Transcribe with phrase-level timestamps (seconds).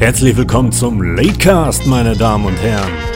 [0.00, 3.09] Herzlich willkommen zum Latecast, meine Damen und Herren.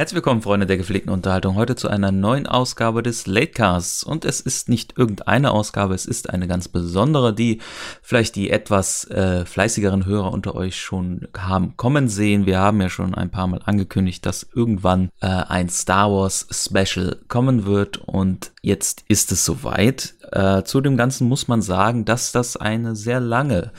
[0.00, 4.02] Herzlich willkommen, Freunde der gepflegten Unterhaltung, heute zu einer neuen Ausgabe des Latecasts.
[4.02, 7.60] Und es ist nicht irgendeine Ausgabe, es ist eine ganz besondere, die
[8.00, 12.46] vielleicht die etwas äh, fleißigeren Hörer unter euch schon haben kommen sehen.
[12.46, 17.18] Wir haben ja schon ein paar Mal angekündigt, dass irgendwann äh, ein Star Wars Special
[17.28, 17.98] kommen wird.
[17.98, 20.14] Und jetzt ist es soweit.
[20.32, 23.70] Äh, zu dem Ganzen muss man sagen, dass das eine sehr lange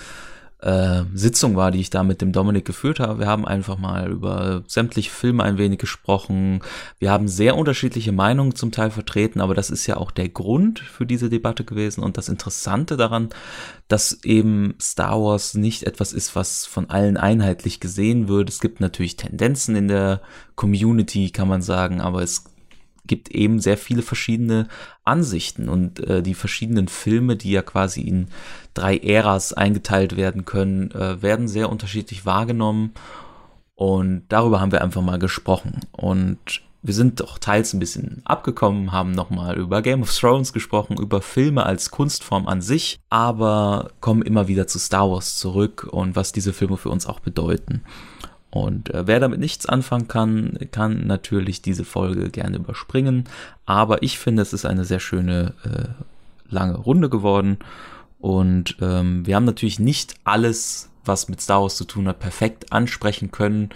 [0.62, 3.20] äh, Sitzung war, die ich da mit dem Dominik geführt habe.
[3.20, 6.62] Wir haben einfach mal über sämtliche Filme ein wenig gesprochen.
[7.00, 10.80] Wir haben sehr unterschiedliche Meinungen zum Teil vertreten, aber das ist ja auch der Grund
[10.80, 13.30] für diese Debatte gewesen und das Interessante daran,
[13.88, 18.50] dass eben Star Wars nicht etwas ist, was von allen einheitlich gesehen wird.
[18.50, 20.22] Es gibt natürlich Tendenzen in der
[20.56, 22.51] Community, kann man sagen, aber es
[23.06, 24.68] gibt eben sehr viele verschiedene
[25.04, 28.28] Ansichten und äh, die verschiedenen Filme, die ja quasi in
[28.74, 32.94] drei Äras eingeteilt werden können, äh, werden sehr unterschiedlich wahrgenommen
[33.76, 38.92] und darüber haben wir einfach mal gesprochen und wir sind doch teils ein bisschen abgekommen,
[38.92, 44.24] haben nochmal über Game of Thrones gesprochen, über Filme als Kunstform an sich, aber kommen
[44.24, 47.84] immer wieder zu Star Wars zurück und was diese Filme für uns auch bedeuten.
[48.52, 53.24] Und äh, wer damit nichts anfangen kann, kann natürlich diese Folge gerne überspringen.
[53.66, 57.58] Aber ich finde, es ist eine sehr schöne äh, lange Runde geworden.
[58.20, 62.72] Und ähm, wir haben natürlich nicht alles, was mit Star Wars zu tun hat, perfekt
[62.72, 63.70] ansprechen können,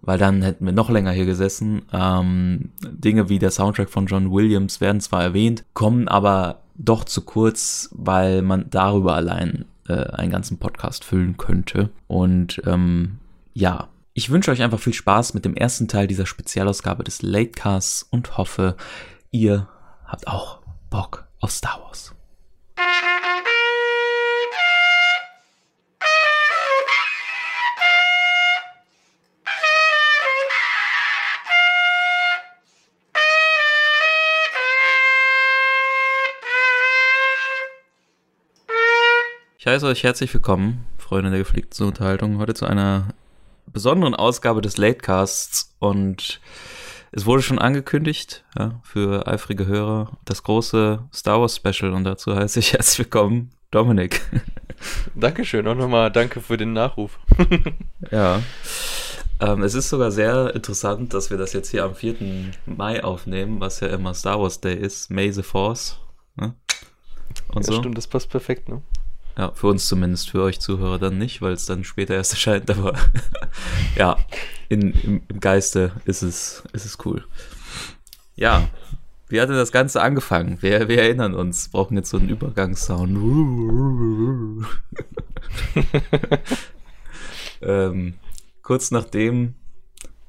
[0.00, 1.82] weil dann hätten wir noch länger hier gesessen.
[1.92, 7.22] Ähm, Dinge wie der Soundtrack von John Williams werden zwar erwähnt, kommen aber doch zu
[7.22, 11.90] kurz, weil man darüber allein äh, einen ganzen Podcast füllen könnte.
[12.08, 13.18] Und ähm,
[13.54, 18.02] ja, ich wünsche euch einfach viel Spaß mit dem ersten Teil dieser Spezialausgabe des Latecasts
[18.02, 18.74] und hoffe,
[19.30, 19.68] ihr
[20.06, 22.14] habt auch Bock auf Star Wars.
[39.58, 43.08] Ich heiße euch herzlich willkommen, Freunde der gepflegten Unterhaltung, heute zu einer
[43.72, 46.40] besonderen Ausgabe des Latecasts und
[47.12, 52.34] es wurde schon angekündigt, ja, für eifrige Hörer, das große Star Wars Special und dazu
[52.34, 54.20] heiße ich herzlich willkommen, Dominik.
[55.14, 57.18] Dankeschön, auch nochmal danke für den Nachruf.
[58.10, 58.42] ja.
[59.40, 62.52] Ähm, es ist sogar sehr interessant, dass wir das jetzt hier am 4.
[62.66, 65.10] Mai aufnehmen, was ja immer Star Wars Day ist.
[65.10, 65.98] May the Force.
[66.36, 66.54] Ne?
[67.48, 67.78] Und ja, so.
[67.78, 68.82] stimmt, das passt perfekt, ne?
[69.38, 72.70] Ja, für uns zumindest, für euch Zuhörer dann nicht, weil es dann später erst erscheint,
[72.70, 72.94] aber
[73.96, 74.16] ja,
[74.68, 77.24] in, im, im, Geiste ist es, ist es cool.
[78.34, 78.68] Ja,
[79.28, 80.62] wie hatte das Ganze angefangen?
[80.62, 83.18] Wir, wir erinnern uns, brauchen jetzt so einen Übergangssound.
[87.62, 88.14] ähm,
[88.62, 89.54] kurz nachdem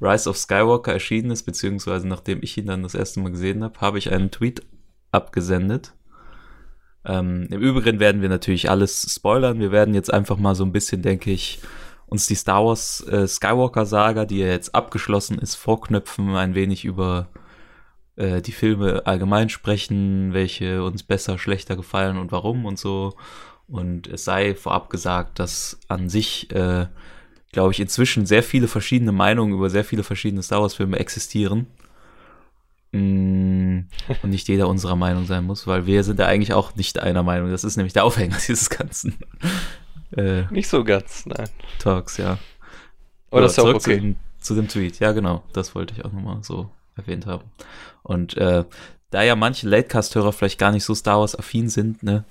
[0.01, 3.79] Rise of Skywalker erschienen ist, beziehungsweise nachdem ich ihn dann das erste Mal gesehen habe,
[3.81, 4.65] habe ich einen Tweet
[5.11, 5.93] abgesendet
[7.07, 9.59] ähm, Im Übrigen werden wir natürlich alles spoilern.
[9.59, 11.59] Wir werden jetzt einfach mal so ein bisschen, denke ich,
[12.05, 16.83] uns die Star Wars äh, Skywalker Saga, die ja jetzt abgeschlossen ist, vorknöpfen, ein wenig
[16.83, 17.27] über
[18.17, 23.13] äh, die Filme allgemein sprechen, welche uns besser, schlechter gefallen und warum und so.
[23.67, 26.87] Und es sei vorab gesagt, dass an sich, äh,
[27.53, 31.67] glaube ich, inzwischen sehr viele verschiedene Meinungen über sehr viele verschiedene Star Wars Filme existieren.
[32.97, 33.87] Mm,
[34.23, 37.23] und nicht jeder unserer Meinung sein muss, weil wir sind ja eigentlich auch nicht einer
[37.23, 37.51] Meinung.
[37.51, 39.15] Das ist nämlich der Aufhänger dieses ganzen.
[40.15, 41.49] Äh, nicht so ganz, nein.
[41.79, 42.37] Talks, ja.
[43.29, 43.79] Aber das ist auch okay.
[43.79, 47.43] Zu dem, zu dem, Tweet, ja genau, das wollte ich auch nochmal so erwähnt haben.
[48.03, 48.63] Und äh,
[49.09, 52.23] da ja manche Latecast-Hörer vielleicht gar nicht so Star Wars-affin sind, ne,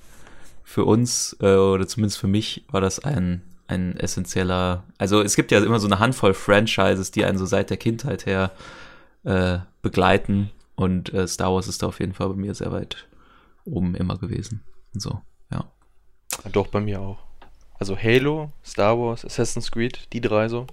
[0.64, 5.52] für uns, äh, oder zumindest für mich, war das ein, ein essentieller, also es gibt
[5.52, 8.52] ja immer so eine Handvoll Franchises, die einen so seit der Kindheit her
[9.24, 10.50] äh, begleiten.
[10.76, 13.08] Und äh, Star Wars ist da auf jeden Fall bei mir sehr weit
[13.64, 14.62] oben immer gewesen.
[14.94, 15.20] Und so,
[15.50, 15.64] ja.
[16.52, 17.18] Doch, bei mir auch.
[17.78, 20.66] Also Halo, Star Wars, Assassin's Creed, die drei so.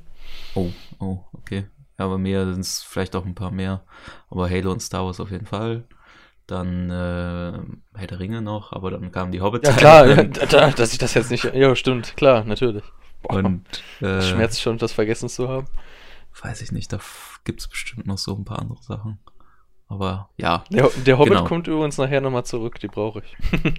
[0.55, 0.69] Oh,
[0.99, 1.65] oh, okay.
[1.97, 3.83] Ja, bei mir sind es vielleicht auch ein paar mehr.
[4.29, 5.83] Aber Halo und Star Wars auf jeden Fall.
[6.47, 10.07] Dann äh, Herr der Ringe noch, aber dann kamen die hobbit Ja klar,
[10.51, 11.45] ja, dass ich das jetzt nicht...
[11.45, 12.83] Ja, stimmt, klar, natürlich.
[13.21, 13.65] Boah, und
[14.01, 15.67] äh, schmerzt schon, das vergessen zu haben.
[16.41, 16.99] Weiß ich nicht, da
[17.45, 19.19] gibt es bestimmt noch so ein paar andere Sachen.
[19.93, 20.63] Aber ja.
[20.71, 21.45] Der, der Hobbit genau.
[21.45, 23.63] kommt übrigens nachher nochmal zurück, die brauche ich.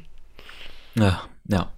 [0.95, 1.69] ja, ja.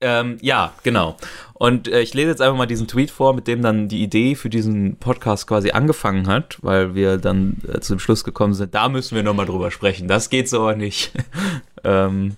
[0.00, 1.16] Ähm, ja, genau.
[1.54, 4.36] Und äh, ich lese jetzt einfach mal diesen Tweet vor, mit dem dann die Idee
[4.36, 8.74] für diesen Podcast quasi angefangen hat, weil wir dann äh, zu dem Schluss gekommen sind,
[8.74, 10.06] da müssen wir nochmal drüber sprechen.
[10.06, 11.12] Das geht so aber nicht.
[11.84, 12.36] ähm,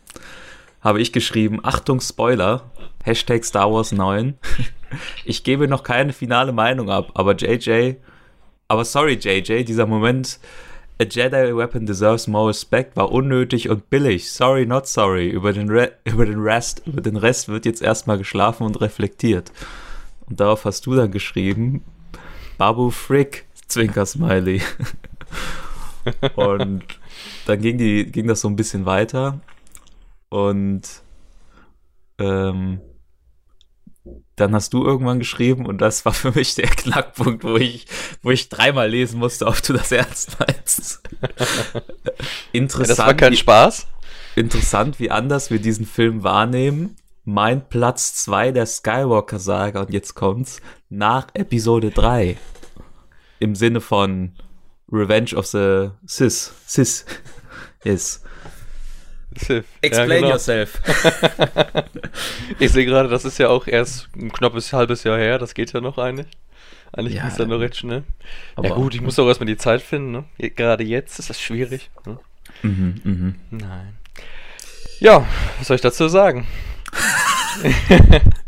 [0.81, 2.70] habe ich geschrieben, Achtung Spoiler,
[3.05, 4.38] Hashtag Star Wars 9.
[5.25, 7.96] ich gebe noch keine finale Meinung ab, aber JJ,
[8.69, 10.38] aber sorry JJ, dieser Moment
[11.00, 14.31] A Jedi Weapon deserves more respect war unnötig und billig.
[14.31, 15.31] Sorry, not sorry.
[15.31, 19.50] Über den, Re über den Rest, über den Rest wird jetzt erstmal geschlafen und reflektiert.
[20.29, 21.82] Und darauf hast du dann geschrieben,
[22.58, 24.61] Babu Frick, Zwinker Smiley.
[26.37, 26.82] und
[27.46, 29.41] dann ging, die, ging das so ein bisschen weiter.
[30.29, 30.82] Und
[32.19, 32.79] ähm,
[34.40, 37.87] dann hast du irgendwann geschrieben und das war für mich der Knackpunkt, wo ich,
[38.22, 41.02] wo ich dreimal lesen musste, ob du das ernst meinst.
[42.52, 42.88] interessant.
[42.88, 43.87] Ja, das war kein wie, Spaß.
[44.37, 46.96] Interessant, wie anders wir diesen Film wahrnehmen.
[47.25, 52.36] Mein Platz 2 der Skywalker-Saga und jetzt kommt's nach Episode 3.
[53.38, 54.32] Im Sinne von
[54.90, 56.52] Revenge of the Sis.
[56.66, 57.04] Sis.
[57.84, 58.25] Ist.
[59.37, 59.65] Sith.
[59.81, 60.29] Explain ja, genau.
[60.31, 60.81] yourself.
[62.59, 65.73] ich sehe gerade, das ist ja auch erst ein knappes halbes Jahr her, das geht
[65.73, 66.27] ja noch eigentlich.
[66.93, 68.03] Eigentlich ja, ist ja noch recht schnell.
[68.61, 70.25] ja gut, ich muss auch erstmal die Zeit finden, ne?
[70.38, 71.91] Gerade jetzt ist das schwierig.
[72.05, 72.19] Ne?
[72.62, 73.35] Mhm, mhm.
[73.50, 73.94] Nein.
[74.99, 75.25] Ja,
[75.59, 76.47] was soll ich dazu sagen?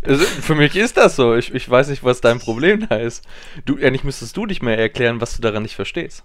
[0.04, 1.36] Also, für mich ist das so.
[1.36, 3.24] Ich, ich weiß nicht, was dein Problem da ist.
[3.64, 6.24] Du, eigentlich müsstest du dich mehr erklären, was du daran nicht verstehst.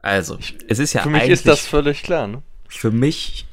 [0.00, 2.42] Also, es ist ja Für mich ist das völlig klar, ne?
[2.68, 3.46] Für mich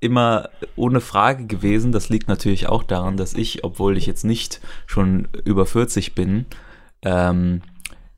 [0.00, 1.92] immer ohne Frage gewesen.
[1.92, 6.46] Das liegt natürlich auch daran, dass ich, obwohl ich jetzt nicht schon über 40 bin,
[7.02, 7.62] ähm,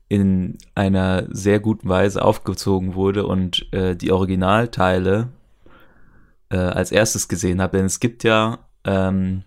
[0.07, 5.29] in einer sehr guten Weise aufgezogen wurde und äh, die Originalteile
[6.49, 7.77] äh, als erstes gesehen habe.
[7.77, 9.43] Denn es gibt ja ähm,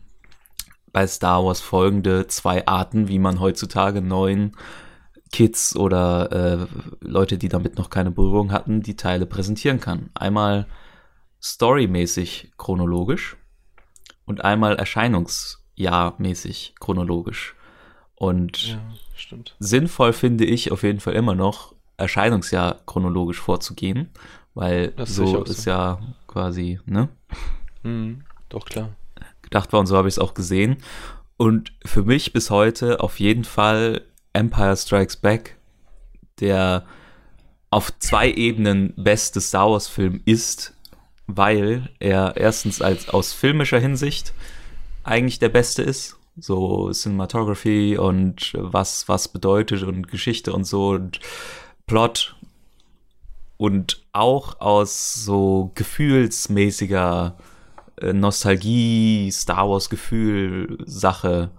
[0.92, 4.56] bei Star Wars folgende zwei Arten, wie man heutzutage neuen
[5.34, 6.66] Kids oder äh,
[7.00, 10.10] Leute, die damit noch keine Berührung hatten, die Teile präsentieren kann.
[10.14, 10.69] Einmal
[11.42, 13.36] storymäßig chronologisch
[14.26, 17.56] und einmal erscheinungsjahrmäßig chronologisch.
[18.14, 18.78] Und ja,
[19.58, 24.10] sinnvoll finde ich auf jeden Fall immer noch, Erscheinungsjahr chronologisch vorzugehen,
[24.54, 25.98] weil das so ist ja
[26.28, 27.08] quasi, ne?
[27.82, 28.90] Mhm, doch klar.
[29.42, 30.76] Gedacht war und so habe ich es auch gesehen.
[31.37, 34.02] Und für mich bis heute auf jeden Fall
[34.34, 35.56] Empire Strikes Back,
[36.40, 36.84] der
[37.70, 40.75] auf zwei Ebenen beste Star Wars Film ist,
[41.26, 44.34] weil er erstens als aus filmischer Hinsicht
[45.02, 51.20] eigentlich der beste ist, so Cinematography und was was bedeutet und Geschichte und so und
[51.87, 52.37] Plot
[53.56, 57.37] und auch aus so gefühlsmäßiger
[58.00, 61.50] äh, Nostalgie, Star Wars Gefühl Sache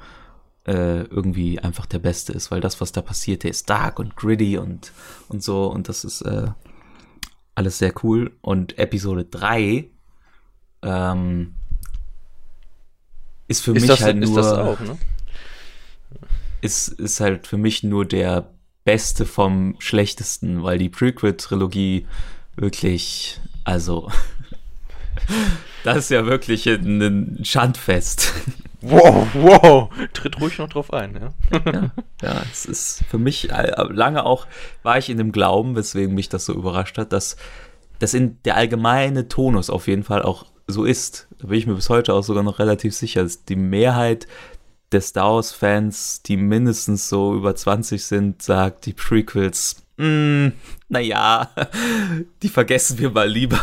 [0.65, 4.15] äh, irgendwie einfach der Beste ist, weil das, was da passiert, der ist dark und
[4.15, 4.91] gritty und,
[5.27, 6.47] und so und das ist äh,
[7.55, 8.31] alles sehr cool.
[8.41, 9.89] Und Episode 3
[10.83, 11.55] ähm,
[13.47, 14.39] ist für ist mich das, halt nur.
[14.39, 14.97] Ist, auch, ne?
[16.61, 18.51] ist, ist halt für mich nur der
[18.83, 22.05] Beste vom Schlechtesten, weil die Prequel-Trilogie
[22.55, 24.11] wirklich, also,
[25.83, 28.33] das ist ja wirklich ein Schandfest.
[28.87, 31.61] Wow, wow, tritt ruhig noch drauf ein, ja.
[31.65, 34.45] ja, ja, es ist für mich äh, lange auch,
[34.83, 37.35] war ich in dem Glauben, weswegen mich das so überrascht hat, dass
[37.97, 41.27] das in der allgemeine Tonus auf jeden Fall auch so ist.
[41.39, 44.27] Da bin ich mir bis heute auch sogar noch relativ sicher, dass die Mehrheit
[44.91, 50.49] der Star Wars-Fans, die mindestens so über 20 sind, sagt, die Prequels, mm,
[50.89, 51.49] naja,
[52.43, 53.59] die vergessen wir mal lieber.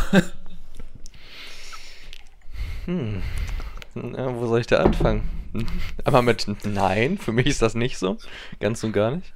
[2.86, 3.22] Hm,
[3.94, 5.28] ja, wo soll ich da anfangen?
[6.04, 8.16] Aber mit Nein, für mich ist das nicht so.
[8.60, 9.32] Ganz und gar nicht.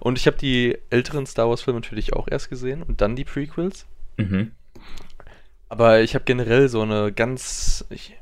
[0.00, 3.86] Und ich habe die älteren Star Wars-Filme natürlich auch erst gesehen und dann die Prequels.
[4.16, 4.52] Mhm.
[5.68, 7.84] Aber ich habe generell so eine ganz.
[7.90, 8.16] Ich,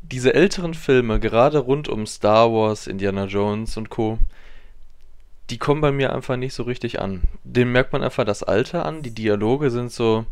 [0.00, 4.18] diese älteren Filme, gerade rund um Star Wars, Indiana Jones und Co.,
[5.50, 7.22] die kommen bei mir einfach nicht so richtig an.
[7.44, 9.02] Dem merkt man einfach das Alter an.
[9.02, 10.26] Die Dialoge sind so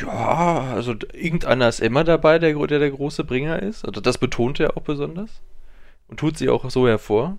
[0.00, 3.84] ja, also irgendeiner ist immer dabei, der, der der große Bringer ist.
[3.84, 5.42] Also das betont er auch besonders.
[6.06, 7.38] Und tut sie auch so hervor.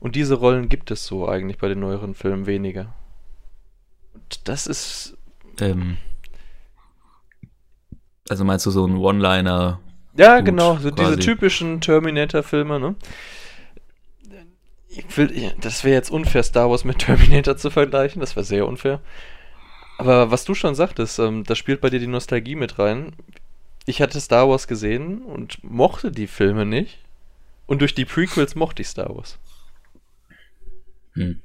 [0.00, 2.94] Und diese Rollen gibt es so eigentlich bei den neueren Filmen weniger.
[4.12, 5.16] Und das ist.
[5.60, 5.96] Ähm,
[8.28, 9.80] also meinst du so ein One-Liner?
[10.16, 11.16] Ja, genau, so quasi.
[11.16, 12.94] diese typischen Terminator-Filme, ne?
[14.88, 18.20] Ich will, das wäre jetzt unfair, Star Wars mit Terminator zu vergleichen.
[18.20, 19.00] Das wäre sehr unfair.
[19.98, 23.12] Aber was du schon sagtest, ähm, da spielt bei dir die Nostalgie mit rein.
[23.86, 26.98] ich hatte Star Wars gesehen und mochte die Filme nicht.
[27.66, 29.38] Und durch die Prequels mochte ich Star Wars.
[31.14, 31.40] Hm.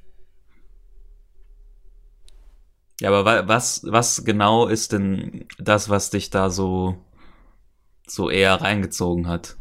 [3.00, 6.98] Ja, aber wa was, was genau ist denn das, was dich da so,
[8.05, 9.55] so eher reingezogen hat?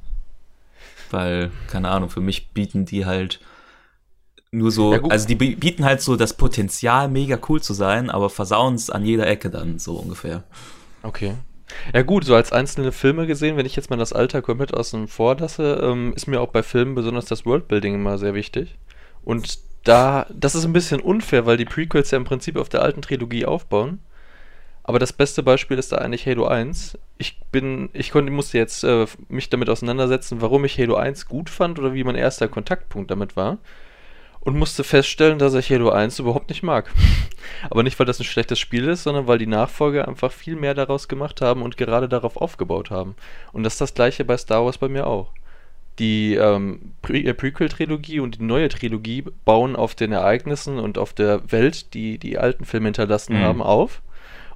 [1.11, 3.41] Weil, keine Ahnung, für mich bieten die halt
[4.53, 8.11] nur so, Ja, also die bi- bieten halt so das Potenzial, mega cool zu sein,
[8.11, 10.45] aber versauen es an jeder Ecke dann, so ungefähr.
[11.03, 11.35] Okay.
[11.95, 15.09] Ja gut, so als einzelne Filme gesehen, wenn ich jetzt mal das Alter komplett außen
[15.09, 18.77] vor lasse, ähm, ist mir auch bei Filmen besonders das Worldbuilding immer sehr wichtig.
[19.25, 22.83] Und da, das ist ein bisschen unfair, weil die Prequels ja im Prinzip auf der
[22.83, 24.01] alten Trilogie aufbauen.
[24.85, 26.99] Aber das beste Beispiel ist da eigentlich Halo 1.
[27.19, 31.51] Ich bin, ich konnte, musste jetzt äh, mich damit auseinandersetzen, warum ich Halo 1 gut
[31.51, 33.59] fand oder wie mein erster Kontaktpunkt damit war.
[34.43, 36.91] Und musste feststellen, dass ich Halo 1 überhaupt nicht mag.
[37.71, 40.73] Aber nicht, weil das ein schlechtes Spiel ist, sondern weil die Nachfolger einfach viel mehr
[40.73, 43.15] daraus gemacht haben und gerade darauf aufgebaut haben.
[43.53, 45.33] Und das ist das gleiche bei Star Wars bei mir auch.
[45.99, 51.13] Die ähm, Pre äh, Prequel-Trilogie und die neue Trilogie bauen auf den Ereignissen und auf
[51.13, 53.43] der Welt, die die alten Filme hinterlassen Mhm.
[53.43, 54.01] haben, auf.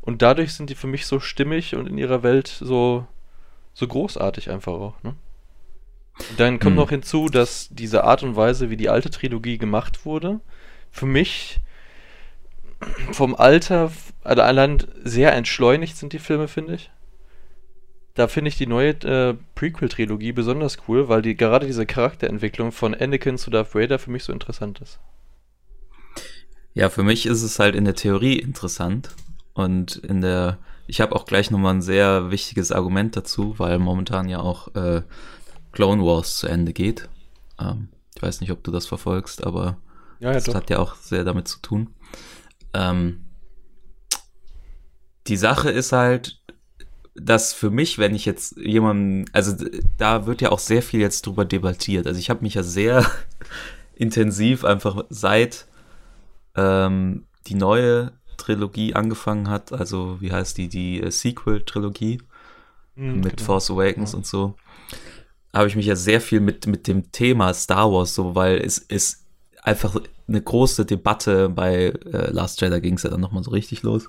[0.01, 3.07] Und dadurch sind die für mich so stimmig und in ihrer Welt so,
[3.75, 4.95] so großartig einfach auch.
[5.03, 5.15] Ne?
[6.29, 6.79] Dann kommt Mhm.
[6.79, 10.41] noch hinzu, dass diese Art und Weise, wie die alte Trilogie gemacht wurde,
[10.91, 11.61] für mich
[13.13, 13.93] vom Alter,
[14.23, 16.91] also allein sehr entschleunigt sind die Filme, finde ich.
[18.15, 22.93] Da finde ich die neue äh, Prequel-Trilogie besonders cool, weil die gerade diese Charakterentwicklung von
[22.95, 24.99] Anakin zu Darth Vader für mich so interessant ist.
[26.75, 29.11] Ja, für mich ist es halt in der Theorie interessant
[29.53, 34.29] und in der, ich habe auch gleich nochmal ein sehr wichtiges Argument dazu, weil momentan
[34.29, 35.03] ja auch äh,
[35.75, 37.09] Clone Wars zu Ende geht.
[37.61, 39.79] Ähm, ich weiß nicht, ob du das verfolgst, aber
[40.21, 41.91] Ja, das hat ja auch sehr damit zu tun.
[42.75, 43.21] Ähm,
[45.27, 46.41] die Sache ist halt,
[47.15, 49.55] dass für mich, wenn ich jetzt jemanden, also
[49.99, 52.07] da wird ja auch sehr viel jetzt drüber debattiert.
[52.07, 53.07] Also ich habe mich ja sehr
[53.95, 55.67] intensiv einfach seit
[56.57, 62.21] ähm, die neue Trilogie angefangen hat, also wie heißt die, die äh, Sequel-Trilogie
[62.97, 63.43] Mhm, mit genau.
[63.43, 64.19] Force Awakens Ja.
[64.19, 64.57] und so,
[65.55, 68.79] habe ich mich ja sehr viel mit, mit dem Thema Star Wars, so, weil es
[68.79, 69.25] ist
[69.63, 69.97] einfach
[70.27, 74.09] eine große Debatte bei äh, Last Jedi ging es ja dann nochmal so richtig los,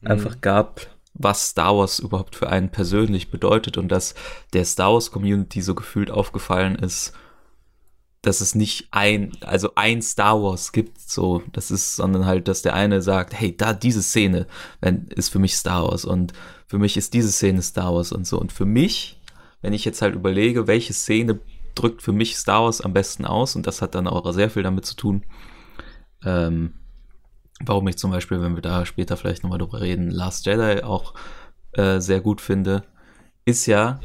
[0.00, 0.10] Mhm.
[0.10, 4.14] einfach gab, was Star Wars überhaupt für einen persönlich bedeutet und dass
[4.52, 7.12] der Star Wars Community so gefühlt aufgefallen ist,
[8.22, 12.62] dass es nicht ein, also ein Star Wars gibt, so, das ist, sondern halt, dass
[12.62, 14.46] der eine sagt, hey, da, diese Szene
[14.80, 16.32] wenn, ist für mich Star Wars und
[16.66, 18.38] für mich ist diese Szene Star Wars und so.
[18.40, 19.20] Und für mich,
[19.62, 21.40] wenn ich jetzt halt überlege, welche Szene
[21.74, 24.62] drückt für mich Star Wars am besten aus, und das hat dann auch sehr viel
[24.62, 25.24] damit zu tun,
[26.24, 26.74] ähm,
[27.60, 31.14] warum ich zum Beispiel, wenn wir da später vielleicht nochmal drüber reden, Last Jedi auch
[31.72, 32.84] äh, sehr gut finde,
[33.44, 34.00] ist ja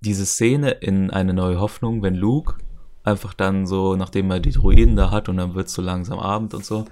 [0.00, 2.56] diese Szene in Eine neue Hoffnung, wenn Luke
[3.02, 6.54] einfach dann so, nachdem er die Druiden da hat und dann wird so langsam Abend
[6.54, 6.86] und so,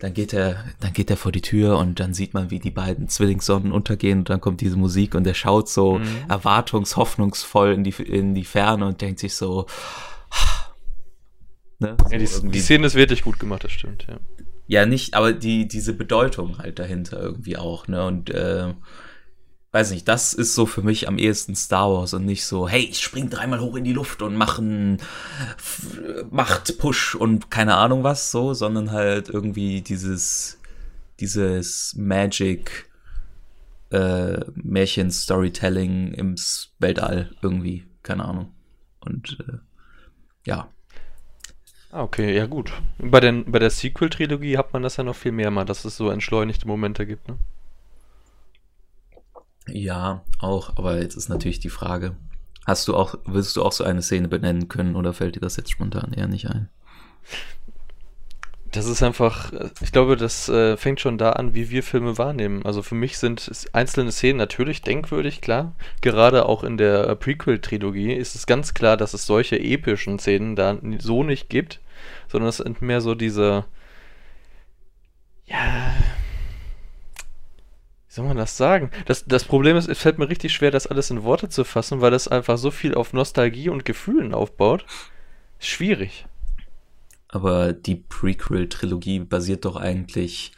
[0.00, 2.70] dann geht er, dann geht er vor die Tür und dann sieht man, wie die
[2.70, 6.06] beiden Zwillingssonnen untergehen und dann kommt diese Musik und er schaut so Mhm.
[6.28, 9.66] erwartungshoffnungsvoll in die, in die Ferne und denkt sich so,
[11.78, 14.16] ne, Ja, die, so die Szene ist wirklich gut gemacht, das stimmt, ja.
[14.66, 18.04] ja, nicht, aber die, diese Bedeutung halt dahinter irgendwie auch, ne?
[18.06, 18.72] Und äh,
[19.72, 22.82] weiß nicht, das ist so für mich am ehesten Star Wars und nicht so, hey,
[22.82, 24.98] ich spring dreimal hoch in die Luft und mach einen
[26.30, 30.58] Macht-Push und keine Ahnung was so, sondern halt irgendwie dieses,
[31.20, 32.90] dieses Magic
[33.90, 36.34] äh, Märchen-Storytelling im
[36.78, 38.52] Weltall irgendwie, keine Ahnung.
[39.00, 39.58] Und äh,
[40.46, 40.68] ja,
[41.92, 42.72] Ah, okay, ja gut.
[42.98, 45.96] Bei, den, bei der Sequel-Trilogie hat man das ja noch viel mehr mal, dass es
[45.96, 47.36] so entschleunigte Momente gibt, ne?
[49.68, 52.16] Ja, auch, aber jetzt ist natürlich die Frage,
[52.66, 55.56] hast du auch, willst du auch so eine Szene benennen können oder fällt dir das
[55.56, 56.68] jetzt spontan eher nicht ein?
[58.72, 62.64] Das ist einfach, ich glaube, das äh, fängt schon da an, wie wir Filme wahrnehmen.
[62.64, 65.74] Also für mich sind einzelne Szenen natürlich denkwürdig, klar.
[66.02, 70.54] Gerade auch in der äh, Prequel-Trilogie ist es ganz klar, dass es solche epischen Szenen
[70.54, 71.80] da so nicht gibt,
[72.28, 73.64] sondern es sind mehr so diese,
[75.46, 75.92] ja,
[78.10, 78.90] wie soll man das sagen?
[79.06, 82.00] Das, das Problem ist, es fällt mir richtig schwer, das alles in Worte zu fassen,
[82.00, 84.84] weil das einfach so viel auf Nostalgie und Gefühlen aufbaut.
[85.60, 86.26] Schwierig.
[87.28, 90.50] Aber die Prequel-Trilogie basiert doch eigentlich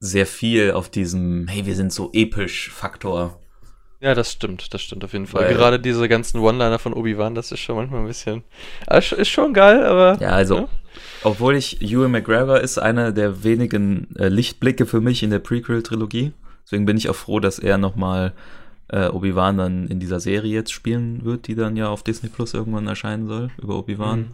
[0.00, 3.38] sehr viel auf diesem, hey, wir sind so episch Faktor.
[4.00, 5.44] Ja, das stimmt, das stimmt auf jeden Fall.
[5.46, 8.44] Weil- Gerade diese ganzen One-Liner von Obi-Wan, das ist schon manchmal ein bisschen.
[8.86, 10.18] Ah, Ist schon geil, aber.
[10.20, 10.68] Ja, also, Ja.
[11.22, 16.32] obwohl ich, Ewan McGregor ist einer der wenigen äh, Lichtblicke für mich in der Prequel-Trilogie.
[16.70, 18.32] Deswegen bin ich auch froh, dass er nochmal
[18.86, 22.54] äh, Obi-Wan dann in dieser Serie jetzt spielen wird, die dann ja auf Disney Plus
[22.54, 24.20] irgendwann erscheinen soll, über Obi-Wan.
[24.20, 24.26] Mhm.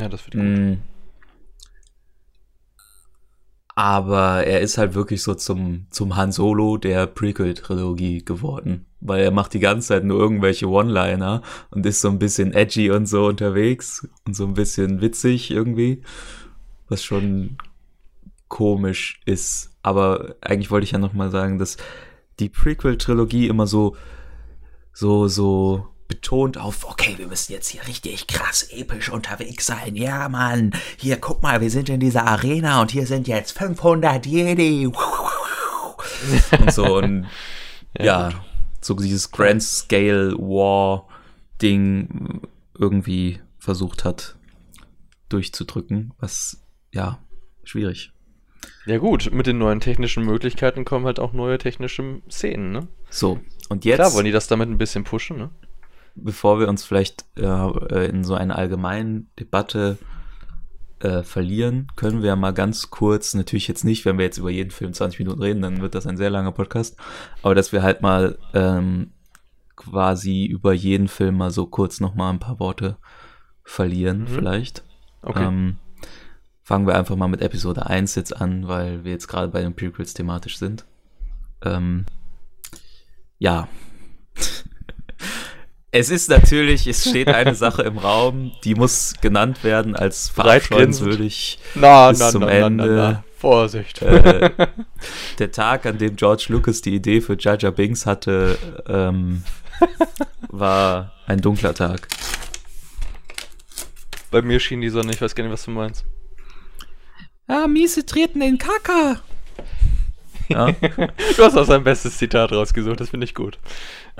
[0.00, 0.42] Ja, das wird gut.
[0.42, 0.78] Mm.
[3.76, 8.86] Aber er ist halt wirklich so zum, zum Han Solo der Prequel-Trilogie geworden.
[9.00, 12.90] Weil er macht die ganze Zeit nur irgendwelche One-Liner und ist so ein bisschen edgy
[12.90, 16.02] und so unterwegs und so ein bisschen witzig irgendwie.
[16.88, 17.58] Was schon
[18.48, 19.69] komisch ist.
[19.82, 21.76] Aber eigentlich wollte ich ja nochmal sagen, dass
[22.38, 23.96] die Prequel-Trilogie immer so,
[24.92, 29.94] so, so betont auf, okay, wir müssen jetzt hier richtig krass episch unterwegs sein.
[29.94, 34.26] Ja, Mann, hier guck mal, wir sind in dieser Arena und hier sind jetzt 500
[34.26, 34.86] Jedi.
[36.58, 37.26] und so und
[37.96, 38.44] ja, Ja,
[38.80, 41.06] so dieses Grand Scale War
[41.62, 42.40] Ding
[42.78, 44.36] irgendwie versucht hat
[45.28, 46.60] durchzudrücken, was
[46.92, 47.18] ja
[47.62, 48.12] schwierig.
[48.90, 52.88] Ja gut, mit den neuen technischen Möglichkeiten kommen halt auch neue technische Szenen, ne?
[53.08, 55.50] So, und jetzt Klar wollen die das damit ein bisschen pushen, ne?
[56.16, 59.96] bevor wir uns vielleicht äh, in so eine allgemeine Debatte
[60.98, 64.72] äh, verlieren, können wir mal ganz kurz, natürlich jetzt nicht, wenn wir jetzt über jeden
[64.72, 66.96] Film 20 Minuten reden, dann wird das ein sehr langer Podcast,
[67.42, 69.12] aber dass wir halt mal ähm,
[69.76, 72.96] quasi über jeden Film mal so kurz nochmal ein paar Worte
[73.62, 74.26] verlieren, Mhm.
[74.26, 74.84] vielleicht.
[75.22, 75.44] Okay.
[75.46, 75.76] Ähm,
[76.70, 79.74] fangen wir einfach mal mit Episode 1 jetzt an, weil wir jetzt gerade bei den
[79.74, 80.84] Prequels thematisch sind.
[81.64, 82.06] Ähm,
[83.38, 83.66] ja.
[85.92, 91.58] Es ist natürlich, es steht eine Sache im Raum, die muss genannt werden als verabscheuenswürdig.
[91.74, 93.24] na, bis zum Ende.
[93.36, 94.00] Vorsicht.
[94.00, 94.50] Äh,
[95.40, 99.42] der Tag, an dem George Lucas die Idee für Jar Binks hatte, ähm,
[100.48, 102.06] war ein dunkler Tag.
[104.30, 106.04] Bei mir schien die Sonne, ich weiß gar nicht, was du meinst.
[107.50, 109.20] Ah, miese treten in Kaka.
[110.48, 110.70] Ja,
[111.36, 113.58] Du hast auch sein bestes Zitat rausgesucht, das finde ich gut.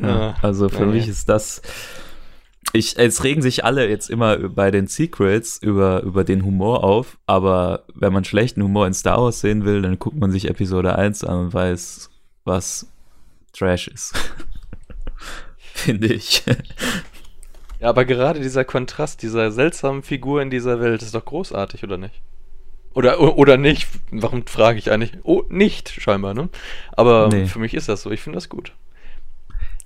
[0.00, 0.92] Ja, Äh, also für naja.
[0.92, 1.62] mich ist das.
[2.72, 7.18] Ich, es regen sich alle jetzt immer bei den Secrets über, über den Humor auf,
[7.26, 10.96] aber wenn man schlechten Humor in Star Wars sehen will, dann guckt man sich Episode
[10.96, 12.10] 1 an und weiß,
[12.44, 12.86] was
[13.52, 14.14] Trash ist.
[15.74, 16.44] Finde ich.
[17.80, 21.96] Ja, aber gerade dieser Kontrast dieser seltsamen Figur in dieser Welt ist doch großartig, oder
[21.96, 22.20] nicht?
[22.94, 23.88] Oder, oder nicht?
[24.10, 25.12] Warum frage ich eigentlich?
[25.22, 26.48] Oh, nicht, scheinbar, ne?
[26.92, 27.46] Aber Nee.
[27.46, 28.72] für mich ist das so, ich finde das gut.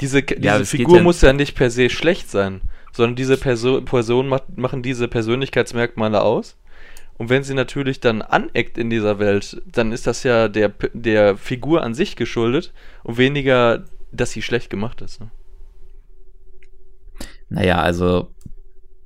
[0.00, 2.62] Diese, Ja, diese es geht Figur ja- muss ja nicht per se schlecht sein,
[2.92, 6.56] sondern diese Perso Person macht, machen diese Persönlichkeitsmerkmale aus.
[7.16, 11.36] Und wenn sie natürlich dann aneckt in dieser Welt, dann ist das ja der, der
[11.36, 12.72] Figur an sich geschuldet
[13.04, 15.20] und weniger, dass sie schlecht gemacht ist.
[15.20, 15.30] Ne?
[17.48, 18.30] Naja, also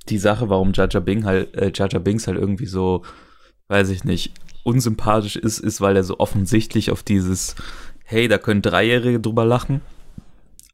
[0.07, 3.03] die Sache, warum Jar, Bing halt, äh, Jar Binks halt irgendwie so,
[3.69, 7.55] weiß ich nicht, unsympathisch ist, ist, weil er so offensichtlich auf dieses,
[8.03, 9.81] hey, da können Dreijährige drüber lachen,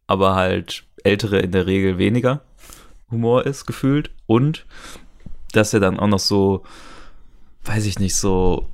[0.07, 2.41] aber halt Ältere in der Regel weniger
[3.11, 4.09] Humor ist, gefühlt.
[4.25, 4.65] Und
[5.51, 6.63] dass er dann auch noch so,
[7.65, 8.67] weiß ich nicht, so,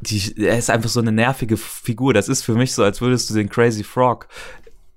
[0.00, 2.12] die, er ist einfach so eine nervige Figur.
[2.12, 4.28] Das ist für mich so, als würdest du den Crazy Frog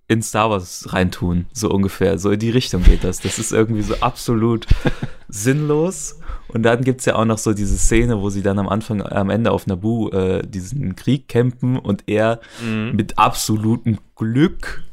[0.07, 2.17] in Star Wars reintun, so ungefähr.
[2.19, 3.19] So in die Richtung geht das.
[3.19, 4.67] Das ist irgendwie so absolut
[5.33, 6.19] sinnlos.
[6.47, 9.29] Und dann gibt's ja auch noch so diese Szene, wo sie dann am Anfang, am
[9.29, 12.91] Ende auf Naboo äh, diesen Krieg kämpfen und er Mhm.
[12.95, 14.83] mit absolutem Glück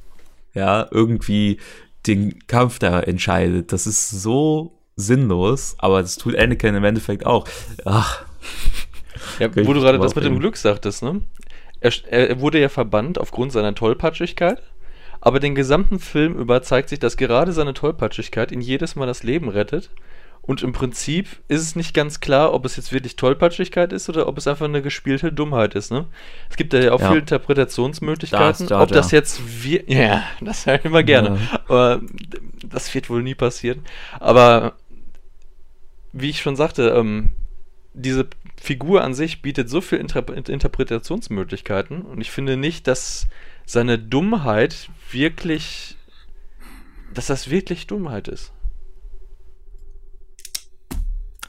[0.54, 1.58] ja irgendwie
[2.06, 3.72] den Kampf da entscheidet.
[3.72, 7.46] Das ist so sinnlos, aber das tut Anakin im Endeffekt auch.
[7.84, 8.24] Ach,
[9.38, 10.38] Ja, wo du gerade das mit dem.
[10.38, 11.20] Glück sagtest, ne?
[11.80, 14.62] Er, er wurde ja verbannt aufgrund seiner Tollpatschigkeit,
[15.20, 19.22] aber den gesamten Film über zeigt sich, dass gerade seine Tollpatschigkeit ihn jedes Mal das
[19.22, 19.90] Leben rettet.
[20.42, 24.26] Und im Prinzip ist es nicht ganz klar, ob es jetzt wirklich Tollpatschigkeit ist oder
[24.26, 26.06] ob es einfach eine gespielte Dummheit ist, ne?
[26.48, 27.08] Es gibt da ja auch Ja.
[27.08, 28.66] viele Interpretationsmöglichkeiten.
[28.66, 29.20] Da Jar ob das Jar.
[29.20, 29.84] jetzt wir.
[29.88, 31.38] Ja, das höre ich immer gerne.
[31.52, 31.60] Ja.
[31.68, 32.00] Aber
[32.66, 33.84] das wird wohl nie passieren.
[34.18, 34.74] Aber
[36.12, 37.30] wie ich schon sagte, ähm,
[37.94, 38.26] diese
[38.60, 43.26] Figur an sich bietet so viel Inter Interpretationsmöglichkeiten und ich finde nicht, dass
[43.66, 45.96] seine Dummheit wirklich,
[47.14, 48.52] dass das wirklich Dummheit ist.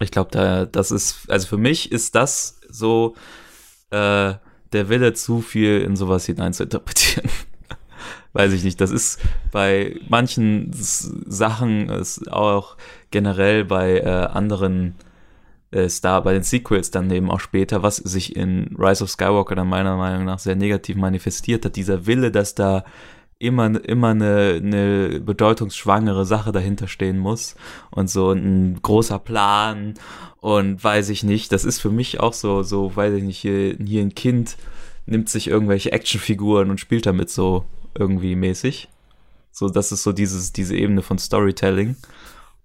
[0.02, 3.16] Ich glaube, da, das ist, also für mich ist das so
[3.92, 4.34] äh,
[4.72, 7.30] der Wille, zu viel in sowas hinein zu interpretieren.
[8.34, 8.80] Weiß ich nicht.
[8.80, 9.20] Das ist
[9.52, 12.78] bei manchen Sachen, ist auch
[13.12, 14.96] generell bei äh, anderen
[15.72, 19.56] äh, Star, bei den Sequels dann eben auch später, was sich in Rise of Skywalker
[19.56, 22.86] dann meiner Meinung nach sehr negativ manifestiert hat, dieser Wille, dass da
[23.41, 27.56] immer, immer eine, eine bedeutungsschwangere Sache dahinter stehen muss
[27.89, 29.95] und so ein großer Plan
[30.39, 33.75] und weiß ich nicht, das ist für mich auch so, so, weiß ich nicht, hier,
[33.77, 34.58] hier ein Kind
[35.06, 37.65] nimmt sich irgendwelche Actionfiguren und spielt damit so
[37.97, 38.89] irgendwie mäßig.
[39.51, 41.95] So, das ist so dieses, diese Ebene von Storytelling.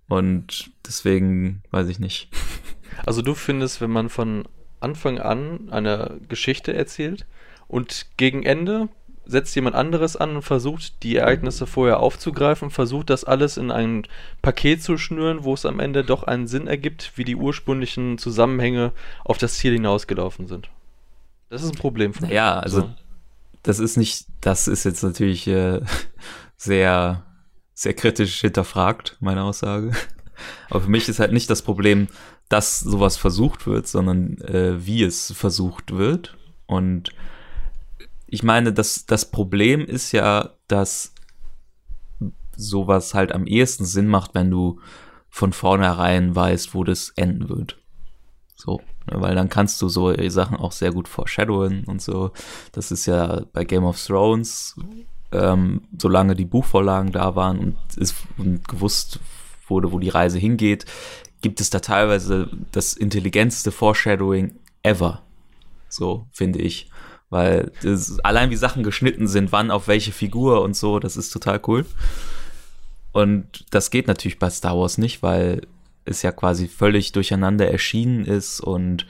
[0.09, 2.29] Und deswegen weiß ich nicht.
[3.05, 4.49] Also du findest, wenn man von
[4.81, 7.27] Anfang an eine Geschichte erzählt
[7.69, 8.89] und gegen Ende
[9.27, 14.07] setzt jemand anderes an und versucht, die Ereignisse vorher aufzugreifen, versucht das alles in ein
[14.41, 18.93] Paket zu schnüren, wo es am Ende doch einen Sinn ergibt, wie die ursprünglichen Zusammenhänge
[19.25, 20.71] auf das Ziel hinausgelaufen sind.
[21.51, 22.15] Das ist ein Problem.
[22.15, 22.91] Für Ja, also so.
[23.63, 25.81] das ist nicht, das ist jetzt natürlich äh,
[26.57, 27.25] sehr,
[27.75, 29.93] sehr kritisch hinterfragt, meine Aussage.
[30.71, 32.09] Aber für mich ist halt nicht das Problem,
[32.49, 36.37] dass sowas versucht wird, sondern äh, wie es versucht wird.
[36.67, 37.11] Und
[38.27, 41.13] ich meine, das, das Problem ist ja, dass
[42.57, 44.81] sowas halt am ehesten Sinn macht, wenn du
[45.29, 47.79] von vornherein weißt, wo das enden wird.
[48.57, 52.33] So, ne, weil dann kannst du so Sachen auch sehr gut foreshadowen und so.
[52.73, 54.77] Das ist ja bei Game of Thrones,
[55.33, 59.21] ähm, solange die Buchvorlagen da waren und, ist, und gewusst
[59.69, 60.87] wurde, wo die Reise hingeht,
[61.43, 65.23] gibt es da teilweise das intelligenteste Foreshadowing ever.
[65.89, 66.91] So, finde ich.
[67.29, 71.31] Weil das, allein wie Sachen geschnitten sind, wann auf welche Figur und so, das ist
[71.31, 71.85] total cool.
[73.13, 75.63] Und das geht natürlich bei Star Wars nicht, weil
[76.05, 79.07] es ja quasi völlig durcheinander erschienen ist und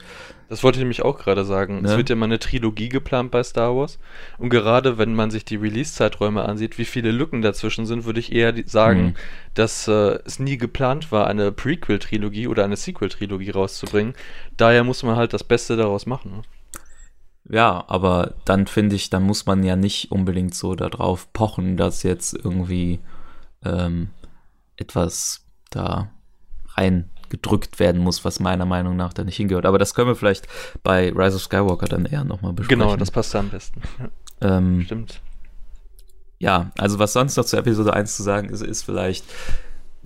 [0.49, 1.81] das wollte ich nämlich auch gerade sagen.
[1.81, 1.89] Ne?
[1.89, 3.99] Es wird ja mal eine Trilogie geplant bei Star Wars.
[4.37, 8.31] Und gerade wenn man sich die Release-Zeiträume ansieht, wie viele Lücken dazwischen sind, würde ich
[8.31, 9.13] eher sagen, mhm.
[9.55, 14.13] dass äh, es nie geplant war, eine Prequel-Trilogie oder eine Sequel-Trilogie rauszubringen.
[14.55, 16.43] Daher muss man halt das Beste daraus machen.
[17.49, 22.03] Ja, aber dann finde ich, dann muss man ja nicht unbedingt so darauf pochen, dass
[22.03, 22.99] jetzt irgendwie
[23.63, 24.09] ähm,
[24.75, 26.09] etwas da
[26.75, 29.65] reingedrückt werden muss, was meiner Meinung nach da nicht hingehört.
[29.65, 30.47] Aber das können wir vielleicht
[30.83, 32.81] bei Rise of Skywalker dann eher nochmal besprechen.
[32.81, 33.81] Genau, das passt da am besten.
[33.99, 34.57] Ja.
[34.57, 35.21] Ähm, Stimmt.
[36.39, 39.25] Ja, also was sonst noch zu Episode 1 zu sagen ist, ist vielleicht,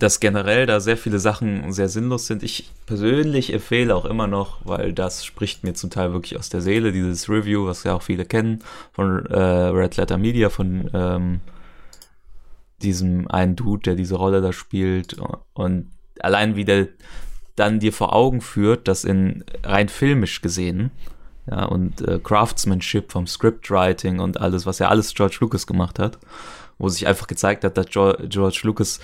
[0.02, 2.42] dass generell da sehr viele Sachen sehr sinnlos sind.
[2.42, 6.60] Ich persönlich empfehle auch immer noch, weil das spricht mir zum Teil wirklich aus der
[6.60, 11.40] Seele, dieses Review, was ja auch viele kennen, von äh, Red Letter Media, von ähm,
[12.82, 15.16] diesem einen Dude, der diese Rolle da spielt.
[15.54, 16.88] Und allein wie der
[17.54, 20.90] dann dir vor Augen führt, dass in rein filmisch gesehen,
[21.48, 26.18] ja, und äh, Craftsmanship vom Scriptwriting und alles, was ja alles George Lucas gemacht hat,
[26.78, 29.00] wo sich einfach gezeigt hat, dass George Lucas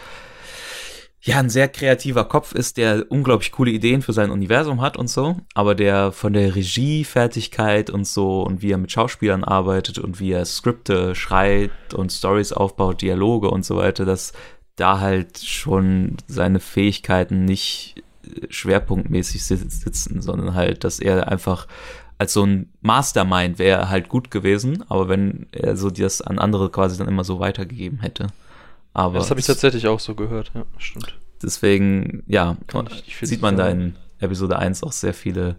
[1.28, 5.08] ja ein sehr kreativer Kopf ist, der unglaublich coole Ideen für sein Universum hat und
[5.08, 10.20] so, aber der von der Regiefertigkeit und so und wie er mit Schauspielern arbeitet und
[10.20, 14.32] wie er Skripte schreibt und Stories aufbaut, Dialoge und so weiter, dass
[14.76, 18.02] da halt schon seine Fähigkeiten nicht
[18.48, 21.66] schwerpunktmäßig sitzen, sondern halt, dass er einfach
[22.16, 26.70] als so ein Mastermind wäre halt gut gewesen, aber wenn er so das an andere
[26.70, 28.28] quasi dann immer so weitergegeben hätte.
[28.98, 31.16] Aber das habe ich tatsächlich auch so gehört, ja, stimmt.
[31.40, 32.56] Deswegen, ja,
[33.22, 35.54] sieht man da in Episode 1 auch sehr viele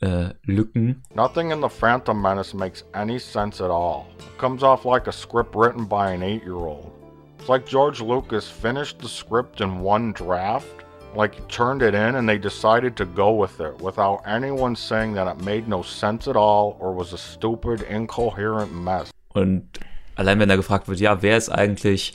[0.00, 1.02] äh, Lücken.
[1.14, 4.06] Nothing in the Phantom Menace makes any sense at all.
[4.20, 6.90] It comes off like a script written by an eight-year-old.
[7.38, 10.82] It's like George Lucas finished the script in one draft,
[11.14, 15.12] like he turned it in and they decided to go with it without anyone saying
[15.16, 19.10] that it made no sense at all or was a stupid, incoherent mess.
[19.34, 19.68] Und
[20.14, 22.14] allein wenn da gefragt wird, ja, wer ist eigentlich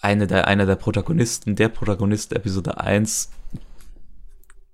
[0.00, 3.30] eine der, einer der Protagonisten, der Protagonist Episode 1,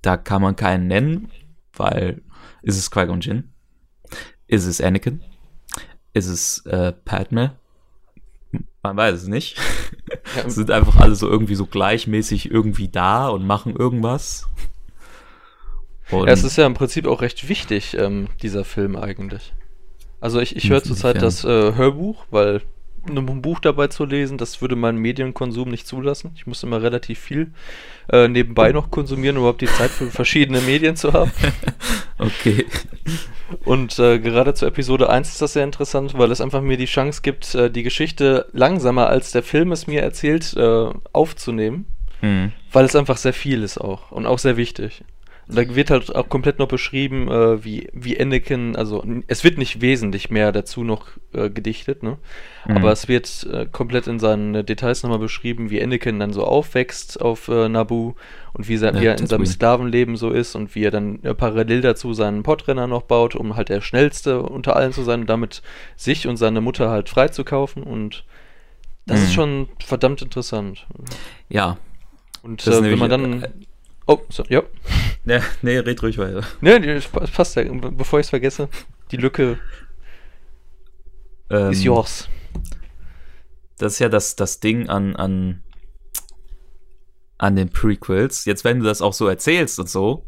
[0.03, 1.31] da kann man keinen nennen,
[1.73, 2.23] weil
[2.63, 3.51] ist es Qui-Gon Jinn?
[4.47, 5.23] Ist es Anakin?
[6.13, 7.59] Ist es äh, Padme?
[8.83, 9.59] Man weiß es nicht.
[10.37, 10.49] Ja.
[10.49, 14.49] sind einfach alle so irgendwie so gleichmäßig irgendwie da und machen irgendwas.
[16.11, 19.55] Und ja, es ist ja im Prinzip auch recht wichtig, ähm, dieser Film eigentlich.
[20.21, 22.63] Also ich, ich höre zurzeit das äh, Hörbuch, weil
[23.09, 26.33] ein Buch dabei zu lesen, das würde meinen Medienkonsum nicht zulassen.
[26.37, 27.53] Ich muss immer relativ viel
[28.11, 31.33] äh, nebenbei noch konsumieren, um überhaupt die Zeit für verschiedene Medien zu haben.
[32.19, 32.67] okay.
[33.65, 36.87] Und äh, gerade zur Episode 1 ist das sehr interessant, weil es einfach mir die
[36.87, 41.87] Chance gibt, äh, die Geschichte langsamer als der Film es mir erzählt, äh, aufzunehmen.
[42.23, 42.53] Mhm.
[42.73, 45.05] Weil es einfach sehr viel ist auch und auch sehr wichtig.
[45.49, 49.59] Und da wird halt auch komplett noch beschrieben, äh, wie, wie Anakin, also es wird
[49.59, 52.19] nicht wesentlich mehr dazu noch äh, gedichtet, ne?
[52.67, 52.77] Mhm.
[52.77, 57.21] Aber es wird äh, komplett in seinen Details nochmal beschrieben, wie Anakin dann so aufwächst
[57.21, 58.17] auf äh, Naboo
[58.55, 61.33] und wie, ja, wie er in seinem Sklavenleben so ist und wie er dann äh,
[61.33, 65.31] parallel dazu seinen Podrenner noch baut, um halt der schnellste unter allen zu sein und
[65.31, 65.63] damit
[65.95, 68.25] sich und seine Mutter halt freizukaufen und
[69.07, 69.25] das mhm.
[69.25, 70.87] ist schon verdammt interessant.
[71.49, 71.77] Ja.
[72.43, 73.47] Und äh, wenn man dann
[74.07, 74.63] Oh, so, ja.
[75.25, 75.41] ja.
[75.63, 76.43] Nee, red ruhig weiter.
[76.61, 77.01] Nee, nee
[77.35, 77.65] passt ja.
[77.65, 78.69] Bevor ich es vergesse,
[79.11, 79.59] die Lücke
[81.51, 82.29] ähm, ist yours.
[83.79, 85.63] das ist ja das, das Ding an, an,
[87.39, 88.45] an den Prequels.
[88.45, 90.25] Jetzt, wenn du das auch so erzählst und so,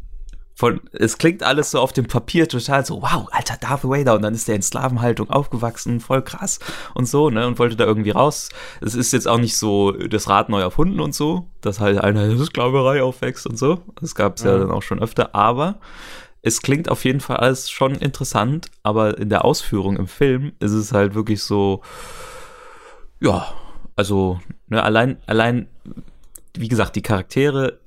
[0.59, 4.23] von, es klingt alles so auf dem Papier total so, wow, alter Darth Vader, und
[4.23, 6.59] dann ist der in Sklavenhaltung aufgewachsen, voll krass
[6.93, 8.49] und so, ne, und wollte da irgendwie raus.
[8.81, 12.25] Es ist jetzt auch nicht so das Rad neu erfunden und so, dass halt einer
[12.25, 13.79] in Sklaverei aufwächst und so.
[14.01, 14.51] Das gab es ja.
[14.51, 15.79] ja dann auch schon öfter, aber
[16.41, 20.73] es klingt auf jeden Fall alles schon interessant, aber in der Ausführung im Film ist
[20.73, 21.83] es halt wirklich so,
[23.21, 23.47] ja,
[23.95, 25.69] also, ne, allein, allein,
[26.53, 27.79] wie gesagt, die Charaktere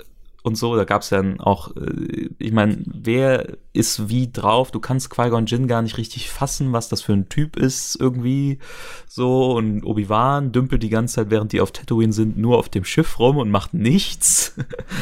[0.43, 4.73] und so, da gab es dann auch, äh, ich meine, wer ist wie drauf?
[4.73, 8.59] Du kannst Qui-Gon Jinn gar nicht richtig fassen, was das für ein Typ ist irgendwie
[9.07, 12.85] so und Obi-Wan dümpelt die ganze Zeit, während die auf Tatooine sind, nur auf dem
[12.85, 14.57] Schiff rum und macht nichts.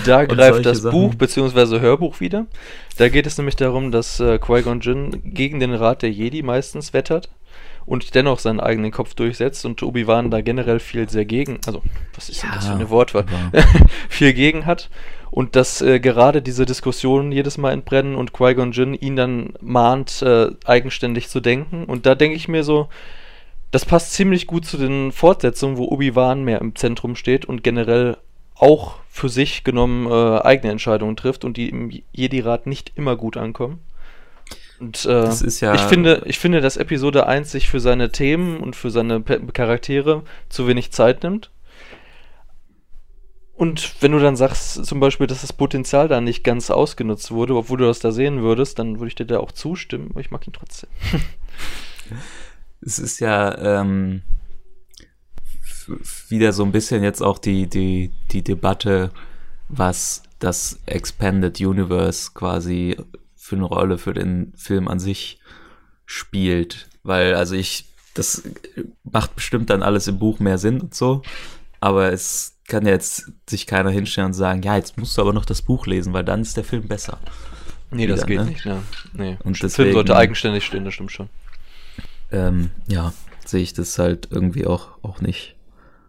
[0.05, 0.93] Da greift das Sachen.
[0.93, 1.81] Buch bzw.
[1.81, 2.47] Hörbuch wieder.
[2.99, 6.93] Da geht es nämlich darum, dass äh, Qui-Gon Jinn gegen den Rat der Jedi meistens
[6.93, 7.31] wettert
[7.91, 11.83] und dennoch seinen eigenen Kopf durchsetzt und Obi-Wan da generell viel sehr gegen, also
[12.15, 13.63] was ist ja, denn das für eine Wortwahl, ja.
[14.09, 14.89] viel gegen hat
[15.33, 20.23] und dass äh, gerade diese Diskussionen jedes Mal entbrennen und Qui-Gon Jinn ihn dann mahnt,
[20.23, 21.85] äh, eigenständig zu denken.
[21.85, 22.89] Und da denke ich mir so,
[23.73, 28.19] das passt ziemlich gut zu den Fortsetzungen, wo Obi-Wan mehr im Zentrum steht und generell
[28.55, 33.37] auch für sich genommen äh, eigene Entscheidungen trifft und die im Jedi-Rat nicht immer gut
[33.37, 33.81] ankommen.
[34.81, 35.29] Und äh,
[35.61, 39.23] ja ich, finde, ich finde, dass Episode 1 sich für seine Themen und für seine
[39.23, 41.51] Charaktere zu wenig Zeit nimmt.
[43.53, 47.57] Und wenn du dann sagst, zum Beispiel, dass das Potenzial da nicht ganz ausgenutzt wurde,
[47.57, 50.31] obwohl du das da sehen würdest, dann würde ich dir da auch zustimmen, aber ich
[50.31, 50.89] mag ihn trotzdem.
[52.81, 54.23] es ist ja ähm,
[56.31, 59.11] wieder so ein bisschen jetzt auch die, die, die Debatte,
[59.69, 62.97] was das Expanded Universe quasi
[63.41, 65.41] für eine Rolle für den Film an sich
[66.05, 66.89] spielt.
[67.03, 68.43] Weil, also ich, das
[69.03, 71.23] macht bestimmt dann alles im Buch mehr Sinn und so,
[71.81, 75.47] aber es kann jetzt sich keiner hinstellen und sagen, ja, jetzt musst du aber noch
[75.47, 77.19] das Buch lesen, weil dann ist der Film besser.
[77.91, 78.45] Nee, Wieder, das geht ne?
[78.45, 78.83] nicht, ja.
[79.15, 79.39] Nee.
[79.43, 81.31] Und der Film sollte eigenständig stehen, das stimmt schon.
[82.31, 83.13] Ähm, ja,
[83.45, 85.57] sehe ich das halt irgendwie auch, auch nicht,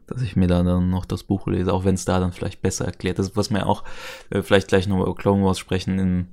[0.05, 2.61] dass ich mir da dann noch das Buch lese, auch wenn es da dann vielleicht
[2.61, 3.85] besser erklärt ist, was mir auch
[4.29, 6.27] äh, vielleicht gleich noch über Clone Wars sprechen im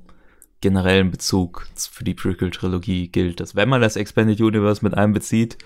[0.61, 5.59] generellen Bezug für die Prequel-Trilogie gilt, dass wenn man das Expanded Universe mit einbezieht,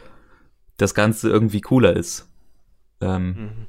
[0.76, 2.28] das Ganze irgendwie cooler ist.
[3.00, 3.66] Ähm, mhm.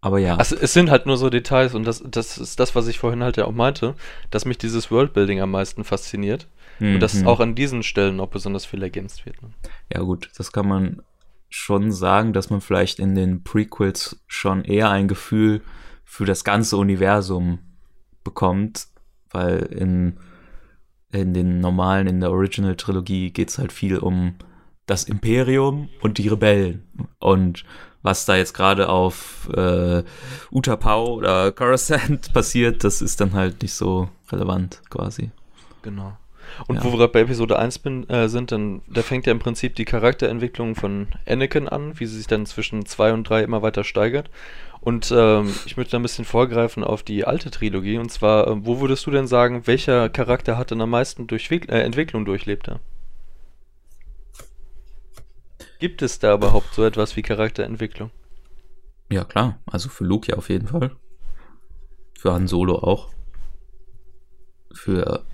[0.00, 0.36] Aber ja.
[0.36, 3.22] Also es sind halt nur so Details und das, das ist das, was ich vorhin
[3.22, 3.94] halt ja auch meinte,
[4.30, 6.46] dass mich dieses Worldbuilding am meisten fasziniert.
[6.78, 6.94] Mhm.
[6.94, 7.26] Und dass mhm.
[7.26, 9.40] auch an diesen Stellen auch besonders viel ergänzt wird.
[9.42, 9.50] Ne?
[9.92, 11.02] Ja, gut, das kann man
[11.48, 15.62] schon sagen, dass man vielleicht in den Prequels schon eher ein Gefühl
[16.04, 17.58] für das ganze Universum
[18.24, 18.88] bekommt,
[19.36, 20.16] weil in,
[21.12, 24.36] in den normalen, in der Original-Trilogie geht es halt viel um
[24.86, 26.86] das Imperium und die Rebellen.
[27.18, 27.64] Und
[28.02, 30.04] was da jetzt gerade auf äh,
[30.50, 35.30] Utapau oder Coruscant passiert, das ist dann halt nicht so relevant quasi.
[35.82, 36.16] Genau.
[36.66, 36.84] Und ja.
[36.84, 39.74] wo wir gerade bei Episode 1 bin, äh, sind, dann da fängt ja im Prinzip
[39.74, 43.84] die Charakterentwicklung von Anakin an, wie sie sich dann zwischen 2 und 3 immer weiter
[43.84, 44.30] steigert.
[44.86, 47.98] Und ähm, ich möchte da ein bisschen vorgreifen auf die alte Trilogie.
[47.98, 51.68] Und zwar, äh, wo würdest du denn sagen, welcher Charakter hat denn am meisten Durchwick
[51.68, 52.70] äh, Entwicklung durchlebt?
[55.80, 58.12] Gibt es da überhaupt so etwas wie Charakterentwicklung?
[59.10, 59.58] Ja, klar.
[59.66, 60.92] Also für Luke ja auf jeden Fall.
[62.16, 63.08] Für Han Solo auch.
[64.72, 65.24] Für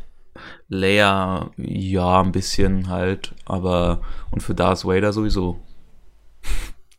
[0.69, 5.61] Leia ja ein bisschen halt, aber und für Darth Vader sowieso.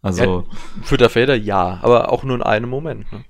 [0.03, 0.45] Also.
[0.51, 3.11] Ja, für Darth Vader ja, aber auch nur in einem Moment.
[3.11, 3.23] Ne?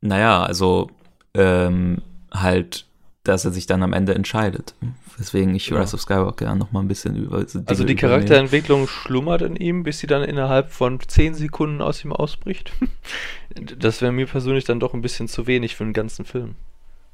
[0.00, 0.90] Naja, also
[1.34, 2.00] ähm,
[2.32, 2.86] halt,
[3.24, 4.74] dass er sich dann am Ende entscheidet.
[5.16, 7.42] Weswegen ich Rise of Skywalker ja noch mal ein bisschen über.
[7.44, 12.04] Dinge also die Charakterentwicklung schlummert in ihm, bis sie dann innerhalb von 10 Sekunden aus
[12.04, 12.72] ihm ausbricht.
[13.78, 16.54] das wäre mir persönlich dann doch ein bisschen zu wenig für einen ganzen Film.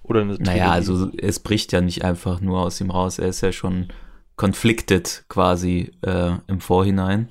[0.02, 3.18] Oder eine Naja, also es bricht ja nicht einfach nur aus ihm raus.
[3.18, 3.88] Er ist ja schon
[4.40, 7.28] conflicted quasi äh, im Vorhinein.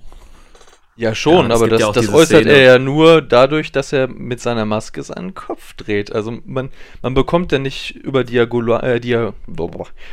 [0.96, 2.52] Ja, schon, ja, aber das, ja das äußert Szene.
[2.52, 6.12] er ja nur dadurch, dass er mit seiner Maske seinen Kopf dreht.
[6.12, 6.70] Also man,
[7.02, 9.34] man bekommt ja nicht über, Diagola, äh, Dia,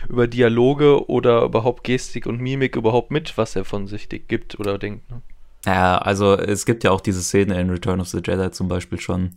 [0.08, 4.78] über Dialoge oder überhaupt Gestik und Mimik überhaupt mit, was er von sich gibt oder
[4.78, 5.10] denkt.
[5.10, 5.22] Ne?
[5.66, 9.00] Ja, also es gibt ja auch diese Szene in Return of the Jedi zum Beispiel
[9.00, 9.32] schon,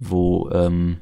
[0.00, 0.96] wo ähm,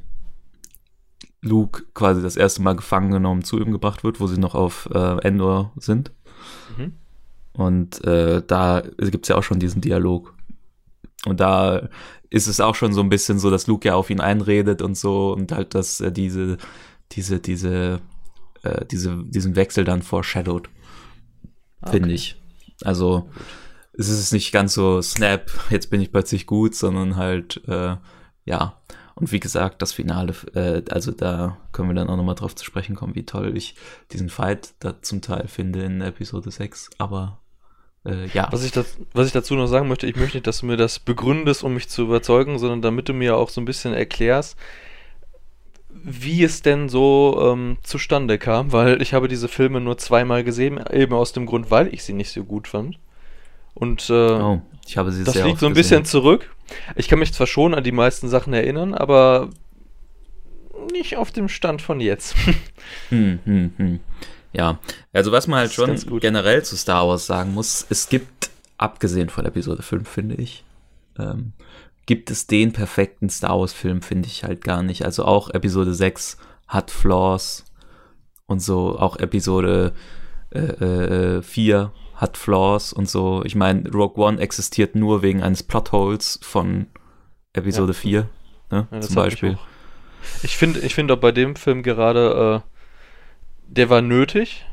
[1.42, 4.88] Luke quasi das erste Mal gefangen genommen zu ihm gebracht wird, wo sie noch auf
[4.94, 6.12] äh, Endor sind.
[6.76, 6.94] Mhm.
[7.52, 10.34] Und äh, da gibt's ja auch schon diesen Dialog.
[11.26, 11.88] Und da
[12.30, 14.96] ist es auch schon so ein bisschen so, dass Luke ja auf ihn einredet und
[14.96, 16.56] so und halt, dass er diese,
[17.12, 18.00] diese, diese,
[18.62, 20.68] äh, diese, diesen Wechsel dann foreshadowed.
[21.82, 21.92] Okay.
[21.92, 22.40] Finde ich.
[22.84, 23.28] Also
[23.92, 27.96] es ist nicht ganz so Snap, jetzt bin ich plötzlich gut, sondern halt, äh,
[28.44, 28.78] ja.
[29.14, 32.64] Und wie gesagt, das Finale, äh, also da können wir dann auch nochmal drauf zu
[32.64, 33.74] sprechen kommen, wie toll ich
[34.12, 36.90] diesen Fight da zum Teil finde in Episode 6.
[36.98, 37.40] Aber
[38.04, 38.48] äh, ja.
[38.50, 40.76] Was ich, das, was ich dazu noch sagen möchte, ich möchte nicht, dass du mir
[40.76, 44.56] das begründest, um mich zu überzeugen, sondern damit du mir auch so ein bisschen erklärst,
[46.04, 50.80] wie es denn so ähm, zustande kam, weil ich habe diese Filme nur zweimal gesehen,
[50.90, 52.98] eben aus dem Grund, weil ich sie nicht so gut fand.
[53.74, 56.54] Und äh, oh, ich habe sie das sehr liegt so ein bisschen zurück.
[56.96, 59.50] Ich kann mich zwar schon an die meisten Sachen erinnern, aber
[60.92, 62.34] nicht auf dem Stand von jetzt.
[63.08, 64.00] hm, hm, hm.
[64.52, 64.78] Ja,
[65.12, 69.46] also was man halt schon generell zu Star Wars sagen muss, es gibt, abgesehen von
[69.46, 70.64] Episode 5, finde ich,
[71.18, 71.52] ähm,
[72.06, 75.04] gibt es den perfekten Star Wars-Film, finde ich halt gar nicht.
[75.04, 77.64] Also auch Episode 6 hat Flaws
[78.46, 79.92] und so, auch Episode
[80.50, 80.58] äh,
[81.38, 83.42] äh, 4 hat Flaws und so.
[83.44, 86.86] Ich meine, Rogue One existiert nur wegen eines Plotholes von
[87.52, 87.98] Episode ja.
[87.98, 88.28] 4,
[88.70, 89.58] ne, ja, zum Beispiel.
[90.44, 92.68] Ich, finde ich find auch bei dem Film gerade, äh,
[93.66, 94.64] der war nötig,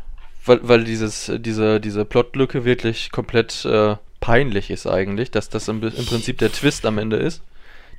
[0.45, 5.81] weil, weil dieses, diese, diese Plotlücke wirklich komplett äh, peinlich ist eigentlich, dass das im,
[5.81, 7.41] im, Prinzip der Twist am Ende ist,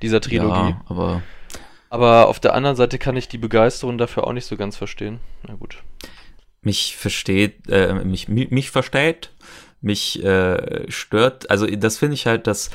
[0.01, 0.71] dieser Trilogie.
[0.71, 1.23] Ja, aber.
[1.93, 5.19] Aber auf der anderen Seite kann ich die Begeisterung dafür auch nicht so ganz verstehen.
[5.49, 5.83] Na gut.
[6.63, 9.31] Mich versteht, äh, mich, mich, mich versteht,
[9.81, 12.71] mich äh, stört, also das finde ich halt, dass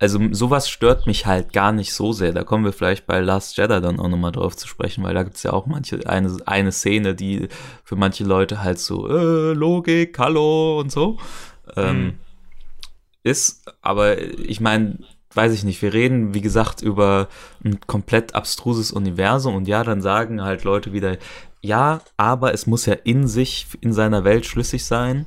[0.00, 2.32] also sowas stört mich halt gar nicht so sehr.
[2.32, 5.24] Da kommen wir vielleicht bei Last Jedi dann auch nochmal drauf zu sprechen, weil da
[5.24, 7.48] gibt's ja auch manche, eine, eine Szene, die
[7.82, 11.18] für manche Leute halt so, äh, Logik, hallo und so
[11.76, 12.14] ähm, mhm.
[13.24, 13.64] ist.
[13.82, 14.98] Aber ich meine,
[15.34, 17.28] weiß ich nicht, wir reden, wie gesagt, über
[17.64, 21.16] ein komplett abstruses Universum und ja, dann sagen halt Leute wieder,
[21.60, 25.26] ja, aber es muss ja in sich, in seiner Welt schlüssig sein.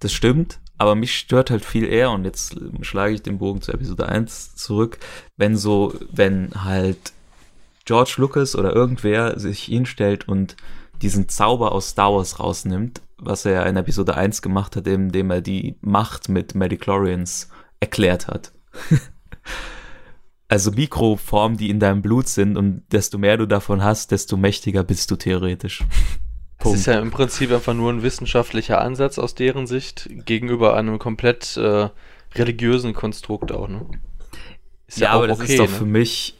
[0.00, 3.72] Das stimmt, aber mich stört halt viel eher, und jetzt schlage ich den Bogen zu
[3.72, 4.98] Episode 1 zurück,
[5.36, 7.12] wenn so, wenn halt
[7.84, 10.56] George Lucas oder irgendwer sich hinstellt und
[11.02, 15.40] diesen Zauber aus Star Wars rausnimmt, was er in Episode 1 gemacht hat, indem er
[15.40, 17.48] die Macht mit Medichlorians
[17.80, 18.52] erklärt hat.
[20.52, 24.84] also Mikroformen, die in deinem Blut sind und desto mehr du davon hast, desto mächtiger
[24.84, 25.82] bist du theoretisch.
[26.64, 31.00] Es ist ja im Prinzip einfach nur ein wissenschaftlicher Ansatz aus deren Sicht gegenüber einem
[31.00, 31.88] komplett äh,
[32.36, 33.84] religiösen Konstrukt auch, ne?
[34.86, 35.76] Ist ja, ja aber das okay, ist doch ne?
[35.76, 36.38] für mich,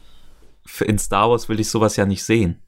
[0.65, 2.61] für in Star Wars will ich sowas ja nicht sehen.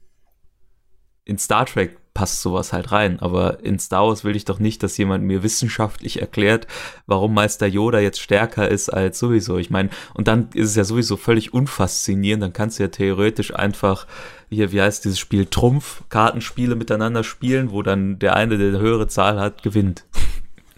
[1.24, 3.20] In Star Trek passt sowas halt rein.
[3.20, 6.66] Aber in Star Wars will ich doch nicht, dass jemand mir wissenschaftlich erklärt,
[7.06, 9.58] warum Meister Yoda jetzt stärker ist als sowieso.
[9.58, 12.42] Ich meine, und dann ist es ja sowieso völlig unfaszinierend.
[12.42, 14.06] Dann kannst du ja theoretisch einfach
[14.48, 18.78] hier, wie heißt dieses Spiel, Trumpf, Kartenspiele miteinander spielen, wo dann der eine, der eine
[18.78, 20.06] höhere Zahl hat, gewinnt.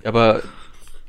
[0.03, 0.43] Aber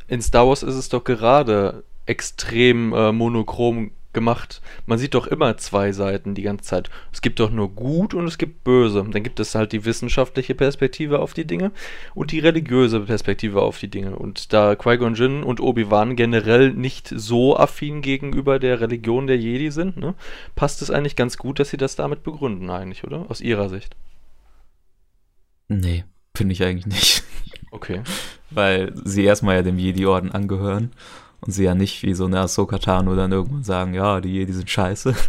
[0.07, 4.61] in Star Wars ist es doch gerade extrem äh, monochrom gemacht.
[4.85, 6.89] Man sieht doch immer zwei Seiten die ganze Zeit.
[7.13, 9.05] Es gibt doch nur gut und es gibt böse.
[9.09, 11.71] Dann gibt es halt die wissenschaftliche Perspektive auf die Dinge
[12.15, 14.15] und die religiöse Perspektive auf die Dinge.
[14.15, 19.71] Und da Qui-Gon Jinn und Obi-Wan generell nicht so affin gegenüber der Religion der Jedi
[19.71, 20.15] sind, ne,
[20.55, 23.29] passt es eigentlich ganz gut, dass sie das damit begründen eigentlich, oder?
[23.29, 23.95] Aus ihrer Sicht.
[25.67, 26.03] Nee,
[26.35, 27.23] finde ich eigentlich nicht.
[27.71, 28.01] Okay.
[28.49, 30.91] Weil sie erstmal ja dem Jedi-Orden angehören
[31.41, 34.53] und sie ja nicht wie so eine Ahsoka Tano dann irgendwann sagen, ja, die Jedi
[34.53, 35.15] sind scheiße.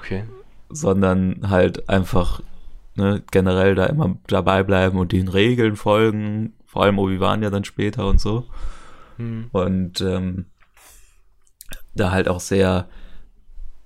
[0.00, 0.24] Okay.
[0.70, 2.40] Sondern halt einfach
[2.94, 7.64] ne, generell da immer dabei bleiben und den Regeln folgen, vor allem Obi-Wan ja dann
[7.64, 8.46] später und so.
[9.18, 9.48] Hm.
[9.52, 10.46] Und ähm,
[11.94, 12.88] da halt auch sehr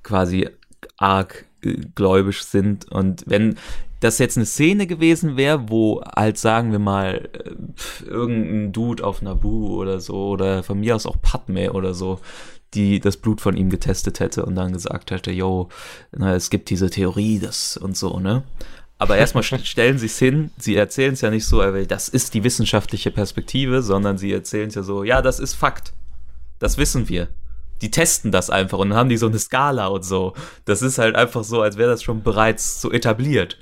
[0.03, 0.49] quasi
[0.97, 2.91] arg äh, gläubisch sind.
[2.91, 3.57] Und wenn,
[4.03, 9.23] das jetzt eine Szene gewesen wäre, wo halt, sagen wir mal, äh, irgendein Dude auf
[9.23, 12.19] Naboo oder so, oder von mir aus auch Padme oder so,
[12.75, 15.69] die das Blut von ihm getestet hätte und dann gesagt hätte, yo,
[16.11, 18.43] na, es gibt diese Theorie, das und so, ne?
[18.99, 22.43] Aber erstmal stellen sie es hin, sie erzählen es ja nicht so, das ist die
[22.43, 25.93] wissenschaftliche Perspektive, sondern sie erzählen es ja so, ja, das ist Fakt.
[26.59, 27.29] Das wissen wir.
[27.83, 30.35] Die testen das einfach und dann haben die so eine Skala und so.
[30.65, 33.59] Das ist halt einfach so, als wäre das schon bereits so etabliert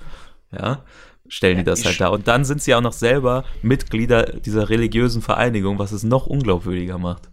[0.53, 0.85] ja,
[1.29, 2.09] stellen ja, die das halt da.
[2.09, 6.99] Und dann sind sie auch noch selber Mitglieder dieser religiösen Vereinigung, was es noch unglaubwürdiger
[6.99, 7.29] macht.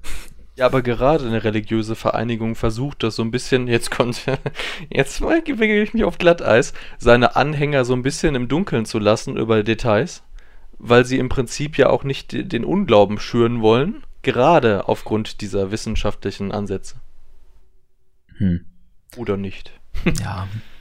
[0.56, 4.26] Ja, aber gerade eine religiöse Vereinigung versucht das so ein bisschen, jetzt kommt,
[4.90, 9.38] jetzt bewege ich mich auf Glatteis, seine Anhänger so ein bisschen im Dunkeln zu lassen
[9.38, 10.24] über Details,
[10.80, 16.52] weil sie im Prinzip ja auch nicht den Unglauben schüren wollen, gerade aufgrund dieser wissenschaftlichen
[16.52, 16.96] Ansätze.
[18.38, 18.66] Hm.
[19.16, 19.72] Oder nicht?
[20.20, 20.48] Ja,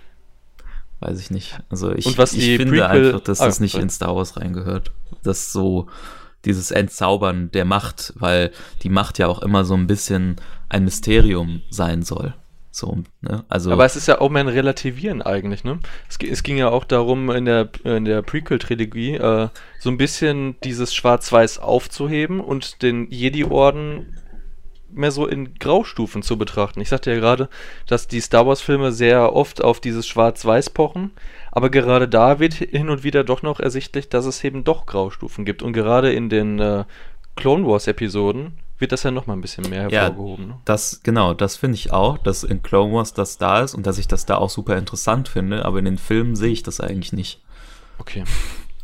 [1.00, 1.58] Weiß ich nicht.
[1.68, 3.82] Also ich, ich finde Prequel einfach, dass ah, das nicht sorry.
[3.82, 4.92] in Star Wars reingehört.
[5.22, 5.88] Das so
[6.44, 10.36] dieses Entzaubern der Macht, weil die Macht ja auch immer so ein bisschen
[10.68, 12.34] ein Mysterium sein soll.
[12.70, 13.42] So, ne?
[13.48, 15.80] also, Aber es ist ja auch mehr ein Relativieren eigentlich, ne?
[16.10, 19.48] Es, es ging ja auch darum, in der, in der Prequel-Trilogie äh,
[19.80, 24.18] so ein bisschen dieses Schwarz-Weiß aufzuheben und den Jedi-Orden
[24.92, 26.80] mehr so in Graustufen zu betrachten.
[26.80, 27.48] Ich sagte ja gerade,
[27.86, 31.10] dass die Star Wars-Filme sehr oft auf dieses Schwarz-Weiß pochen,
[31.52, 35.44] aber gerade da wird hin und wieder doch noch ersichtlich, dass es eben doch Graustufen
[35.44, 35.62] gibt.
[35.62, 36.84] Und gerade in den äh,
[37.36, 40.48] Clone Wars-Episoden wird das ja noch mal ein bisschen mehr hervorgehoben.
[40.48, 40.60] Ja, ne?
[40.64, 43.98] das, genau, das finde ich auch, dass in Clone Wars das da ist und dass
[43.98, 47.12] ich das da auch super interessant finde, aber in den Filmen sehe ich das eigentlich
[47.12, 47.40] nicht.
[47.98, 48.24] Okay.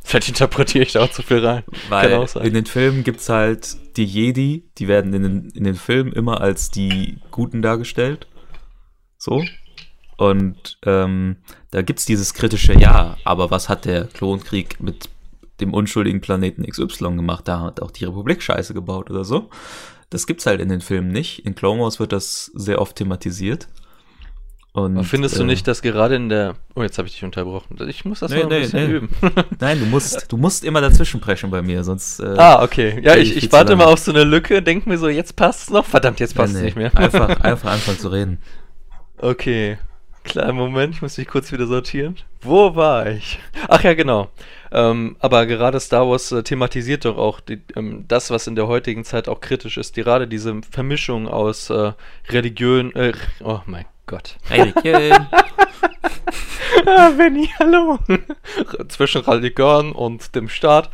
[0.05, 1.63] Vielleicht interpretiere ich da auch zu viel rein.
[1.89, 5.75] Weil in den Filmen gibt es halt die Jedi, die werden in den, in den
[5.75, 8.27] Filmen immer als die Guten dargestellt.
[9.17, 9.45] So.
[10.17, 11.37] Und ähm,
[11.71, 15.09] da gibt es dieses kritische Ja, aber was hat der Klonkrieg mit
[15.61, 17.49] dem unschuldigen Planeten XY gemacht?
[17.49, 19.51] Da hat auch die Republik Scheiße gebaut oder so.
[20.11, 21.47] Das gibt's halt in den Filmen nicht.
[21.47, 23.69] In Clone Wars wird das sehr oft thematisiert.
[24.75, 26.55] Und, Aber findest äh, du nicht, dass gerade in der.
[26.75, 27.77] Oh, jetzt habe ich dich unterbrochen.
[27.89, 28.97] Ich muss das nee, mal ein nee, bisschen nee.
[28.97, 29.09] üben.
[29.61, 32.21] Nein, du musst, du musst immer dazwischen preschen bei mir, sonst.
[32.21, 32.99] Äh, ah, okay.
[33.03, 35.71] Ja, ich, ich warte mal auf so eine Lücke, denk mir so, jetzt passt es
[35.71, 35.85] noch.
[35.85, 36.97] Verdammt, jetzt passt es nicht mehr.
[36.97, 38.39] Einfach, einfach anfangen zu reden.
[39.19, 39.77] Okay.
[40.25, 42.17] Kleinen Moment, ich muss mich kurz wieder sortieren.
[42.41, 43.41] Wo war ich?
[43.69, 44.31] Ach ja, genau.
[44.71, 48.69] Ähm, aber gerade Star Wars äh, thematisiert doch auch die, ähm, das, was in der
[48.69, 49.95] heutigen Zeit auch kritisch ist.
[49.97, 51.93] Gerade diese Vermischung aus äh,
[52.31, 52.95] Religion.
[52.95, 53.13] Äh,
[53.43, 54.37] oh mein Gott.
[54.51, 55.27] Religion.
[56.87, 57.99] ah, Benny, hallo.
[58.89, 60.91] Zwischen Religion und dem Staat.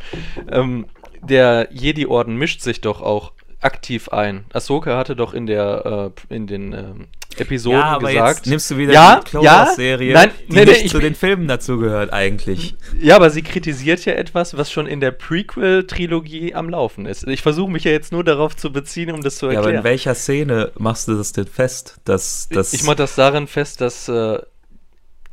[0.49, 0.85] Ähm,
[1.21, 4.45] der Jedi-Orden mischt sich doch auch aktiv ein.
[4.53, 7.07] Ahsoka hatte doch in der äh, in den ähm,
[7.37, 8.37] Episoden ja, aber gesagt.
[8.39, 10.99] Jetzt nimmst du wieder ja, die Clone ja, Serie, nein, die nee, nicht nee, zu
[10.99, 12.75] den Filmen dazugehört eigentlich.
[12.99, 17.27] Ja, aber sie kritisiert ja etwas, was schon in der Prequel-Trilogie am Laufen ist.
[17.27, 19.63] Ich versuche mich ja jetzt nur darauf zu beziehen, um das zu erklären.
[19.63, 21.97] Ja, aber in welcher Szene machst du das denn fest?
[22.03, 24.39] Dass, dass ich, ich mache das darin fest, dass äh,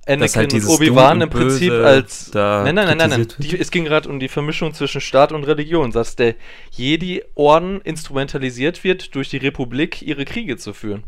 [0.06, 2.30] Anakin halt und Obi-Wan im Prinzip als.
[2.32, 3.28] nein, nein, nein, nein, nein.
[3.38, 6.36] Die, es ging gerade um die Vermischung zwischen Staat und Religion, dass der
[6.70, 11.04] Jedi-Orden instrumentalisiert wird, durch die Republik ihre Kriege zu führen.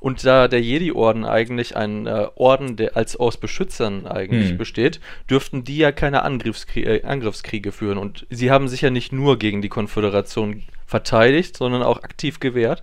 [0.00, 4.58] Und da der Jedi-Orden eigentlich ein äh, Orden, der als aus Beschützern eigentlich hm.
[4.58, 5.00] besteht,
[5.30, 7.98] dürften die ja keine Angriffskriege, äh, Angriffskriege führen.
[7.98, 12.82] Und sie haben sich ja nicht nur gegen die Konföderation verteidigt, sondern auch aktiv gewehrt.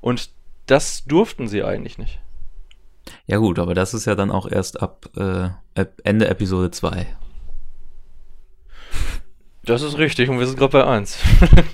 [0.00, 0.30] Und
[0.66, 2.18] das durften sie eigentlich nicht.
[3.26, 5.48] Ja gut, aber das ist ja dann auch erst ab äh,
[6.04, 7.06] Ende Episode 2.
[9.64, 11.18] Das ist richtig und wir sind gerade bei 1.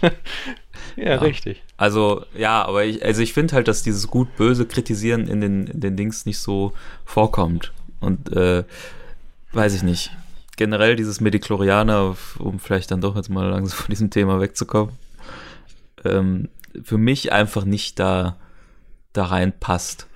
[0.96, 1.62] ja, ja, richtig.
[1.76, 5.80] Also, ja, aber ich, also ich finde halt, dass dieses gut-böse Kritisieren in den, in
[5.80, 6.72] den Dings nicht so
[7.04, 7.72] vorkommt.
[8.00, 8.64] Und äh,
[9.52, 10.10] weiß ich nicht.
[10.56, 14.94] Generell dieses Mediklorianer, um vielleicht dann doch jetzt mal langsam von diesem Thema wegzukommen,
[16.04, 16.48] ähm,
[16.82, 18.36] für mich einfach nicht da,
[19.12, 20.06] da reinpasst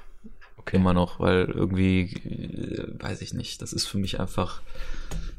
[0.67, 0.77] okay.
[0.77, 4.61] immer noch, weil irgendwie, äh, weiß ich nicht, das ist für mich einfach.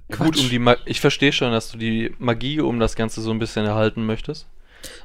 [0.09, 0.25] Quatsch.
[0.25, 3.31] Gut, um die Ma ich verstehe schon, dass du die Magie um das Ganze so
[3.31, 4.47] ein bisschen erhalten möchtest.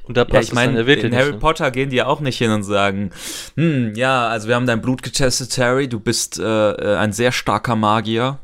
[0.03, 1.39] Und da passt ja, ich meine, in Harry nicht.
[1.39, 3.11] Potter gehen die ja auch nicht hin und sagen,
[3.55, 7.31] hm, ja, also wir haben dein Blut getestet, Harry, du bist äh, äh ein sehr
[7.31, 8.39] starker Magier,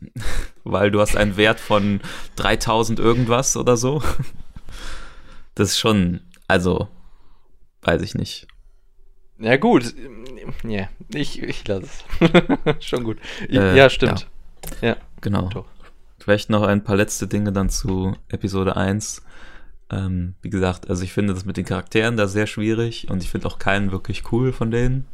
[0.64, 2.00] weil du hast einen Wert von
[2.36, 4.02] 3000 irgendwas oder so.
[5.58, 6.88] Das ist schon, also,
[7.80, 8.46] weiß ich nicht.
[9.38, 9.94] Ja gut,
[10.64, 12.04] ja, ich, ich lasse es.
[12.86, 13.18] Schon gut.
[13.48, 14.28] Ich, äh, ja, stimmt.
[14.80, 15.48] Ja, ja genau.
[15.48, 15.66] Doch.
[16.18, 19.22] Vielleicht noch ein paar letzte Dinge dann zu Episode 1.
[19.90, 23.30] Ähm, wie gesagt, also ich finde das mit den Charakteren da sehr schwierig und ich
[23.30, 25.06] finde auch keinen wirklich cool von denen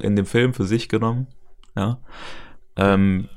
[0.00, 1.28] in dem Film für sich genommen.
[1.76, 1.98] Ja.
[2.76, 3.28] Ähm,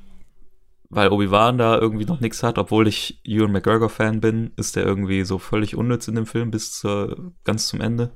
[0.89, 5.23] weil Obi-Wan da irgendwie noch nichts hat, obwohl ich Ewan McGregor-Fan bin, ist der irgendwie
[5.23, 8.11] so völlig unnütz in dem Film bis zur, ganz zum Ende.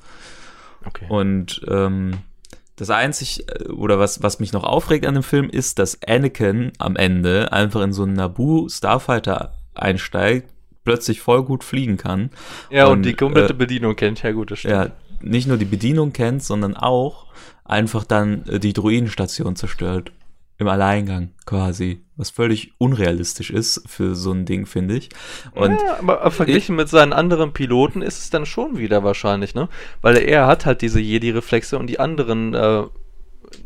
[0.85, 1.05] Okay.
[1.09, 2.19] Und ähm,
[2.75, 6.71] das einzig, äh, oder was, was mich noch aufregt an dem Film, ist, dass Anakin
[6.77, 10.49] am Ende einfach in so einen Naboo Starfighter einsteigt,
[10.83, 12.29] plötzlich voll gut fliegen kann.
[12.69, 14.73] Ja, und, und die komplette äh, Bedienung kennt, ja gut, das stimmt.
[14.73, 17.27] Ja, nicht nur die Bedienung kennt, sondern auch
[17.63, 20.11] einfach dann äh, die Druidenstation zerstört
[20.57, 25.09] im Alleingang quasi, was völlig unrealistisch ist für so ein Ding, finde ich.
[25.53, 29.55] Und ja, aber verglichen ich, mit seinen anderen Piloten ist es dann schon wieder wahrscheinlich,
[29.55, 29.67] ne?
[30.01, 32.83] Weil er hat halt diese Jedi-Reflexe und die anderen äh,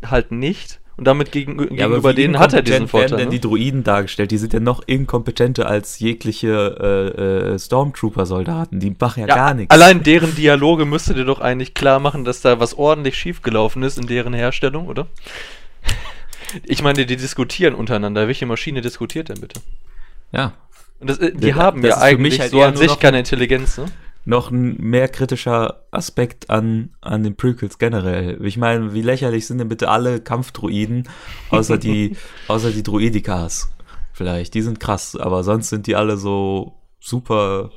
[0.06, 0.80] halt nicht.
[0.96, 3.10] Und damit gegen, ja, gegenüber denen hat er diesen Vorteil.
[3.10, 3.34] werden denn ne?
[3.34, 4.32] die Druiden dargestellt?
[4.32, 8.80] Die sind ja noch inkompetenter als jegliche äh, äh, Stormtrooper-Soldaten.
[8.80, 9.72] Die machen ja, ja, gar nichts.
[9.72, 13.96] Allein deren Dialoge müsste dir doch eigentlich klar machen, dass da was ordentlich schiefgelaufen ist
[13.96, 15.06] in deren Herstellung, oder?
[16.64, 18.26] Ich meine, die diskutieren untereinander.
[18.26, 19.60] Welche Maschine diskutiert denn bitte?
[20.32, 20.54] Ja.
[21.00, 23.86] Und das, äh, die das haben ja eigentlich halt so an sich keine Intelligenz, ne?
[24.28, 28.44] noch ein mehr kritischer Aspekt an, an den Prequels generell.
[28.44, 31.08] Ich meine, wie lächerlich sind denn bitte alle Kampfdruiden,
[31.48, 32.14] außer die,
[32.48, 33.70] außer die Druidikas
[34.12, 34.52] vielleicht.
[34.52, 37.70] Die sind krass, aber sonst sind die alle so super,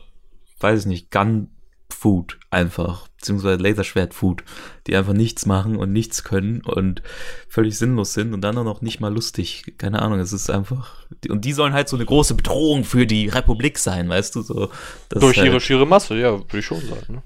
[0.60, 1.50] weiß ich nicht, Gun
[1.92, 4.44] Food einfach, beziehungsweise Laserschwert-Food,
[4.88, 7.02] die einfach nichts machen und nichts können und
[7.48, 9.76] völlig sinnlos sind und dann auch noch nicht mal lustig.
[9.78, 11.06] Keine Ahnung, es ist einfach.
[11.30, 14.42] Und die sollen halt so eine große Bedrohung für die Republik sein, weißt du?
[14.42, 14.70] So,
[15.10, 17.14] Durch halt, ihre schiere Masse, ja, würde ich schon sagen.
[17.16, 17.24] Ne?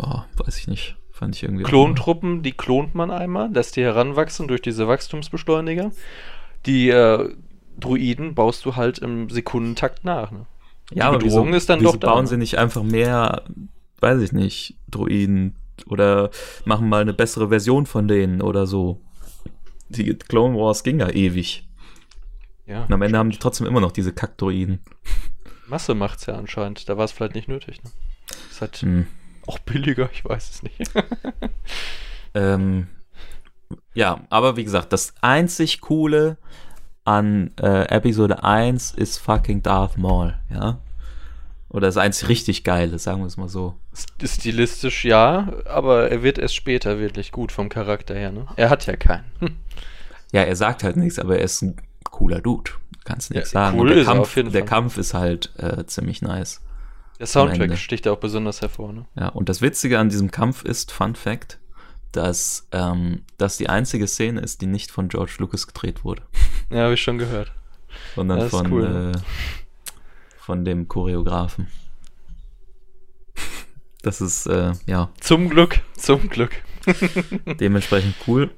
[0.00, 0.96] Ja, weiß ich nicht.
[1.12, 1.64] Fand ich irgendwie.
[1.64, 5.90] Klontruppen, die klont man einmal, lässt die heranwachsen durch diese Wachstumsbeschleuniger.
[6.64, 7.34] Die äh,
[7.78, 10.30] Druiden baust du halt im Sekundentakt nach.
[10.30, 10.46] Ne?
[10.90, 12.26] Ja, aber wieso, ist dann wieso doch bauen da.
[12.26, 13.44] sie nicht einfach mehr,
[14.00, 16.30] weiß ich nicht, Druiden oder
[16.64, 19.00] machen mal eine bessere Version von denen oder so.
[19.88, 21.68] Die Clone Wars ging ja ewig.
[22.66, 24.80] Ja, Und am Ende haben die trotzdem immer noch diese Kackdruiden.
[25.66, 26.88] Masse macht's ja anscheinend.
[26.88, 27.82] Da war es vielleicht nicht nötig.
[27.82, 27.90] Ne?
[28.50, 29.06] Ist halt hm.
[29.46, 30.80] auch billiger, ich weiß es nicht.
[32.34, 32.88] ähm,
[33.94, 36.38] ja, aber wie gesagt, das einzig Coole
[37.10, 40.78] an äh, Episode 1 ist fucking Darth Maul, ja.
[41.68, 43.74] Oder das einzig richtig geile, sagen wir es mal so.
[44.22, 48.46] Stilistisch ja, aber er wird erst später wirklich gut vom Charakter her, ne?
[48.56, 49.24] Er hat ja keinen.
[49.40, 49.56] Hm.
[50.32, 52.70] Ja, er sagt halt nichts, aber er ist ein cooler Dude.
[53.04, 53.80] Kannst nichts ja, sagen.
[53.80, 56.60] Cool der, Kampf, der Kampf, ist halt äh, ziemlich nice.
[57.18, 59.06] Der Soundtrack sticht ja auch besonders hervor, ne?
[59.18, 61.58] Ja, und das Witzige an diesem Kampf ist, Fun Fact,
[62.12, 66.22] dass ähm, das die einzige Szene ist, die nicht von George Lucas gedreht wurde.
[66.72, 67.50] Ja, habe ich schon gehört.
[68.14, 69.12] Sondern von, cool.
[69.12, 69.18] äh,
[70.38, 71.66] von dem Choreografen.
[74.02, 75.10] Das ist, äh, ja.
[75.18, 76.52] Zum Glück, zum Glück.
[77.58, 78.50] Dementsprechend cool.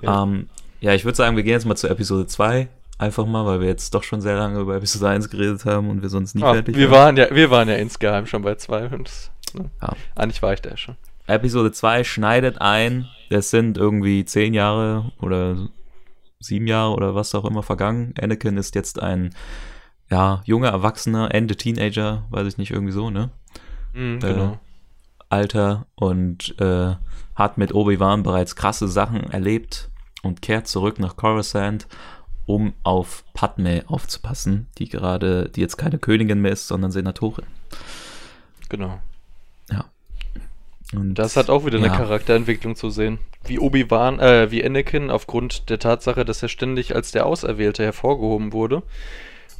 [0.00, 0.48] Ja, ähm,
[0.80, 2.68] ja ich würde sagen, wir gehen jetzt mal zu Episode 2.
[2.98, 6.02] Einfach mal, weil wir jetzt doch schon sehr lange über Episode 1 geredet haben und
[6.02, 7.16] wir sonst nie Ach, fertig wir waren.
[7.16, 8.88] Ja, wir waren ja insgeheim schon bei 2.
[8.88, 9.70] Ne?
[9.80, 9.96] Ja.
[10.14, 10.96] Eigentlich war ich da ja schon.
[11.26, 15.68] Episode 2 schneidet ein, es sind irgendwie zehn Jahre oder
[16.40, 18.14] sieben Jahre oder was auch immer vergangen.
[18.20, 19.34] Anakin ist jetzt ein
[20.10, 23.30] ja, junger Erwachsener, Ende Teenager, weiß ich nicht, irgendwie so, ne?
[23.94, 24.52] Mhm, genau.
[24.52, 24.58] Äh,
[25.30, 26.94] Alter und äh,
[27.34, 29.90] hat mit Obi-Wan bereits krasse Sachen erlebt
[30.22, 31.86] und kehrt zurück nach Coruscant,
[32.44, 37.46] um auf Padme aufzupassen, die gerade, die jetzt keine Königin mehr ist, sondern Senatorin.
[38.68, 39.00] Genau.
[40.94, 41.86] Und das hat auch wieder ja.
[41.86, 43.18] eine Charakterentwicklung zu sehen.
[43.44, 48.52] Wie Obi-Wan, äh, wie Anakin aufgrund der Tatsache, dass er ständig als der Auserwählte hervorgehoben
[48.52, 48.82] wurde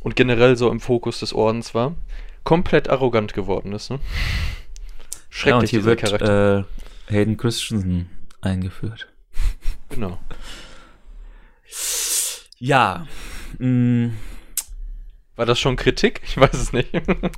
[0.00, 1.94] und generell so im Fokus des Ordens war,
[2.44, 3.90] komplett arrogant geworden ist.
[3.90, 3.98] Ne?
[5.30, 6.66] Schrecklich, ja, und hier wird Charakter.
[7.08, 8.10] Äh, Hayden Christensen
[8.40, 9.08] eingeführt.
[9.88, 10.18] Genau.
[12.58, 13.06] Ja.
[13.58, 14.16] Mh, mm.
[15.36, 16.20] war das schon Kritik?
[16.24, 16.90] Ich weiß es nicht.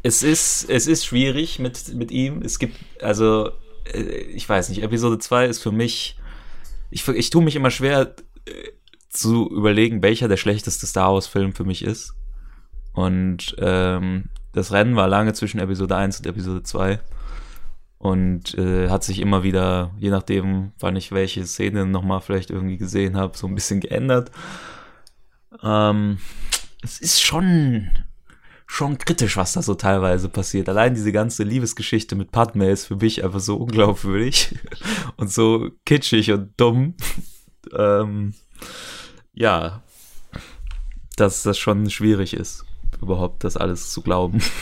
[0.02, 2.42] es ist, es ist schwierig mit, mit ihm.
[2.42, 3.52] Es gibt, also,
[3.92, 6.18] ich weiß nicht, Episode 2 ist für mich,
[6.90, 8.14] ich, ich tue mich immer schwer
[8.46, 8.52] äh,
[9.08, 12.14] zu überlegen, welcher der schlechteste Star Wars-Film für mich ist.
[12.92, 17.00] Und ähm, das Rennen war lange zwischen Episode 1 und Episode 2.
[17.98, 22.76] Und äh, hat sich immer wieder, je nachdem, wann ich welche Szene nochmal vielleicht irgendwie
[22.76, 24.30] gesehen habe, so ein bisschen geändert.
[25.62, 26.18] Ähm,
[26.82, 27.90] es ist schon,
[28.74, 30.68] schon kritisch, was da so teilweise passiert.
[30.68, 34.56] Allein diese ganze Liebesgeschichte mit Padme ist für mich einfach so unglaubwürdig
[35.16, 36.94] und so kitschig und dumm.
[37.76, 38.34] ähm,
[39.32, 39.82] ja,
[41.16, 42.64] dass das schon schwierig ist
[43.04, 44.40] überhaupt das alles zu glauben.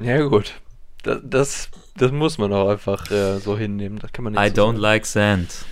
[0.00, 0.60] Ja, gut.
[1.02, 3.98] Das, das, das muss man auch einfach äh, so hinnehmen.
[3.98, 4.76] Das kann man nicht I so don't sagen.
[4.76, 5.64] like sand.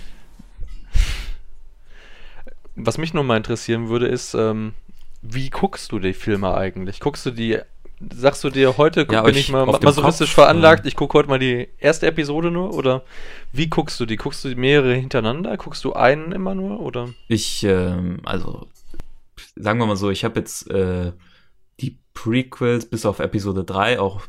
[2.75, 4.73] Was mich nur mal interessieren würde, ist, ähm,
[5.33, 6.99] wie guckst du die Filme eigentlich?
[6.99, 7.59] Guckst du die,
[8.13, 11.39] sagst du dir, heute guck, ja, bin ich mal masochistisch veranlagt, ich gucke heute mal
[11.39, 12.73] die erste Episode nur?
[12.73, 13.03] Oder
[13.51, 14.15] wie guckst du die?
[14.15, 15.57] Guckst du mehrere hintereinander?
[15.57, 16.79] Guckst du einen immer nur?
[16.79, 17.09] Oder?
[17.27, 18.67] Ich, ähm, also,
[19.55, 21.11] sagen wir mal so, ich habe jetzt äh,
[21.79, 24.21] die Prequels bis auf Episode 3 auch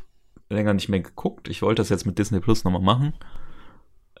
[0.49, 1.47] länger nicht mehr geguckt.
[1.47, 3.13] Ich wollte das jetzt mit Disney Plus nochmal machen.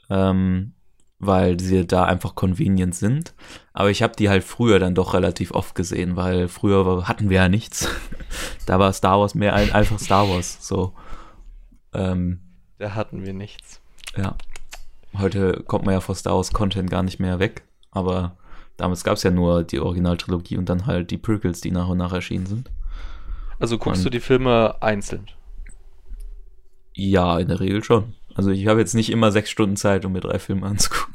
[0.09, 0.73] Ähm,
[1.19, 3.33] weil sie da einfach convenient sind.
[3.73, 7.37] Aber ich habe die halt früher dann doch relativ oft gesehen, weil früher hatten wir
[7.37, 7.89] ja nichts.
[8.65, 10.57] da war Star Wars mehr ein, einfach Star Wars.
[10.65, 10.93] So.
[11.93, 12.39] Ähm,
[12.77, 13.81] da hatten wir nichts.
[14.15, 14.35] Ja.
[15.17, 17.63] Heute kommt man ja vor Star Wars Content gar nicht mehr weg.
[17.91, 18.37] Aber
[18.77, 21.97] damals gab es ja nur die Originaltrilogie und dann halt die Prequels, die nach und
[21.97, 22.71] nach erschienen sind.
[23.59, 25.27] Also guckst und du die Filme einzeln?
[26.93, 28.15] Ja, in der Regel schon.
[28.39, 31.13] Also ich habe jetzt nicht immer sechs Stunden Zeit, um mir drei Filme anzugucken.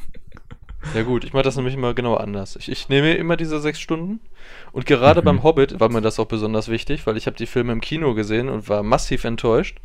[0.94, 2.56] Ja gut, ich mache das nämlich immer genau anders.
[2.56, 4.20] Ich, ich nehme immer diese sechs Stunden
[4.72, 5.24] und gerade mhm.
[5.24, 8.12] beim Hobbit war mir das auch besonders wichtig, weil ich habe die Filme im Kino
[8.12, 9.78] gesehen und war massiv enttäuscht.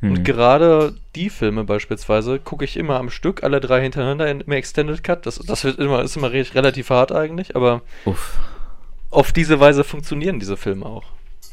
[0.00, 0.24] Und Hm.
[0.24, 5.02] gerade die Filme beispielsweise gucke ich immer am Stück, alle drei hintereinander in, im Extended
[5.02, 5.26] Cut.
[5.26, 8.38] Das, das wird immer, ist immer re relativ hart eigentlich, aber Uff.
[9.10, 11.06] auf diese Weise funktionieren diese Filme auch.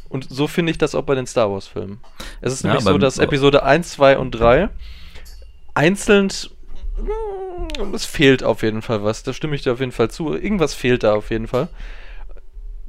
[0.07, 1.99] Und so finde ich das auch bei den Star Wars-Filmen.
[2.39, 4.70] Es ist Ja, nämlich so, dass Episode 1, 2 und 3
[5.78, 6.28] einzeln.
[6.97, 9.23] mm, Es fehlt auf jeden Fall was.
[9.23, 10.34] Da stimme ich dir auf jeden Fall zu.
[10.34, 11.69] Irgendwas fehlt da auf jeden Fall.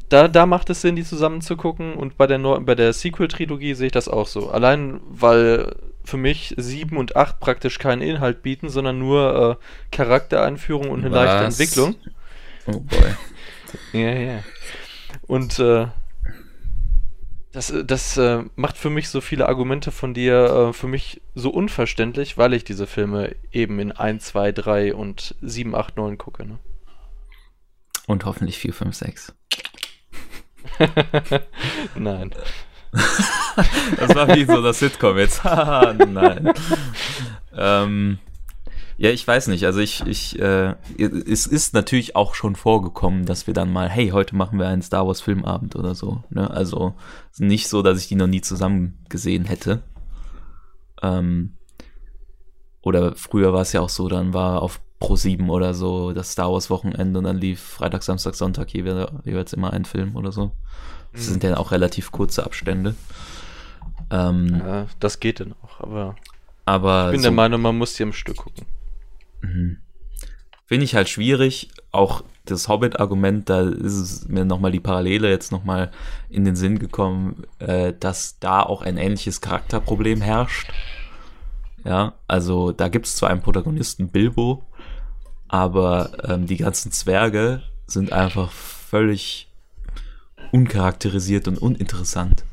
[0.08, 1.94] Da, da macht es Sinn, die zusammen zu gucken.
[1.94, 4.48] Und bei der, bei der Sequel-Trilogie sehe ich das auch so.
[4.50, 5.74] Allein, weil
[6.04, 11.14] für mich 7 und 8 praktisch keinen Inhalt bieten, sondern nur äh, Charaktereinführung und eine
[11.14, 11.60] leichte Was?
[11.60, 11.94] Entwicklung.
[12.66, 12.98] Oh boy.
[13.92, 14.38] Ja, ja.
[15.26, 15.88] Und äh,
[17.52, 21.20] das, äh, das äh, macht für mich so viele Argumente von dir äh, für mich
[21.34, 26.18] so unverständlich, weil ich diese Filme eben in 1, 2, 3 und 7, 8, 9
[26.18, 26.46] gucke.
[26.46, 26.58] Ne?
[28.06, 29.34] Und hoffentlich 4, 5, 6.
[31.94, 32.34] Nein.
[33.96, 35.44] Das war wie so das Sitcom jetzt.
[35.44, 36.52] Nein.
[37.56, 38.18] ähm,
[38.98, 39.64] ja, ich weiß nicht.
[39.64, 44.08] Also ich, ich, äh, es ist natürlich auch schon vorgekommen, dass wir dann mal, hey,
[44.08, 46.24] heute machen wir einen Star Wars Filmabend oder so.
[46.30, 46.50] Ne?
[46.50, 46.94] Also
[47.38, 49.84] nicht so, dass ich die noch nie zusammen gesehen hätte.
[51.00, 51.54] Ähm,
[52.82, 56.32] oder früher war es ja auch so, dann war auf Pro 7 oder so das
[56.32, 60.50] Star Wars Wochenende und dann lief Freitag, Samstag, Sonntag jeweils, immer ein Film oder so.
[61.12, 62.96] Das sind ja auch relativ kurze Abstände.
[64.10, 66.16] Ähm, Ja, das geht dann auch, aber
[66.64, 68.66] aber ich bin so, der Meinung, man muss die am Stück gucken.
[69.40, 69.78] Mhm.
[70.66, 71.70] Finde ich halt schwierig.
[71.92, 75.90] Auch das Hobbit-Argument, da ist es mir nochmal die Parallele jetzt nochmal
[76.28, 80.70] in den Sinn gekommen, äh, dass da auch ein ähnliches Charakterproblem herrscht.
[81.84, 84.62] Ja, also da gibt es zwar einen Protagonisten, Bilbo,
[85.46, 89.48] aber ähm, die ganzen Zwerge sind einfach völlig
[90.52, 92.44] uncharakterisiert und uninteressant.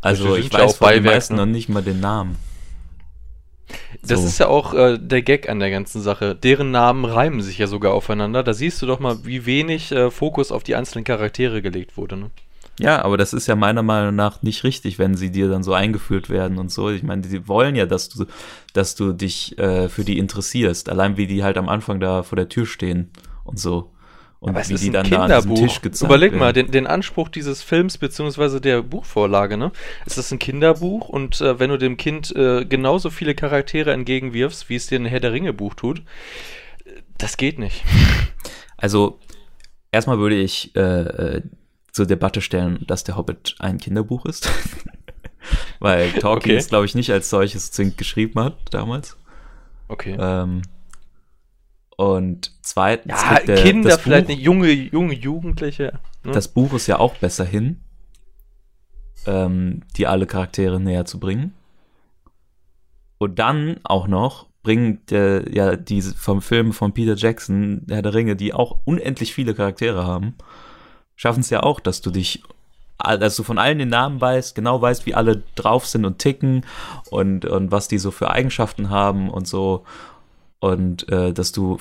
[0.00, 1.46] Also ich weiß von den meisten ne?
[1.46, 2.36] noch nicht mal den Namen.
[4.02, 4.26] Das So.
[4.26, 6.34] ist ja auch äh, der Gag an der ganzen Sache.
[6.34, 8.42] Deren Namen reimen sich ja sogar aufeinander.
[8.42, 12.16] Da siehst du doch mal, wie wenig äh, Fokus auf die einzelnen Charaktere gelegt wurde.
[12.16, 12.30] Ne?
[12.78, 15.74] Ja, aber das ist ja meiner Meinung nach nicht richtig, wenn sie dir dann so
[15.74, 16.88] eingeführt werden und so.
[16.90, 18.24] Ich meine, die wollen ja, dass du,
[18.72, 20.88] dass du dich äh, für die interessierst.
[20.88, 23.10] Allein wie die halt am Anfang da vor der Tür stehen
[23.44, 23.90] und so.
[24.40, 25.68] Und Aber es wie ist die ein dann da an diesem Kinderbuch.
[25.68, 29.70] Tisch gezeigt Überleg mal, den, den Anspruch dieses Films beziehungsweise der Buchvorlage, ne?
[30.06, 34.70] Es ist ein Kinderbuch und äh, wenn du dem Kind äh, genauso viele Charaktere entgegenwirfst,
[34.70, 36.02] wie es dir ein Herr der Ringe Buch tut,
[37.18, 37.84] das geht nicht.
[38.82, 39.18] Also,
[39.92, 41.42] erstmal würde ich äh, äh,
[41.92, 44.48] zur Debatte stellen, dass der Hobbit ein Kinderbuch ist.
[45.80, 46.56] Weil Tolkien Okay.
[46.56, 49.18] es, glaube ich, nicht als solches zwingend geschrieben hat damals.
[49.88, 50.16] Okay.
[50.18, 50.62] Ähm,
[52.00, 55.98] und zweitens, ja, der- Kinder, das vielleicht Buch, nicht junge, junge Jugendliche.
[56.24, 56.32] Ne?
[56.32, 57.82] Das Buch ist ja auch besser hin,
[59.26, 61.52] ähm, die alle Charaktere näher zu bringen.
[63.18, 68.14] Und dann auch noch bringt der, ja diese vom Film von Peter Jackson, Herr der
[68.14, 70.36] Ringe, die auch unendlich viele Charaktere haben,
[71.16, 72.42] schaffen es ja auch, dass du dich,
[72.98, 76.64] dass du von allen den Namen weißt, genau weißt, wie alle drauf sind und ticken
[77.10, 79.84] und, und was die so für Eigenschaften haben und so.
[80.60, 81.78] Und äh, dass du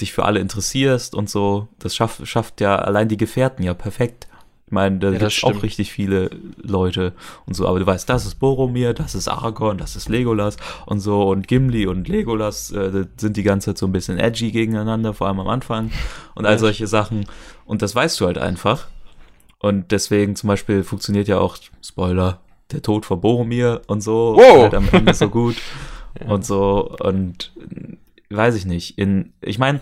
[0.00, 1.68] dich für alle interessierst und so.
[1.78, 4.26] Das schafft, schafft ja allein die Gefährten ja perfekt.
[4.66, 7.12] Ich meine, da Ja, das gibt auch richtig viele Leute
[7.44, 10.56] und so, aber du weißt, das ist Boromir, das ist Aragorn, das ist Legolas
[10.86, 14.50] und so und Gimli und Legolas äh, sind die ganze Zeit so ein bisschen edgy
[14.50, 15.90] gegeneinander, vor allem am Anfang
[16.34, 16.58] und all Ja.
[16.58, 17.26] solche Sachen
[17.66, 18.86] und das weißt du halt einfach
[19.58, 24.62] und deswegen zum Beispiel funktioniert ja auch, Spoiler, der Tod von Boromir und so, Wow.
[24.62, 25.56] halt am Ende so gut
[26.26, 27.52] und so und
[28.36, 29.80] weiß ich nicht, in, ich meine,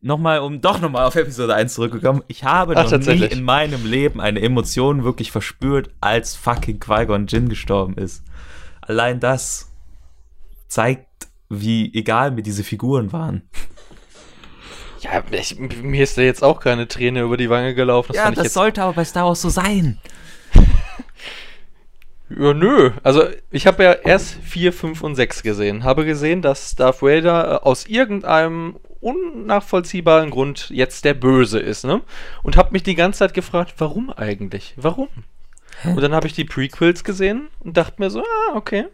[0.00, 3.86] nochmal, um doch nochmal auf Episode 1 zurückgekommen, ich habe Ach, noch nie in meinem
[3.86, 8.22] Leben eine Emotion wirklich verspürt, als fucking Qui-Gon Jinn gestorben ist.
[8.80, 9.72] Allein das
[10.68, 13.42] zeigt, wie egal mir diese Figuren waren.
[15.00, 18.12] Ja, ich, mir ist da jetzt auch keine Träne über die Wange gelaufen.
[18.12, 19.98] Das ja, das sollte aber bei Star Wars so sein.
[22.30, 22.90] Ja, nö.
[23.02, 25.84] Also, ich habe ja erst 4, 5 und 6 gesehen.
[25.84, 32.00] Habe gesehen, dass Darth Vader äh, aus irgendeinem unnachvollziehbaren Grund jetzt der Böse ist, ne?
[32.42, 34.72] Und habe mich die ganze Zeit gefragt, warum eigentlich?
[34.76, 35.08] Warum?
[35.84, 38.86] Und dann habe ich die Prequels gesehen und dachte mir so, ah, okay.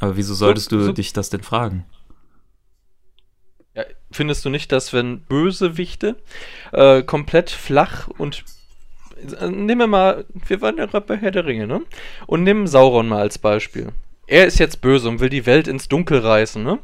[0.00, 1.84] Aber wieso solltest du so- dich das denn fragen?
[3.74, 6.16] Ja, findest du nicht, dass wenn Bösewichte
[6.72, 8.44] äh, komplett flach und
[9.48, 11.82] nehmen wir mal, wir waren ja gerade bei Herr der Ringe, ne?
[12.26, 13.88] Und nimm Sauron mal als Beispiel.
[14.26, 16.78] Er ist jetzt böse und will die Welt ins Dunkel reißen, ne?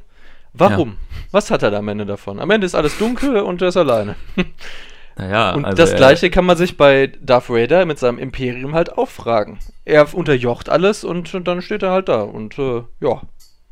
[0.52, 0.98] Warum?
[1.30, 2.38] Was hat er da am Ende davon?
[2.38, 4.16] Am Ende ist alles dunkel und er ist alleine.
[5.16, 8.98] Naja, Und also das gleiche kann man sich bei Darth Vader mit seinem Imperium halt
[8.98, 9.60] auch fragen.
[9.84, 13.22] Er unterjocht alles und dann steht er halt da und äh, ja,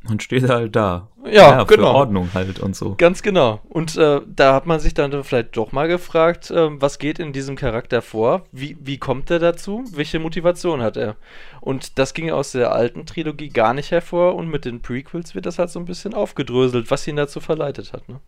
[0.09, 1.09] Und steht halt da.
[1.30, 1.92] Ja, für genau.
[1.94, 2.96] Ordnung halt und so.
[2.96, 3.61] ganz genau.
[3.68, 7.32] Und äh, da hat man sich dann vielleicht doch mal gefragt, äh, was geht in
[7.32, 8.44] diesem Charakter vor?
[8.50, 9.84] Wie, wie kommt er dazu?
[9.92, 11.14] Welche Motivation hat er?
[11.61, 15.46] Und das ging aus der alten Trilogie gar nicht hervor und mit den Prequels wird
[15.46, 18.18] das halt so ein bisschen aufgedröselt, was ihn dazu verleitet hat, ne?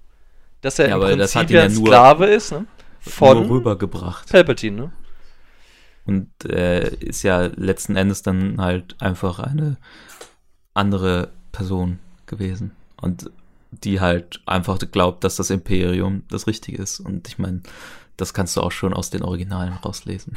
[0.60, 2.66] Dass er Ja, im Prinzip ja ein Sklave ist, ne?
[3.00, 4.30] Von rübergebracht.
[4.30, 4.92] Palpatine, ne?
[6.06, 9.78] Und äh, ist ja letzten Endes dann halt einfach eine
[10.74, 12.72] andere Person gewesen.
[13.00, 13.30] Und
[13.70, 17.00] die halt einfach glaubt, dass das Imperium das Richtige ist.
[17.00, 17.60] Und ich meine,
[18.16, 20.34] das kannst du auch schon aus den Originalen rauslesen.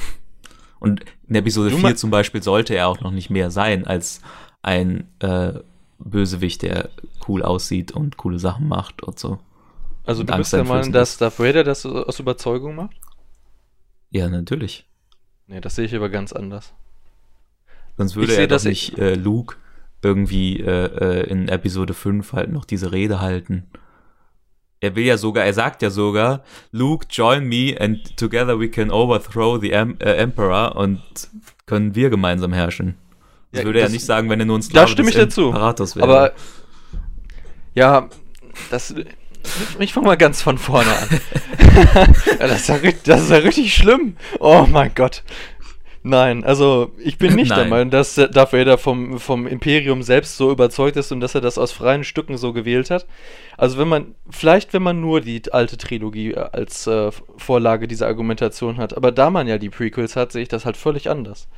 [0.80, 3.86] Und in Episode Du 4 mein- zum Beispiel sollte er auch noch nicht mehr sein
[3.86, 4.22] als
[4.63, 5.53] ein äh,
[5.99, 6.89] Bösewicht, der
[7.28, 9.39] cool aussieht und coole Sachen macht und so.
[10.05, 11.18] Also Und du Angst bist der Meinung, dass.
[11.18, 12.95] Darth Vader das aus Überzeugung macht?
[14.09, 14.88] Ja, natürlich.
[15.47, 16.74] Nee, das sehe ich aber ganz anders.
[17.97, 19.55] Sonst würde Ich er doch das- nicht äh, Luke
[20.01, 20.85] irgendwie äh,
[21.21, 23.63] äh, in Episode 5 halt noch diese Rede halten.
[24.79, 28.91] Er will ja sogar, er sagt ja sogar, Luke, join me and together we can
[28.91, 31.01] overthrow the em äh, Emperor und
[31.65, 32.95] können wir gemeinsam herrschen.
[33.51, 35.25] Das Ja, würde er das- nicht sagen, wenn er nur ein Da stimme ich des
[35.25, 35.47] dazu.
[35.47, 36.05] Imperators wäre.
[36.07, 36.31] Aber
[37.73, 38.07] ja,
[38.69, 38.93] das.
[39.79, 41.07] Ich fange mal ganz von vorne an.
[42.39, 44.15] das, ist ja, das ist ja richtig schlimm.
[44.39, 45.23] Oh mein Gott.
[46.08, 47.66] Nein, also ich bin nicht der.
[47.66, 51.58] Meinung, dass Darth Vader vom, vom Imperium selbst so überzeugt ist und dass er das
[51.58, 53.05] aus freien Stücken so gewählt hat.
[53.58, 58.08] Also wenn man, vielleicht wenn man nur die alte Trilogie äh, als äh, Vorlage dieser
[58.08, 61.49] Argumentation hat, aber da man ja die Prequels hat, sehe ich das halt völlig anders.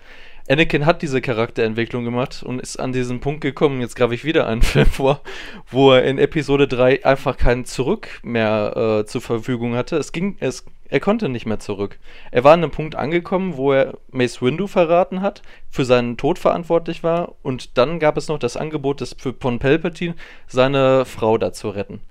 [0.49, 4.47] Anakin hat diese Charakterentwicklung gemacht und ist an diesen Punkt gekommen, jetzt greife ich wieder
[4.47, 5.21] einen Film vor,
[5.69, 9.97] wo er in Episode 3 einfach kein Zurück mehr äh, zur Verfügung hatte.
[9.97, 11.99] Es ging, es, er konnte nicht mehr zurück.
[12.31, 16.39] Er war an einem Punkt angekommen, wo er Mace Windu verraten hat, für seinen Tod
[16.39, 20.15] verantwortlich war und dann gab es noch das Angebot des, von Palpatine,
[20.47, 22.01] seine Frau da zu retten.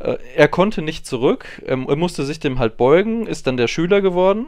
[0.00, 3.68] Äh, er konnte nicht zurück, ähm, er musste sich dem halt beugen, ist dann der
[3.68, 4.46] Schüler geworden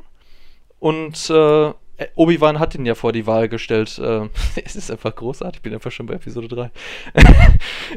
[0.80, 1.72] und äh,
[2.14, 3.98] Obi-Wan hat ihn ja vor die Wahl gestellt.
[3.98, 4.28] Äh,
[4.64, 6.70] es ist einfach großartig, ich bin einfach schon bei Episode 3.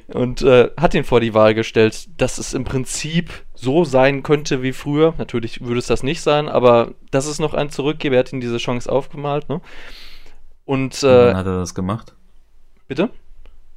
[0.14, 4.62] und äh, hat ihn vor die Wahl gestellt, dass es im Prinzip so sein könnte
[4.64, 5.14] wie früher.
[5.18, 8.34] Natürlich würde es das nicht sein, aber dass es noch ein Zurück gäbe, er hat
[8.34, 9.50] ihm diese Chance aufgemalt.
[9.50, 9.62] Ne?
[10.66, 12.14] Und Wann äh, hat er das gemacht?
[12.88, 13.10] bitte?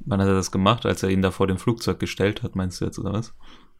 [0.05, 2.81] Wann hat er das gemacht, als er ihn da vor dem Flugzeug gestellt hat, meinst
[2.81, 3.33] du jetzt, oder was?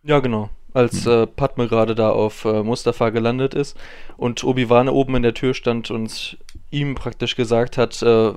[0.03, 0.49] Ja, genau.
[0.73, 3.77] Als äh, Padme gerade da auf äh, Mustafa gelandet ist
[4.17, 6.37] und Obi-Wan oben in der Tür stand und
[6.71, 8.33] ihm praktisch gesagt hat, äh,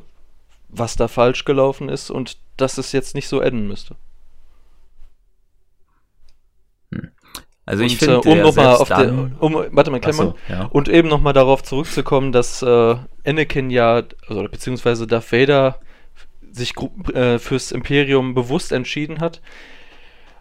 [0.68, 3.94] was da falsch gelaufen ist und dass es jetzt nicht so enden müsste.
[7.66, 10.22] Also ich finde, äh, um nochmal auf der, dann- um, warte mal, Ach Klemmer.
[10.22, 10.66] so, ja.
[10.66, 12.94] Und eben nochmal darauf zurückzukommen, dass äh,
[13.26, 15.80] Anakin ja, also beziehungsweise Darth Vader
[16.52, 16.72] sich
[17.12, 19.40] äh, fürs Imperium bewusst entschieden hat.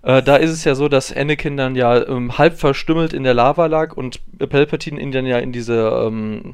[0.03, 3.33] Äh, da ist es ja so, dass Anakin dann ja ähm, halb verstümmelt in der
[3.33, 6.53] Lava lag und Palpatine ihn dann ja in diese ähm,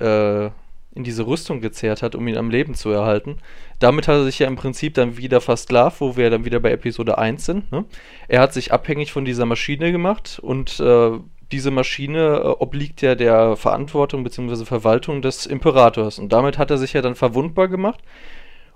[0.00, 0.50] äh,
[0.94, 3.38] in diese Rüstung gezerrt hat, um ihn am Leben zu erhalten.
[3.78, 6.70] Damit hat er sich ja im Prinzip dann wieder versklavt, wo wir dann wieder bei
[6.70, 7.72] Episode 1 sind.
[7.72, 7.84] Ne?
[8.28, 11.12] Er hat sich abhängig von dieser Maschine gemacht und äh,
[11.50, 14.64] diese Maschine äh, obliegt ja der Verantwortung bzw.
[14.64, 16.18] Verwaltung des Imperators.
[16.18, 18.00] Und damit hat er sich ja dann verwundbar gemacht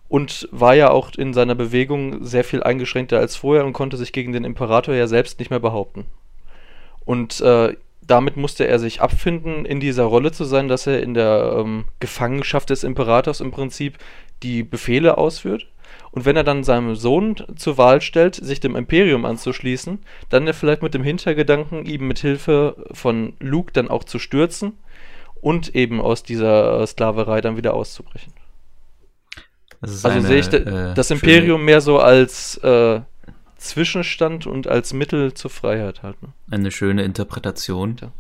[0.09, 4.12] und war ja auch in seiner Bewegung sehr viel eingeschränkter als vorher und konnte sich
[4.12, 6.07] gegen den Imperator ja selbst nicht mehr behaupten.
[7.05, 11.14] Und äh, damit musste er sich abfinden, in dieser Rolle zu sein, dass er in
[11.14, 13.98] der ähm, Gefangenschaft des Imperators im Prinzip
[14.42, 15.66] die Befehle ausführt.
[16.11, 19.98] Und wenn er dann seinem Sohn zur Wahl stellt, sich dem Imperium anzuschließen,
[20.30, 24.74] dann er vielleicht mit dem Hintergedanken, ihm mit Hilfe von Luke dann auch zu stürzen
[25.40, 28.32] und eben aus dieser äh, Sklaverei dann wieder auszubrechen.
[29.80, 33.00] Also eine, sehe ich äh, das schöne- Imperium mehr so als äh,
[33.57, 36.22] Zwischenstand und als Mittel zur Freiheit halt.
[36.22, 36.32] Ne?
[36.50, 37.96] eine schöne Interpretation.
[38.00, 38.12] Ja.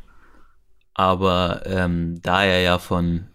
[0.94, 3.26] Aber ähm, da er ja von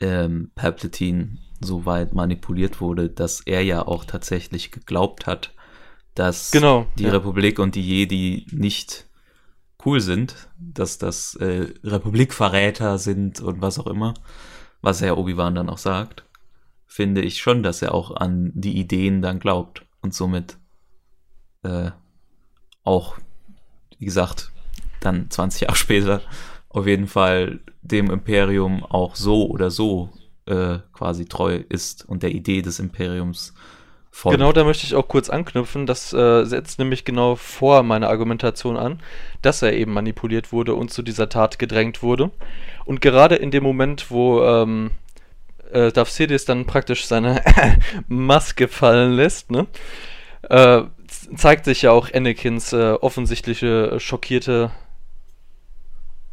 [0.00, 5.54] ähm, Palpatine so weit manipuliert wurde, dass er ja auch tatsächlich geglaubt hat,
[6.14, 7.10] dass Genau, die ja.
[7.10, 9.06] Republik und die Jedi nicht
[9.84, 14.14] cool sind, dass das äh, Republikverräter sind und was auch immer,
[14.82, 16.24] was er Obi-Wan dann auch sagt,
[16.86, 20.58] finde ich schon, dass er auch an die Ideen dann glaubt und somit
[21.62, 21.90] äh,
[22.84, 23.16] auch,
[23.98, 24.52] wie gesagt,
[25.00, 26.20] dann 20 Jahre später
[26.68, 30.10] auf jeden Fall dem Imperium auch so oder so
[30.46, 33.54] äh, quasi treu ist und der Idee des Imperiums
[34.10, 34.38] folgt.
[34.38, 35.86] Genau, da möchte ich auch kurz anknüpfen.
[35.86, 39.00] Das äh, setzt nämlich genau vor meiner Argumentation an,
[39.42, 42.30] dass er eben manipuliert wurde und zu dieser Tat gedrängt wurde.
[42.84, 44.90] Und gerade in dem Moment, wo ähm,
[45.72, 47.42] äh, Darth Sidious dann praktisch seine
[48.08, 49.66] Maske fallen lässt, ne,
[50.48, 50.82] äh,
[51.36, 54.70] zeigt sich ja auch Anakins äh, offensichtliche äh, schockierte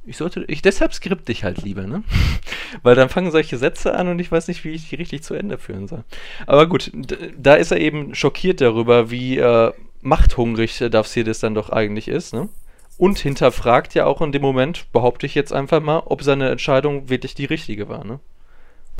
[0.07, 2.03] ich sollte, ich deshalb skripte ich halt lieber, ne?
[2.83, 5.33] Weil dann fangen solche Sätze an und ich weiß nicht, wie ich die richtig zu
[5.33, 6.03] Ende führen soll.
[6.45, 6.91] Aber gut,
[7.37, 9.71] da ist er eben schockiert darüber, wie äh,
[10.01, 12.49] machthungrig Darth Sidious dann doch eigentlich ist, ne?
[12.97, 17.09] Und hinterfragt ja auch in dem Moment, behaupte ich jetzt einfach mal, ob seine Entscheidung
[17.09, 18.19] wirklich die richtige war, ne?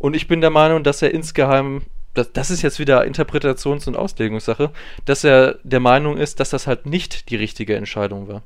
[0.02, 1.84] Und ich bin der Meinung, dass er insgeheim,
[2.16, 4.72] das, das ist jetzt wieder Interpretations- und Auslegungssache,
[5.06, 8.42] dass er der Meinung ist, dass das halt nicht die richtige Entscheidung war.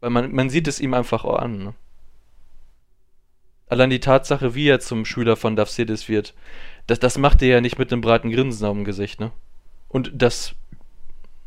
[0.00, 1.64] Weil man, man sieht es ihm einfach auch an.
[1.64, 1.74] Ne?
[3.66, 6.34] Allein die Tatsache, wie er zum Schüler von Davsidis wird,
[6.86, 9.32] das, das macht er ja nicht mit einem breiten Grinsen auf dem Gesicht, ne?
[9.88, 10.54] Und das.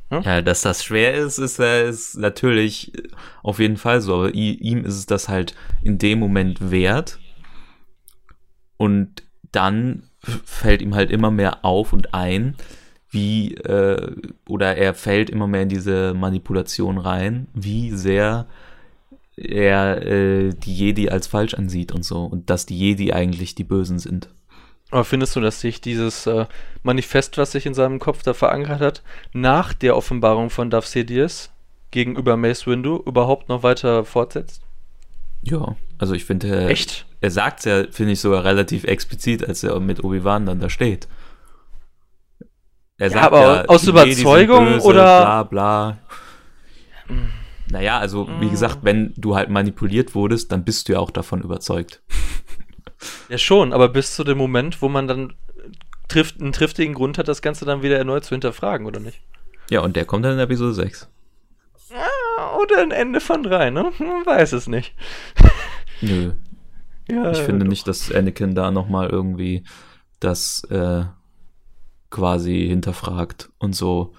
[0.10, 0.22] Ne?
[0.24, 2.94] Ja, dass das schwer ist, ist, ist natürlich
[3.42, 4.16] auf jeden Fall so.
[4.16, 7.20] Aber ihm ist es das halt in dem Moment wert.
[8.78, 10.10] Und dann
[10.44, 12.56] fällt ihm halt immer mehr auf und ein,
[13.10, 14.16] wie, äh,
[14.48, 18.48] oder er fällt immer mehr in diese Manipulation rein, wie sehr
[19.36, 23.64] er äh, die Jedi als falsch ansieht und so und dass die Jedi eigentlich die
[23.64, 24.30] Bösen sind.
[24.92, 26.46] Aber findest du, dass sich dieses äh,
[26.84, 29.02] Manifest, was sich in seinem Kopf da verankert hat,
[29.34, 31.50] nach der Offenbarung von Darth Sidious
[31.90, 34.62] gegenüber Mace Windu überhaupt noch weiter fortsetzt?
[35.42, 39.64] Ja, also ich finde, echt, er sagt es ja, finde ich sogar relativ explizit, als
[39.64, 41.08] er mit Obi-Wan dann da steht.
[42.98, 45.22] Er sagt aber ja, aus Überzeugung böse, oder?
[45.22, 45.98] Bla bla.
[47.72, 51.42] Naja, also wie gesagt, wenn du halt manipuliert wurdest, dann bist du ja auch davon
[51.42, 52.04] überzeugt.
[53.30, 55.34] Ja, schon, aber bis zu dem Moment, wo man dann
[56.10, 59.22] trifft, einen triftigen Grund hat, das Ganze dann wieder erneut zu hinterfragen, oder nicht?
[59.70, 61.08] Ja, und der kommt dann in Episode 6.
[61.90, 63.94] Ja, oder ein Ende von 3, ne?
[63.98, 64.94] Man weiß es nicht.
[66.02, 66.34] Nö.
[67.10, 67.70] Ja, ich finde doch.
[67.70, 69.64] nicht, dass Anakin da nochmal irgendwie
[70.20, 71.04] das äh,
[72.10, 74.14] quasi hinterfragt und so.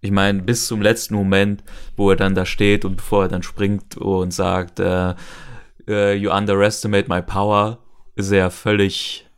[0.00, 1.62] Ich meine, bis zum letzten Moment,
[1.96, 5.14] wo er dann da steht und bevor er dann springt und sagt, äh,
[5.88, 7.78] uh, you underestimate my power,
[8.16, 9.28] ist er völlig,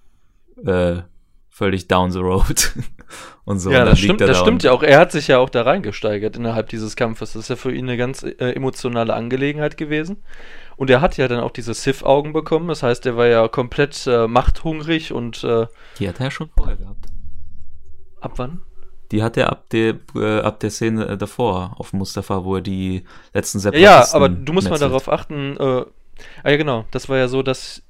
[0.64, 1.03] äh,
[1.55, 2.72] völlig down the road.
[3.44, 3.70] und so.
[3.70, 4.82] Ja, und das stimmt, das stimmt ja auch.
[4.82, 7.34] Er hat sich ja auch da reingesteigert innerhalb dieses Kampfes.
[7.34, 10.24] Das ist ja für ihn eine ganz äh, emotionale Angelegenheit gewesen.
[10.76, 12.66] Und er hat ja dann auch diese Sith-Augen bekommen.
[12.66, 15.44] Das heißt, er war ja komplett äh, machthungrig und.
[15.44, 15.66] Äh,
[16.00, 17.07] Die hat er ja schon vorher gehabt.
[18.20, 18.62] Ab wann?
[19.12, 23.05] Die hat er ab der, äh, ab der Szene davor auf Mustafa, wo er die
[23.32, 24.80] letzten Separatisten Ja, aber du musst netzelt.
[24.80, 25.84] mal darauf achten, äh,
[26.42, 27.82] ah ja genau, das war ja so, dass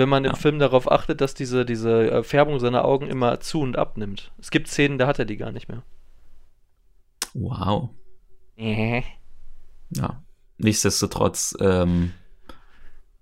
[0.00, 3.60] wenn man im Film darauf achtet, dass diese, diese äh, Färbung seiner Augen immer zu
[3.60, 4.32] und abnimmt.
[4.40, 5.82] Es gibt Szenen, da hat er die gar nicht mehr.
[7.34, 7.90] Wow.
[8.56, 9.02] Äh.
[9.90, 10.22] Ja.
[10.56, 12.12] Nichtsdestotrotz ähm,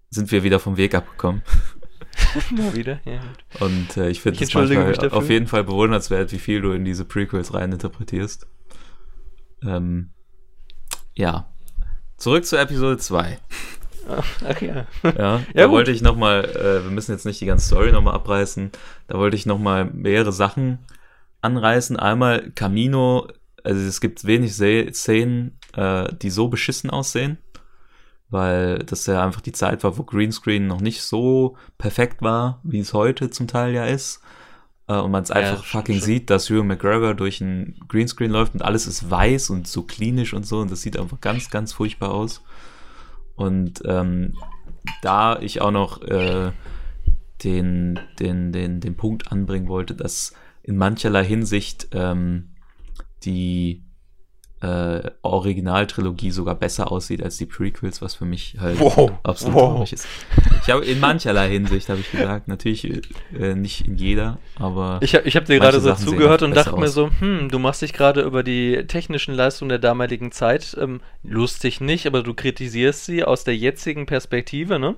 [0.08, 1.42] sind wir wieder vom Weg abgekommen.
[2.50, 3.20] Mal wieder, ja.
[3.58, 7.04] Und äh, ich finde es manchmal auf jeden Fall bewundernswert, wie viel du in diese
[7.04, 8.46] Prequels rein interpretierst.
[9.62, 10.10] Ähm,
[11.14, 11.52] ja.
[12.16, 13.38] Zurück zu Episode 2.
[14.48, 14.86] Ach, ja.
[15.02, 18.14] Ja, ja da wollte ich nochmal, äh, wir müssen jetzt nicht die ganze Story nochmal
[18.14, 18.70] abreißen,
[19.06, 20.78] da wollte ich nochmal mehrere Sachen
[21.42, 21.96] anreißen.
[21.96, 23.28] Einmal Camino,
[23.62, 27.38] also es gibt wenig Szenen, äh, die so beschissen aussehen
[28.30, 32.78] weil das ja einfach die Zeit war, wo Greenscreen noch nicht so perfekt war, wie
[32.78, 34.20] es heute zum Teil ja ist.
[34.86, 36.04] Äh, und man es einfach ja, fucking schon.
[36.04, 40.34] sieht, dass Hugh McGregor durch ein Greenscreen läuft und alles ist weiß und so klinisch
[40.34, 42.42] und so und das sieht einfach ganz, ganz furchtbar aus.
[43.38, 44.34] Und ähm,
[45.00, 46.50] da ich auch noch äh,
[47.44, 52.50] den, den, den, den Punkt anbringen wollte, dass in mancherlei Hinsicht ähm,
[53.22, 53.84] die
[54.60, 59.12] äh, Originaltrilogie sogar besser aussieht als die Prequels, was für mich halt wow.
[59.22, 59.72] absolut wow.
[59.74, 60.06] traurig ist.
[60.62, 62.84] Ich habe in mancherlei Hinsicht habe ich gesagt, natürlich
[63.38, 66.80] äh, nicht in jeder, aber ich, ich habe dir gerade so zugehört und dachte aus.
[66.80, 71.00] mir so, hm, du machst dich gerade über die technischen Leistungen der damaligen Zeit ähm,
[71.22, 74.96] lustig nicht, aber du kritisierst sie aus der jetzigen Perspektive, ne?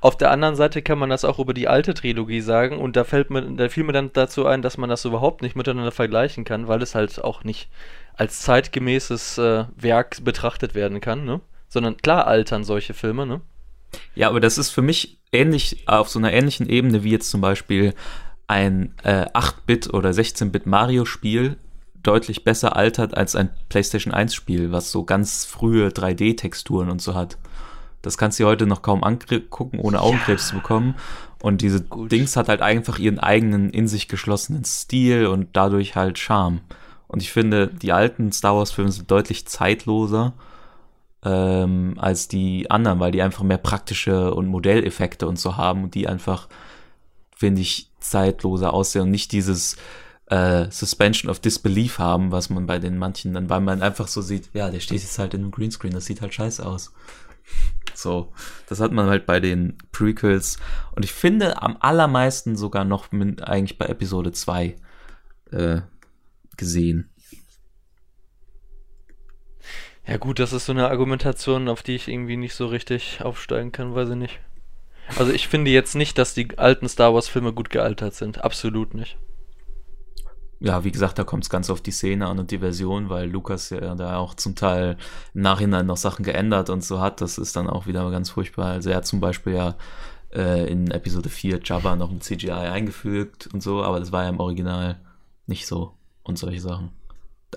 [0.00, 3.04] Auf der anderen Seite kann man das auch über die alte Trilogie sagen und da
[3.04, 6.44] fällt mir, da fiel mir dann dazu ein, dass man das überhaupt nicht miteinander vergleichen
[6.44, 7.68] kann, weil es halt auch nicht
[8.16, 11.40] als zeitgemäßes äh, Werk betrachtet werden kann, ne?
[11.68, 13.40] Sondern klar altern solche Filme, ne?
[14.14, 17.40] Ja, aber das ist für mich ähnlich, auf so einer ähnlichen Ebene wie jetzt zum
[17.40, 17.94] Beispiel
[18.46, 21.56] ein äh, 8-Bit oder 16-Bit Mario-Spiel
[22.02, 27.36] deutlich besser altert als ein PlayStation 1-Spiel, was so ganz frühe 3D-Texturen und so hat.
[28.02, 30.94] Das kannst du dir heute noch kaum angucken, ohne Augenkrebs zu bekommen.
[31.42, 32.12] Und diese Gut.
[32.12, 36.60] Dings hat halt einfach ihren eigenen in sich geschlossenen Stil und dadurch halt Charme.
[37.16, 40.34] Und ich finde, die alten Star Wars-Filme sind deutlich zeitloser
[41.24, 45.94] ähm, als die anderen, weil die einfach mehr praktische und Modelleffekte und so haben und
[45.94, 46.46] die einfach,
[47.34, 49.78] finde ich, zeitloser aussehen und nicht dieses
[50.26, 54.20] äh, Suspension of Disbelief haben, was man bei den manchen dann, weil man einfach so
[54.20, 56.92] sieht, ja, der steht jetzt halt in einem Greenscreen, das sieht halt scheiße aus.
[57.94, 58.30] So,
[58.68, 60.58] das hat man halt bei den Prequels
[60.94, 64.76] und ich finde am allermeisten sogar noch mit, eigentlich bei Episode 2
[65.52, 65.80] äh,
[66.56, 67.10] gesehen.
[70.06, 73.72] Ja gut, das ist so eine Argumentation, auf die ich irgendwie nicht so richtig aufsteigen
[73.72, 74.40] kann, weiß ich nicht.
[75.18, 78.42] Also ich finde jetzt nicht, dass die alten Star Wars Filme gut gealtert sind.
[78.42, 79.18] Absolut nicht.
[80.58, 83.28] Ja, wie gesagt, da kommt es ganz auf die Szene an und die Version, weil
[83.28, 84.96] Lukas ja da auch zum Teil
[85.34, 87.20] im Nachhinein noch Sachen geändert und so hat.
[87.20, 88.72] Das ist dann auch wieder ganz furchtbar.
[88.72, 89.76] Also er hat zum Beispiel ja
[90.32, 94.30] äh, in Episode 4 Jabba noch ein CGI eingefügt und so, aber das war ja
[94.30, 94.98] im Original
[95.46, 95.92] nicht so
[96.26, 96.90] und solche Sachen.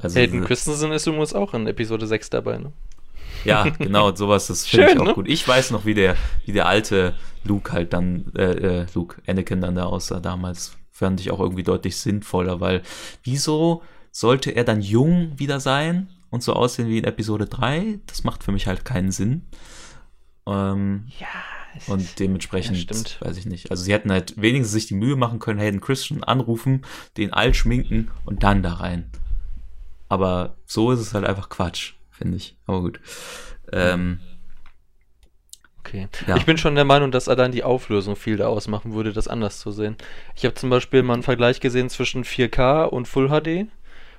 [0.02, 2.72] Also, Hayden Christensen ist übrigens auch in Episode 6 dabei, ne?
[3.44, 5.14] Ja, genau, sowas, das finde ich auch ne?
[5.14, 5.28] gut.
[5.28, 6.16] Ich weiß noch, wie der,
[6.46, 10.78] wie der alte Luke halt dann, äh, äh, Luke, Anakin dann da aussah damals.
[10.92, 12.82] Fand ich auch irgendwie deutlich sinnvoller, weil
[13.24, 18.00] wieso sollte er dann jung wieder sein und so aussehen wie in Episode 3?
[18.06, 19.46] Das macht für mich halt keinen Sinn.
[20.46, 21.28] Ähm, Ja,
[21.88, 23.18] und dementsprechend, Ja, stimmt.
[23.22, 23.72] weiß ich nicht.
[23.72, 26.84] Also sie hätten halt wenigstens sich die Mühe machen können, Hayden Christian anrufen,
[27.18, 29.10] den alt schminken und dann da rein.
[30.08, 32.56] Aber so ist es halt einfach Quatsch, finde ich.
[32.66, 33.00] Aber gut.
[33.72, 34.20] Ähm,
[35.82, 36.08] Okay.
[36.28, 36.36] Ja.
[36.38, 39.60] Ich bin schon der Meinung, dass allein die Auflösung viel da ausmachen würde, das anders
[39.60, 39.96] zu sehen.
[40.36, 43.68] Ich habe zum Beispiel mal einen Vergleich gesehen zwischen 4K und Full HD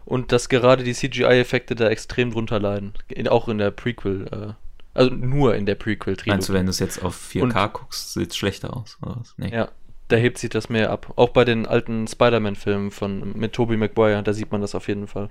[0.05, 2.95] und dass gerade die CGI-Effekte da extrem drunter leiden.
[3.29, 4.53] Auch in der Prequel, äh,
[5.01, 6.53] also nur in der meinst du, Prequel-Trilogie.
[6.53, 8.99] wenn du es jetzt auf 4K guckst, sieht es schlechter aus?
[9.01, 9.35] Oder was?
[9.39, 9.49] Nee.
[9.49, 9.71] Ja,
[10.09, 11.15] da hebt sich das mehr ab.
[11.17, 15.07] Auch bei den alten Spider-Man-Filmen von mit Tobey Maguire, da sieht man das auf jeden
[15.07, 15.31] Fall.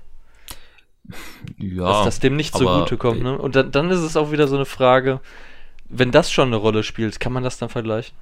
[1.56, 3.22] ja dass das dem nicht zugute kommt.
[3.22, 3.38] Ne?
[3.38, 5.20] Und dann, dann ist es auch wieder so eine Frage,
[5.88, 8.16] wenn das schon eine Rolle spielt, kann man das dann vergleichen?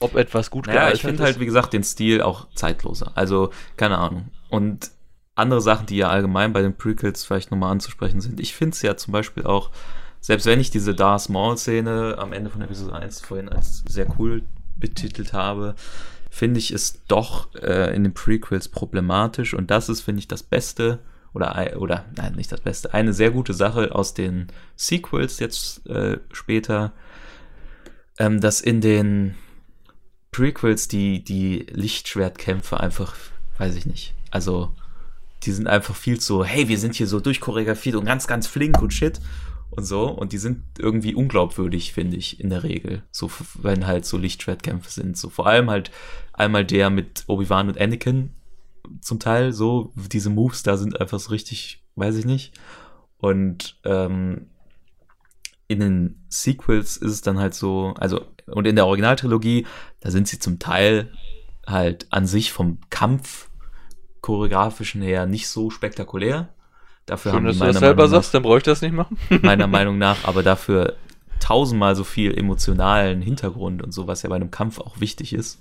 [0.00, 3.12] Ob etwas gut Ja, ich gealtert finde halt, wie gesagt, den Stil auch zeitloser.
[3.14, 4.30] Also, keine Ahnung.
[4.48, 4.90] Und
[5.42, 8.40] andere Sachen, die ja allgemein bei den Prequels vielleicht nochmal anzusprechen sind.
[8.40, 9.70] Ich finde es ja zum Beispiel auch,
[10.20, 14.42] selbst wenn ich diese Darth Maul-Szene am Ende von Episode 1 vorhin als sehr cool
[14.76, 15.74] betitelt habe,
[16.30, 19.52] finde ich es doch äh, in den Prequels problematisch.
[19.52, 21.00] Und das ist, finde ich, das Beste
[21.34, 26.18] oder, oder nein, nicht das Beste, eine sehr gute Sache aus den Sequels jetzt äh,
[26.32, 26.92] später,
[28.18, 29.34] ähm, dass in den
[30.30, 33.16] Prequels die, die Lichtschwertkämpfe einfach,
[33.58, 34.14] weiß ich nicht.
[34.30, 34.74] Also,
[35.44, 38.80] die sind einfach viel zu, hey, wir sind hier so durchchoreografiert und ganz, ganz flink
[38.80, 39.20] und shit
[39.70, 40.08] und so.
[40.08, 43.02] Und die sind irgendwie unglaubwürdig, finde ich, in der Regel.
[43.10, 45.16] So, wenn halt so Lichtschwertkämpfe sind.
[45.16, 45.90] So, vor allem halt
[46.32, 48.30] einmal der mit Obi-Wan und Anakin
[49.00, 49.92] zum Teil so.
[49.96, 52.52] Diese Moves da sind einfach so richtig, weiß ich nicht.
[53.18, 54.48] Und, ähm,
[55.68, 59.66] in den Sequels ist es dann halt so, also, und in der Originaltrilogie,
[60.00, 61.12] da sind sie zum Teil
[61.66, 63.48] halt an sich vom Kampf
[64.22, 66.48] choreografischen her nicht so spektakulär.
[67.04, 68.94] Dafür Schön, haben dass du das selber Meinung, sagst, nach, dann brauche ich das nicht
[68.94, 69.18] machen.
[69.42, 70.96] meiner Meinung nach, aber dafür
[71.40, 75.60] tausendmal so viel emotionalen Hintergrund und so, was ja bei einem Kampf auch wichtig ist.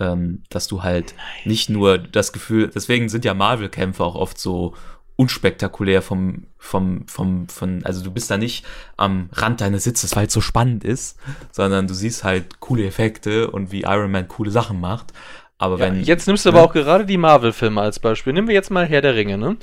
[0.00, 1.14] Ähm, dass du halt
[1.44, 4.74] nicht nur das Gefühl, deswegen sind ja Marvel-Kämpfe auch oft so
[5.16, 8.64] unspektakulär vom, vom, vom, von, also du bist da nicht
[8.96, 11.18] am Rand deines Sitzes, weil es so spannend ist,
[11.50, 15.12] sondern du siehst halt coole Effekte und wie Iron Man coole Sachen macht.
[15.58, 16.02] Aber Ja, wenn.
[16.04, 18.32] jetzt nimmst du aber auch gerade die Marvel-Filme als Beispiel.
[18.32, 19.56] Nehmen wir jetzt mal Herr der Ringe, ne?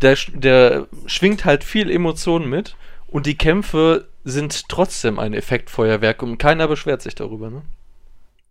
[0.00, 2.74] Der, der schwingt halt viel Emotionen mit
[3.06, 7.62] und die Kämpfe sind trotzdem ein Effektfeuerwerk und keiner beschwert sich darüber, ne?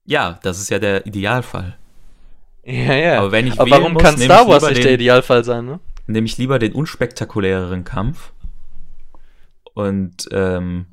[0.06, 1.76] Ja, das ist ja der Idealfall.
[2.64, 3.18] Ja, ja.
[3.20, 5.80] Aber wenn ich aber warum muss, kann Star Wars nicht den- der Idealfall sein, ne?
[6.08, 8.32] nehme ich lieber den unspektakuläreren Kampf
[9.74, 10.86] und ähm,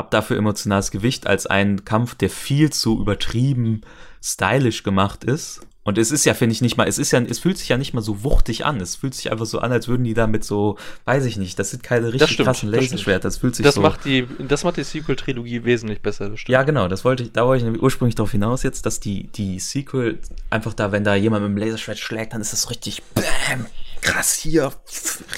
[0.00, 3.82] habe dafür emotionales Gewicht als einen Kampf, der viel zu übertrieben
[4.22, 5.60] stylisch gemacht ist.
[5.82, 7.76] Und es ist ja, finde ich, nicht mal, es ist ja, es fühlt sich ja
[7.76, 8.80] nicht mal so wuchtig an.
[8.80, 11.70] Es fühlt sich einfach so an, als würden die damit so, weiß ich nicht, das
[11.70, 12.80] sind keine richtig stimmt, krassen das.
[12.80, 13.28] Laserschwerter.
[13.28, 13.80] Das fühlt sich Das so.
[13.82, 16.30] macht die, das macht die Sequel-Trilogie wesentlich besser.
[16.30, 16.40] das.
[16.48, 19.28] Ja, genau, das wollte ich, da wollte ich nämlich ursprünglich darauf hinaus jetzt, dass die,
[19.28, 23.02] die Sequel einfach da, wenn da jemand mit dem Laserschwert schlägt, dann ist das richtig
[23.14, 23.66] bam,
[24.00, 24.72] krass hier,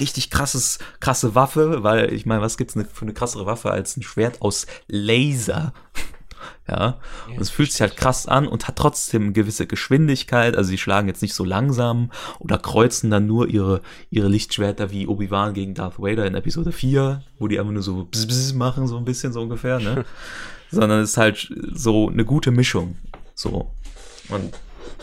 [0.01, 4.03] richtig krasses, krasse Waffe, weil ich meine, was gibt's für eine krassere Waffe als ein
[4.03, 5.73] Schwert aus Laser?
[6.69, 6.99] Ja,
[7.29, 10.57] und es fühlt sich halt krass an und hat trotzdem eine gewisse Geschwindigkeit.
[10.57, 15.07] Also sie schlagen jetzt nicht so langsam oder kreuzen dann nur ihre, ihre Lichtschwerter wie
[15.07, 18.87] Obi-Wan gegen Darth Vader in Episode 4, wo die einfach nur so bzz, bzz machen,
[18.87, 20.05] so ein bisschen so ungefähr, ne?
[20.71, 22.97] Sondern es ist halt so eine gute Mischung.
[23.35, 23.73] So.
[24.29, 24.55] Und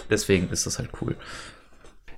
[0.09, 1.15] deswegen ist das halt cool.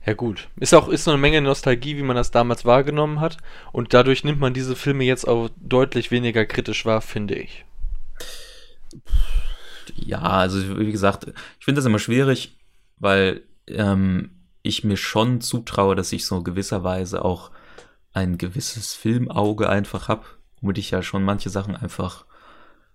[0.06, 0.50] Ja gut.
[0.60, 3.38] Ist auch ist so eine Menge Nostalgie, wie man das damals wahrgenommen hat.
[3.72, 7.66] Und dadurch nimmt man diese Filme jetzt auch deutlich weniger kritisch wahr, finde ich.
[9.96, 11.28] Ja, also wie gesagt,
[11.60, 12.58] ich finde das immer schwierig,
[12.98, 14.32] weil ähm,
[14.64, 17.52] ich mir schon zutraue, dass ich so gewisserweise auch
[18.14, 20.26] ein gewisses Filmauge einfach habe,
[20.60, 22.26] womit ich ja schon manche Sachen einfach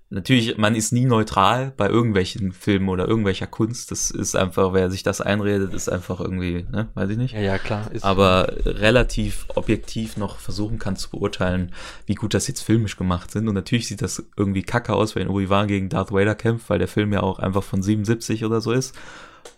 [0.08, 3.90] Natürlich, man ist nie neutral bei irgendwelchen Filmen oder irgendwelcher Kunst.
[3.90, 7.34] Das ist einfach, wer sich das einredet, ist einfach irgendwie, ne, weiß ich nicht.
[7.34, 7.90] Ja, ja, klar.
[7.90, 11.72] Ist aber relativ objektiv noch versuchen kann zu beurteilen,
[12.06, 13.48] wie gut das jetzt filmisch gemacht sind.
[13.48, 16.88] Und natürlich sieht das irgendwie kacke aus, wenn Obi-Wan gegen Darth Vader kämpft, weil der
[16.88, 18.94] Film ja auch einfach von 77 oder so ist.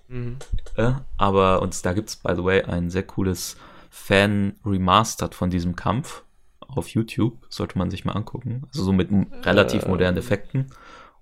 [0.08, 0.36] Mhm.
[0.76, 3.58] Äh, aber und da gibt's by the way, ein sehr cooles
[3.90, 6.22] Fan-Remastered von diesem Kampf
[6.68, 8.62] auf YouTube, sollte man sich mal angucken.
[8.68, 9.08] Also so mit
[9.44, 10.66] relativ äh, modernen Effekten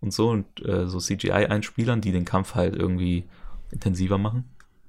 [0.00, 3.24] und so und äh, so CGI-Einspielern, die den Kampf halt irgendwie
[3.70, 4.44] intensiver machen.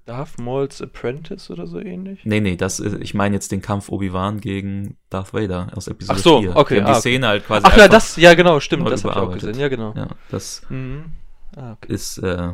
[0.06, 2.22] Darth Maul's Apprentice oder so ähnlich?
[2.24, 6.18] Nee, nee, das ist, ich meine jetzt den Kampf Obi-Wan gegen Darth Vader aus Episode
[6.18, 6.56] Ach so, 4.
[6.56, 6.76] okay.
[6.76, 7.66] Die, ah, die Szene halt quasi.
[7.70, 9.94] Ach ja, das, ja genau, stimmt, das habe ich auch gesehen, ja genau.
[9.96, 11.06] Ja, das Mhm.
[11.58, 11.94] Ah, okay.
[11.94, 12.54] ist äh,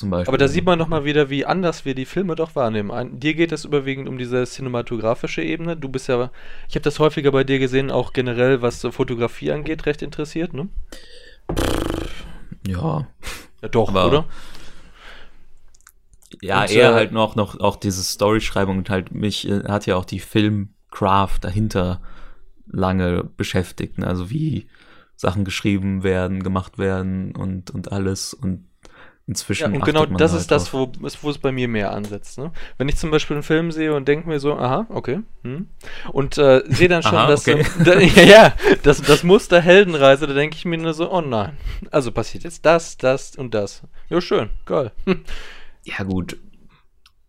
[0.00, 0.28] zum Beispiel.
[0.28, 2.90] Aber da sieht man nochmal wieder, wie anders wir die Filme doch wahrnehmen.
[2.90, 5.76] An, dir geht es überwiegend um diese cinematografische Ebene.
[5.76, 6.30] Du bist ja,
[6.68, 10.68] ich habe das häufiger bei dir gesehen, auch generell, was Fotografie angeht, recht interessiert, ne?
[12.66, 13.06] Ja.
[13.62, 14.24] Ja, doch, Aber- oder?
[16.42, 19.86] Ja, Und, eher äh, halt noch, noch auch diese Storyschreibung und halt mich äh, hat
[19.86, 22.00] ja auch die Filmcraft dahinter
[22.66, 23.98] lange beschäftigt.
[23.98, 24.06] Ne?
[24.06, 24.66] Also wie
[25.16, 28.69] Sachen geschrieben werden, gemacht werden und, und alles und
[29.30, 29.72] inzwischen.
[29.72, 32.36] Ja, und genau das halt ist das, wo, es- wo es bei mir mehr ansetzt.
[32.36, 32.52] Ne?
[32.76, 35.68] Wenn ich zum Beispiel einen Film sehe und denke mir so, aha, okay, hm,
[36.12, 37.64] und äh, sehe dann schon, Aha, dass, okay.
[37.78, 41.20] ähm, da, ja, ja, das, das Muster Heldenreise, da denke ich mir nur so, oh
[41.22, 41.56] nein,
[41.90, 43.82] also passiert jetzt das, das und das.
[44.10, 44.92] Ja, schön, geil.
[45.84, 46.36] Ja, gut.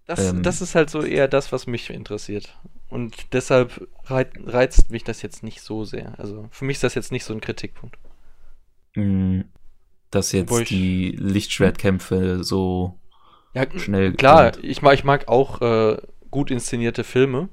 [0.08, 0.43] Das, Ähm.
[0.43, 2.58] das ist halt so eher das, was mich interessiert.
[2.89, 6.20] Und deshalb rei- reizt mich das jetzt nicht so sehr.
[6.20, 7.95] Also für mich ist das jetzt nicht so ein Kritikpunkt.
[10.12, 12.97] Dass jetzt ich- die Lichtschwertkämpfe so
[13.53, 14.14] Ja, schnell.
[14.14, 14.66] klar, sind.
[14.66, 15.97] ich mag, ich mag auch äh,
[16.30, 17.49] gut inszenierte Filme,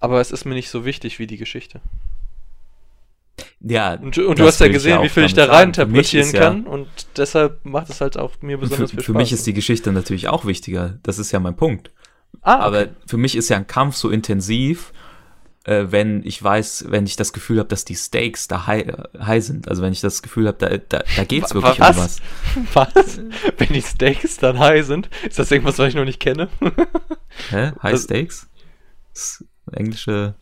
[0.00, 1.80] aber es ist mir nicht so wichtig wie die Geschichte.
[3.60, 5.74] Ja, Und, und du hast ja gesehen, auch wie viel ich da rein.
[5.74, 9.04] Für interpretieren ja- kann und deshalb macht es halt auch mir Für, besonders viel für
[9.12, 9.16] Spaß.
[9.16, 10.98] mich ist die Geschichte natürlich auch wichtiger.
[11.02, 11.90] Das ist ja mein Punkt.
[12.42, 12.90] ah, Aber okay.
[13.06, 14.92] für mich ist ja ein Kampf so intensiv,
[15.66, 18.86] äh, wenn ich weiß, wenn ich das Gefühl habe, dass die Stakes da high,
[19.18, 19.68] high sind.
[19.68, 22.20] Also wenn ich das Gefühl habe, da, da, da geht's wirklich was?
[22.56, 22.94] um was.
[22.94, 23.20] was?
[23.58, 26.48] Wenn die Steaks dann high sind, ist das irgendwas, was ich noch nicht kenne?
[27.50, 27.72] Hä?
[27.82, 28.48] High Das- Stakes?
[29.12, 30.34] Das englische.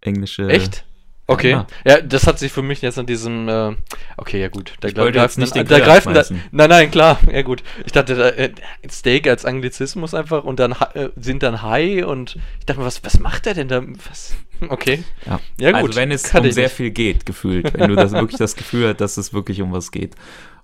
[0.00, 0.48] Englische.
[0.48, 0.84] Echt?
[1.32, 1.50] Okay.
[1.50, 1.66] Ja.
[1.84, 2.00] Ja.
[2.00, 3.48] das hat sich für mich jetzt an diesem.
[3.48, 3.74] Äh,
[4.16, 4.74] okay, ja gut.
[4.80, 6.24] Da wollte jetzt nicht den da greifen da.
[6.50, 7.18] Nein, nein, klar.
[7.30, 7.62] Ja gut.
[7.84, 8.52] Ich dachte, da, äh,
[8.90, 13.02] Steak als Anglizismus einfach und dann äh, sind dann High und ich dachte mir, was,
[13.04, 13.82] was macht der denn da?
[14.08, 14.34] Was?
[14.68, 15.02] Okay.
[15.26, 15.40] Ja.
[15.58, 15.88] Ja, gut.
[15.88, 16.76] Also wenn es um sehr nicht.
[16.76, 17.72] viel geht, gefühlt.
[17.74, 20.14] Wenn du das wirklich das Gefühl hast, dass es wirklich um was geht.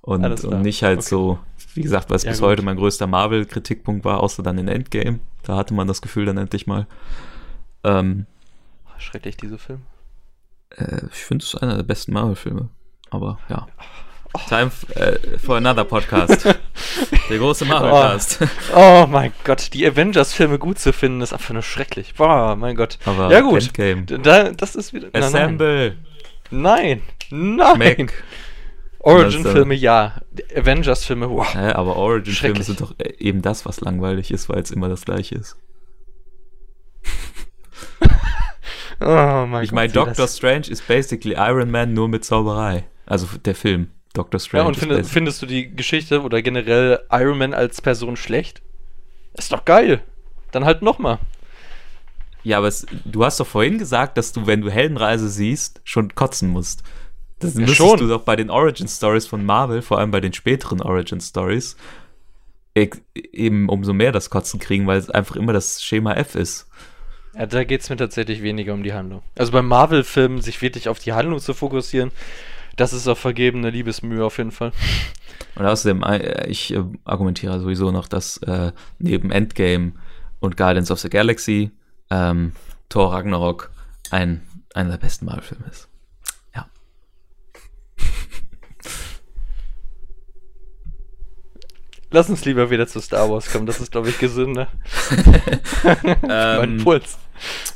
[0.01, 1.09] Und, und nicht halt Okay.
[1.09, 1.39] so,
[1.75, 2.49] wie gesagt, was Ja, bis gut.
[2.49, 5.19] heute mein größter Marvel-Kritikpunkt war, außer dann in Endgame.
[5.43, 6.87] Da hatte man das Gefühl dann endlich mal.
[7.85, 8.27] Ähm,
[8.99, 9.83] Schrecklich, diese Film.
[10.77, 12.69] Äh, ich finde es einer der besten Marvel-Filme.
[13.11, 13.67] Aber ja.
[14.49, 16.45] Time äh, for another podcast.
[17.31, 18.41] Der große Marvel-Cast.
[18.75, 22.15] Oh mein Gott, die Avengers-Filme gut zu finden, ist einfach nur schrecklich.
[22.15, 22.99] Boah, mein Gott.
[23.05, 23.63] Aber ja gut.
[23.79, 24.05] Endgame.
[24.05, 25.09] Da, das ist wieder.
[25.13, 25.97] Nein, Assemble.
[26.51, 27.03] Nein.
[27.31, 27.77] Nein.
[27.77, 28.23] Schmeck.
[29.01, 30.21] Origin-Filme ja.
[30.55, 31.55] Avengers-Filme, wow.
[31.55, 35.05] Hä, aber Origin-Filme sind doch äh, eben das, was langweilig ist, weil es immer das
[35.05, 35.57] gleiche ist.
[39.01, 42.87] Oh mein Ich meine, Doctor das- Strange ist basically Iron Man nur mit Zauberei.
[43.07, 43.89] Also der Film.
[44.15, 44.63] Doctor Strange.
[44.65, 48.63] Ja, und basic- findest du die Geschichte oder generell Iron Man als Person schlecht?
[49.35, 50.03] Ist doch geil.
[50.51, 51.19] Dann halt nochmal.
[52.43, 56.15] ja, aber es, du hast doch vorhin gesagt, dass du, wenn du Heldenreise siehst, schon
[56.15, 56.83] kotzen musst.
[57.41, 57.99] Das Ja, müsstest schon.
[58.01, 61.77] du doch bei den Origin Stories von Marvel, vor allem bei den späteren Origin Stories,
[63.15, 66.67] eben umso mehr das Kotzen kriegen, weil es einfach immer das Schema F ist.
[67.39, 69.23] Ja, da geht es mir tatsächlich weniger um die Handlung.
[69.39, 72.11] Also bei Marvel-Filmen sich wirklich auf die Handlung zu fokussieren,
[72.77, 74.73] das ist auch vergebene Liebesmühe auf jeden Fall.
[75.55, 79.93] Und außerdem, äh, ich äh, argumentiere sowieso noch, dass äh, neben Endgame
[80.41, 81.71] und Guardians of the Galaxy
[82.11, 82.55] ähm,
[82.89, 83.71] Thor Ragnarok
[84.11, 84.43] ein,
[84.75, 85.89] einer der besten Marvel-Filme ist.
[86.57, 86.67] Ja.
[92.11, 94.67] Lass uns lieber wieder zu Star Wars kommen, das ist, glaube ich, gesünder.
[96.29, 97.17] mein Ähm, Puls.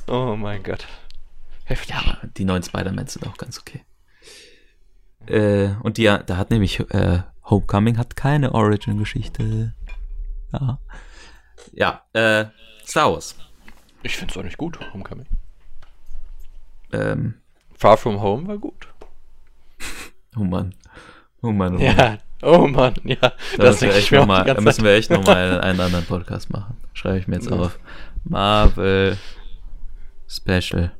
[0.06, 0.86] Oh mein Gott.
[1.64, 1.94] Heftig.
[1.94, 3.84] Ja, die neuen Spider-Man sind auch ganz okay.
[5.26, 9.74] Äh, und die, da hat nämlich äh, Homecoming hat keine Origin-Geschichte.
[10.52, 10.78] Ja.
[11.72, 12.46] Ja, äh,
[12.84, 13.36] Star Wars.
[14.02, 15.26] Ich finde es auch nicht gut, Homecoming.
[16.92, 17.34] Ähm,
[17.74, 18.88] Far From Home war gut.
[20.36, 20.74] oh Mann.
[21.40, 21.80] Oh Mann, oh Mann.
[21.80, 23.16] Ja, oh Mann, ja.
[23.16, 25.10] Da das müssen, wir echt mir noch auch mal, die da ganze müssen wir echt
[25.10, 26.76] nochmal einen anderen Podcast machen.
[26.92, 27.78] Schreibe ich mir jetzt auf.
[28.24, 29.16] Marvel
[30.32, 30.92] Special.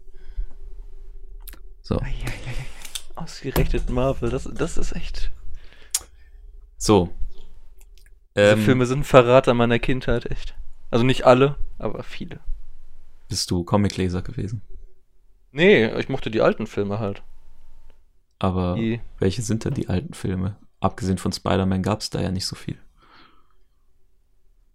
[1.81, 2.01] So.
[3.15, 5.31] Ausgerechnet Marvel, das, das ist echt.
[6.77, 7.13] So.
[8.37, 10.55] Diese Ähm, Filme sind ein Verrat an meiner Kindheit, echt.
[10.91, 12.41] Also nicht alle, aber viele.
[13.29, 14.61] bist du Comicleser gewesen?
[15.51, 17.23] Nee, ich mochte die alten Filme halt.
[18.39, 20.57] Aber Die, welche sind denn die alten Filme?
[20.81, 22.79] Abgesehen von Spider-Man gab es da ja nicht so viel.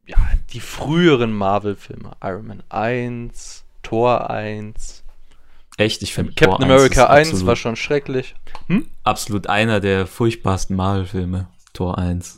[0.05, 0.17] ja,
[0.51, 2.15] die früheren Marvel-Filme.
[2.23, 5.03] Iron Man 1, Thor 1.
[5.77, 8.35] Echt, ich finde Captain America 1 war schon schrecklich.
[9.05, 11.47] absolut einer der furchtbarsten Marvel-Filme.
[11.71, 12.37] Tor 1.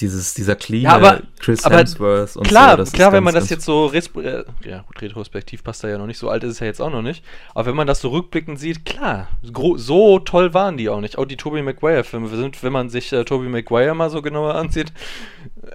[0.00, 2.76] Dieses, dieser clean Ja, aber- Chris aber Hemsworth und Klar, so.
[2.78, 5.88] das ist klar, wenn ganz, man das jetzt so äh, ja gut, retrospektiv passt da
[5.88, 7.24] ja noch nicht, so alt ist es ja jetzt auch noch nicht.
[7.54, 9.28] Aber wenn man das so rückblickend sieht, klar,
[9.76, 11.16] so toll waren die auch nicht.
[11.18, 14.54] Auch die Tobey Maguire Filme sind, wenn man sich äh, Tobey Maguire mal so genauer
[14.56, 14.92] ansieht,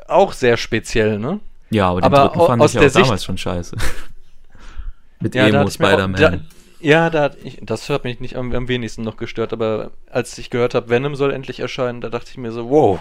[0.08, 1.40] auch sehr speziell, ne?
[1.72, 3.76] Ja, aber den aber dritten fand aus ich der auch damals Sicht- schon scheiße.
[5.22, 6.48] Mit Ja, Emo Spider-Man.
[6.80, 10.50] Ja, da ich, das hat mich nicht am, am wenigsten noch gestört, aber als ich
[10.50, 13.00] gehört habe, Venom soll endlich erscheinen, da dachte ich mir so, wow,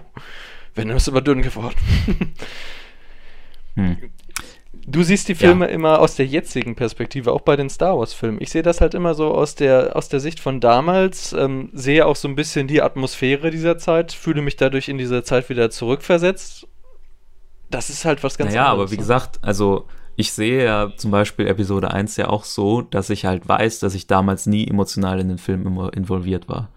[0.75, 1.77] Venom ist aber dünn geworden.
[3.77, 3.97] Hm.
[4.73, 8.41] Du siehst die Filme immer aus der jetzigen Perspektive, auch bei den Star Wars-Filmen.
[8.41, 12.07] Ich sehe das halt immer so aus der, aus der Sicht von damals, ähm, sehe
[12.07, 15.71] auch so ein bisschen die Atmosphäre dieser Zeit, fühle mich dadurch in diese Zeit wieder
[15.71, 16.67] zurückversetzt.
[17.71, 18.91] Das ist halt was ganz naja, aber anderes.
[18.91, 19.01] wie ne?
[19.01, 19.87] gesagt, also
[20.21, 23.95] ich sehe ja zum Beispiel Episode 1 ja auch so, dass ich halt weiß, dass
[23.95, 26.71] ich damals nie emotional in den Film involviert war.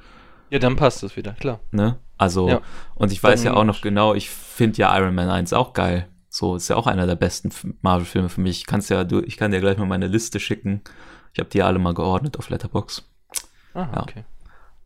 [0.50, 1.60] Ja, dann passt es wieder, klar.
[1.72, 2.00] Ne?
[2.18, 2.62] Also, Ja.
[2.96, 5.74] und ich weiß Dann- ja auch noch genau, ich finde ja Iron Man 1 auch
[5.74, 6.08] geil.
[6.30, 7.52] So, ist ja auch einer der besten
[7.82, 8.66] Marvel-Filme für mich.
[8.66, 10.82] Kannst ja, du, ich kann dir gleich mal meine Liste schicken.
[11.34, 13.08] Ich habe die alle mal geordnet auf Letterbox
[13.76, 14.02] Ah, Ja.
[14.02, 14.24] okay.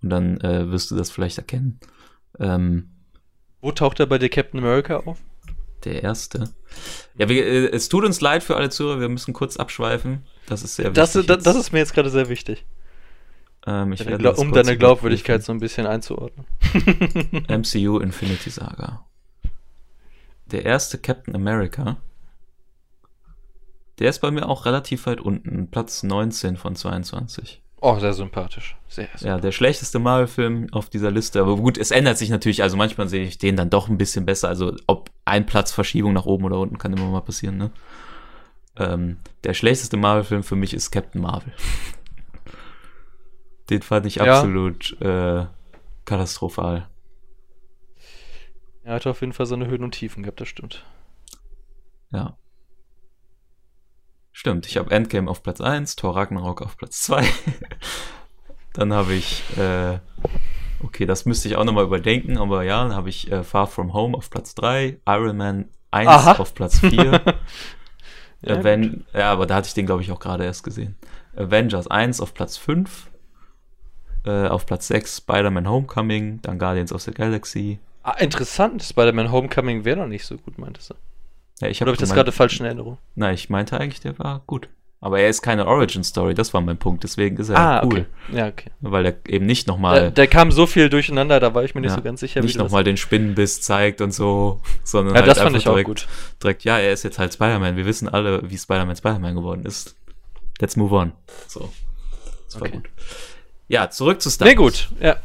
[0.02, 1.80] Und dann äh, wirst du das vielleicht erkennen.
[2.40, 2.90] Ähm,
[3.62, 5.18] Wo taucht er bei dir Captain America auf?
[5.88, 6.50] Der erste.
[7.18, 10.24] Ja, wir, äh, es tut uns leid für alle Zuhörer, wir müssen kurz abschweifen.
[10.48, 11.28] Das ist sehr Das, wichtig.
[11.28, 12.66] das, das ist mir jetzt gerade sehr wichtig,
[13.66, 16.46] ähm, deine um deine Glaubwürdigkeit so ein bisschen einzuordnen.
[17.50, 19.06] MCU Infinity Saga.
[20.46, 21.98] Der erste Captain America.
[24.00, 27.62] Der ist bei mir auch relativ weit unten, Platz 19 von 22.
[27.80, 28.76] Oh, sehr sympathisch.
[28.88, 29.34] Sehr, sehr.
[29.34, 31.40] Ja, der schlechteste Marvel-Film auf dieser Liste.
[31.42, 32.64] Aber gut, es ändert sich natürlich.
[32.64, 34.48] Also manchmal sehe ich den dann doch ein bisschen besser.
[34.50, 37.72] Also ob ein Platzverschiebung nach oben oder unten kann immer mal passieren, ne?
[38.78, 41.54] Ähm, der schlechteste Marvel-Film für mich ist Captain Marvel.
[43.70, 44.38] Den fand ich Ja.
[44.38, 45.46] absolut äh,
[46.06, 46.88] katastrophal.
[48.84, 50.86] Er hatte auf jeden Fall seine Höhen und Tiefen gehabt, das stimmt.
[52.12, 52.38] Ja.
[54.32, 57.24] Stimmt, ich habe Endgame auf Platz 1, Thor Ragnarok auf Platz 2.
[58.74, 60.00] dann habe ich, äh,
[60.84, 63.94] okay, das müsste ich auch nochmal überdenken, aber ja, dann habe ich äh, Far From
[63.94, 66.32] Home auf Platz 3, Iron Man 1 Aha.
[66.34, 67.22] auf Platz 4.
[68.42, 70.96] Ja, Aven ja, aber da hatte ich den, glaube ich, auch gerade erst gesehen.
[71.36, 73.10] Avengers 1 auf Platz 5.
[74.26, 77.80] Äh, auf Platz 6 Spider-Man Homecoming, dann Guardians of the Galaxy.
[78.04, 80.96] Ah, interessant, Spider-Man Homecoming wäre noch nicht so gut, meintest du.
[81.62, 82.98] Ja, ich habe ich das gerade falsch in Erinnerung?
[83.16, 84.70] Nein, ich meinte eigentlich, der war gut.
[85.08, 87.02] Aber er ist keine Origin-Story, das war mein Punkt.
[87.06, 88.06] Deswegen ist er ah, cool.
[88.30, 88.36] okay.
[88.38, 88.72] Ja, okay.
[88.82, 91.80] Weil er eben nicht Da, nochmal da kam so viel durcheinander, da war ich mir
[91.80, 95.32] nicht Ja, so ganz sicher, nicht nochmal den Spinnenbiss zeigt und so, sondern Ja, halt
[95.32, 96.08] das fand ich auch direkt, gut.
[96.44, 97.78] direkt, ja, er ist jetzt halt Spider-Man.
[97.78, 99.96] Wir wissen alle, wie Spider-Man Spider-Man geworden ist.
[100.60, 101.14] Let's move on.
[101.48, 101.72] So.
[102.48, 102.72] Das war Okay.
[102.76, 102.90] gut.
[103.70, 104.90] Ja, zurück zu Star Nee, gut.
[105.00, 105.16] Ja.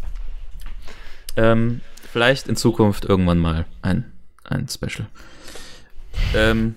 [1.36, 1.80] Ähm,
[2.12, 4.12] vielleicht in Zukunft irgendwann mal ein,
[4.44, 5.08] ein Special.
[6.36, 6.76] Ähm,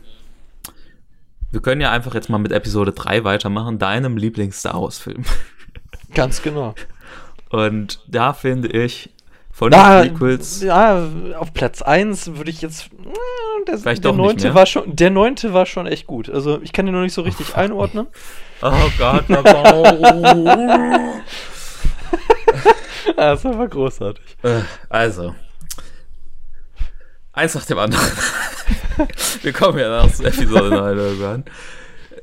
[1.56, 5.24] wir können ja einfach jetzt mal mit Episode 3 weitermachen, deinem Lieblings-Star Wars-Film.
[6.14, 6.76] Ganz genau.
[7.50, 9.10] Und da finde ich
[9.54, 10.62] von Da, den Prequels.
[10.62, 11.08] ja,
[11.40, 12.88] auf Platz 1 würde ich jetzt.
[12.88, 16.30] äh, Der, Vielleicht der doch neunte war schon, der neunte war schon echt gut.
[16.30, 18.08] Also ich kann den noch nicht so richtig fuck einordnen.
[18.62, 19.24] Oh Gott,
[23.16, 24.26] das war großartig.
[24.44, 24.60] Äh,
[24.90, 25.34] Also.
[27.32, 28.06] Eins nach dem anderen.
[29.42, 31.44] Wir kommen ja nach Episode 9 irgendwann.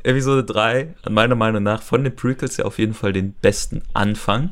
[0.02, 3.82] Episode 3 hat meiner Meinung nach von den Prequels ja auf jeden Fall den besten
[3.92, 4.50] Anfang.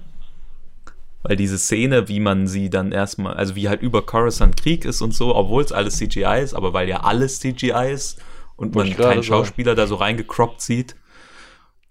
[1.22, 5.02] Weil diese Szene, wie man sie dann erstmal, also wie halt über Coruscant Krieg ist
[5.02, 8.22] und so, obwohl es alles CGI ist, aber weil ja alles CGI ist
[8.56, 9.22] und man keinen.
[9.22, 10.97] Schauspieler da so reingecroppt sieht,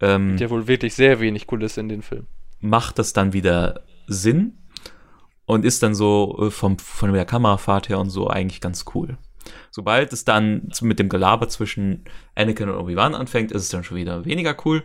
[0.02, 2.28] ähm, Der wohl wirklich sehr wenig Kulisse in den Film.
[2.62, 4.58] macht das dann wieder Sinn
[5.46, 9.18] und ist dann so äh, vom, von der Kamerafahrt her und so eigentlich ganz cool.
[9.72, 12.06] Sobald es dann mit dem Gelaber zwischen
[12.36, 14.84] Anakin und Obi-Wan anfängt, ist es dann schon wieder weniger cool,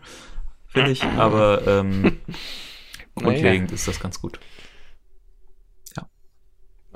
[0.67, 2.21] finde ich, aber ähm,
[3.15, 4.39] grundlegend ist das ganz gut.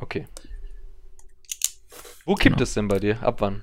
[0.01, 0.29] Okay.
[2.25, 2.63] Wo kippt Genau.
[2.63, 3.21] es denn bei dir?
[3.23, 3.63] Ab wann?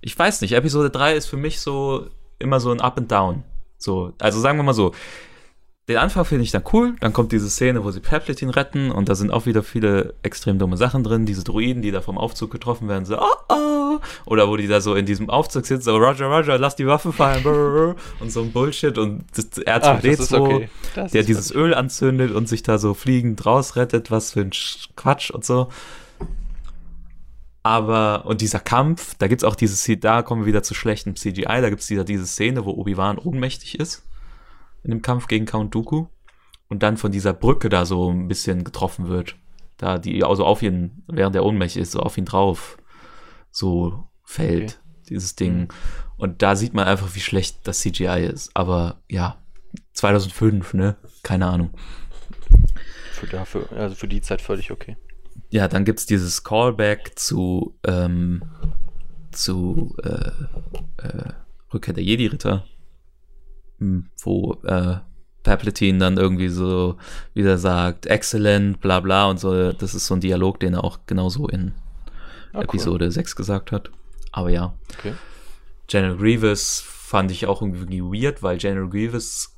[0.00, 2.08] Ich weiß nicht, Episode 3 ist für mich so
[2.38, 3.42] immer so ein Up and Down.
[3.78, 4.94] So, also sagen wir mal so,
[5.88, 9.08] den Anfang finde ich dann cool, dann kommt diese Szene, wo sie Palpatine retten und
[9.08, 12.50] da sind auch wieder viele extrem dumme Sachen drin, diese Druiden, die da vom Aufzug
[12.50, 15.96] getroffen werden, so, oh, oh, oder wo die da so in diesem Aufzug sitzen, so,
[15.96, 18.98] Roger, Roger, lass die Waffe fallen, brrr, und so ein Bullshit.
[18.98, 20.68] Und das Ah, das ist R2D2, okay.
[21.12, 21.54] Der dieses.
[21.54, 25.68] Öl anzündet und sich da so fliegend rausrettet, was für ein Sch- Quatsch und so.
[27.62, 31.44] Aber, und dieser Kampf, da gibt's auch dieses, da kommen wir wieder zu schlechtem CGI,
[31.60, 34.02] da gibt's wieder diese Szene, wo Obi-Wan ohnmächtig ist,
[34.86, 36.06] in dem Kampf gegen Count Dooku,
[36.68, 39.36] und dann von dieser Brücke da so ein bisschen getroffen wird.
[39.76, 42.78] Da die also auf ihn, während er ohnmächtig ist, so auf ihn drauf
[43.50, 45.68] so fällt, dieses Ding.
[46.16, 48.50] Und da sieht man einfach, wie schlecht das CGI ist.
[48.54, 49.38] Aber ja,
[49.92, 50.96] 2005, ne?
[51.22, 51.70] Keine Ahnung.
[53.12, 54.96] Für, dafür, also für die Zeit völlig okay.
[55.50, 58.42] Ja, dann gibt's dieses Callback zu, ähm,
[59.30, 60.30] zu äh,
[61.06, 61.32] äh,
[61.72, 62.64] Rückkehr der Jedi-Ritter,
[63.78, 64.96] wo äh,
[65.42, 66.96] Palpatine dann irgendwie so
[67.34, 69.72] wieder sagt, excellent, bla bla und so.
[69.72, 71.72] Das ist so ein Dialog, den er auch genauso in
[72.52, 72.64] Ah, cool.
[72.64, 73.90] Episode 6 gesagt hat.
[74.32, 74.74] Aber ja.
[74.98, 75.12] Okay.
[75.88, 79.54] General Grievous fand ich auch irgendwie weird, weil General Grievous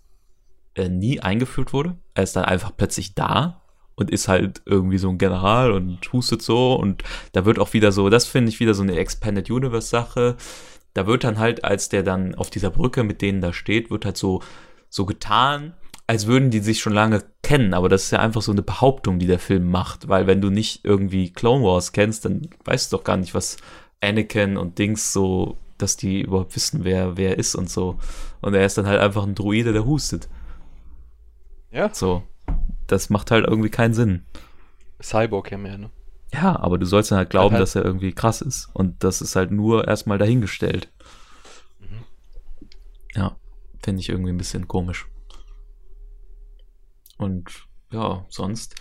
[0.74, 1.96] äh, nie eingeführt wurde.
[2.14, 3.62] Er ist dann einfach plötzlich da
[3.94, 7.92] und ist halt irgendwie so ein General und hustet so und da wird auch wieder
[7.92, 10.36] so, das finde ich wieder so eine Expanded Universe Sache.
[10.98, 14.04] Da wird dann halt, als der dann auf dieser Brücke mit denen da steht, wird
[14.04, 14.42] halt so,
[14.88, 15.74] so getan,
[16.08, 19.20] als würden die sich schon lange kennen, aber das ist ja einfach so eine Behauptung,
[19.20, 22.96] die der Film macht, weil wenn du nicht irgendwie Clone Wars kennst, dann weißt du
[22.96, 23.58] doch gar nicht, was
[24.00, 27.98] Anakin und Dings so, dass die überhaupt wissen, wer wer ist und so.
[28.40, 30.28] Und er ist dann halt einfach ein Druide, der hustet.
[31.70, 32.24] Ja, So.
[32.88, 34.24] Das macht halt irgendwie keinen Sinn.
[35.00, 35.90] Cyborg ja mehr, ne?
[36.32, 38.68] Ja, aber du sollst dann halt glauben, halt- dass er irgendwie krass ist.
[38.74, 40.90] Und das ist halt nur erstmal dahingestellt.
[43.14, 43.36] Ja,
[43.82, 45.06] finde ich irgendwie ein bisschen komisch.
[47.16, 47.50] Und
[47.90, 48.74] ja, sonst.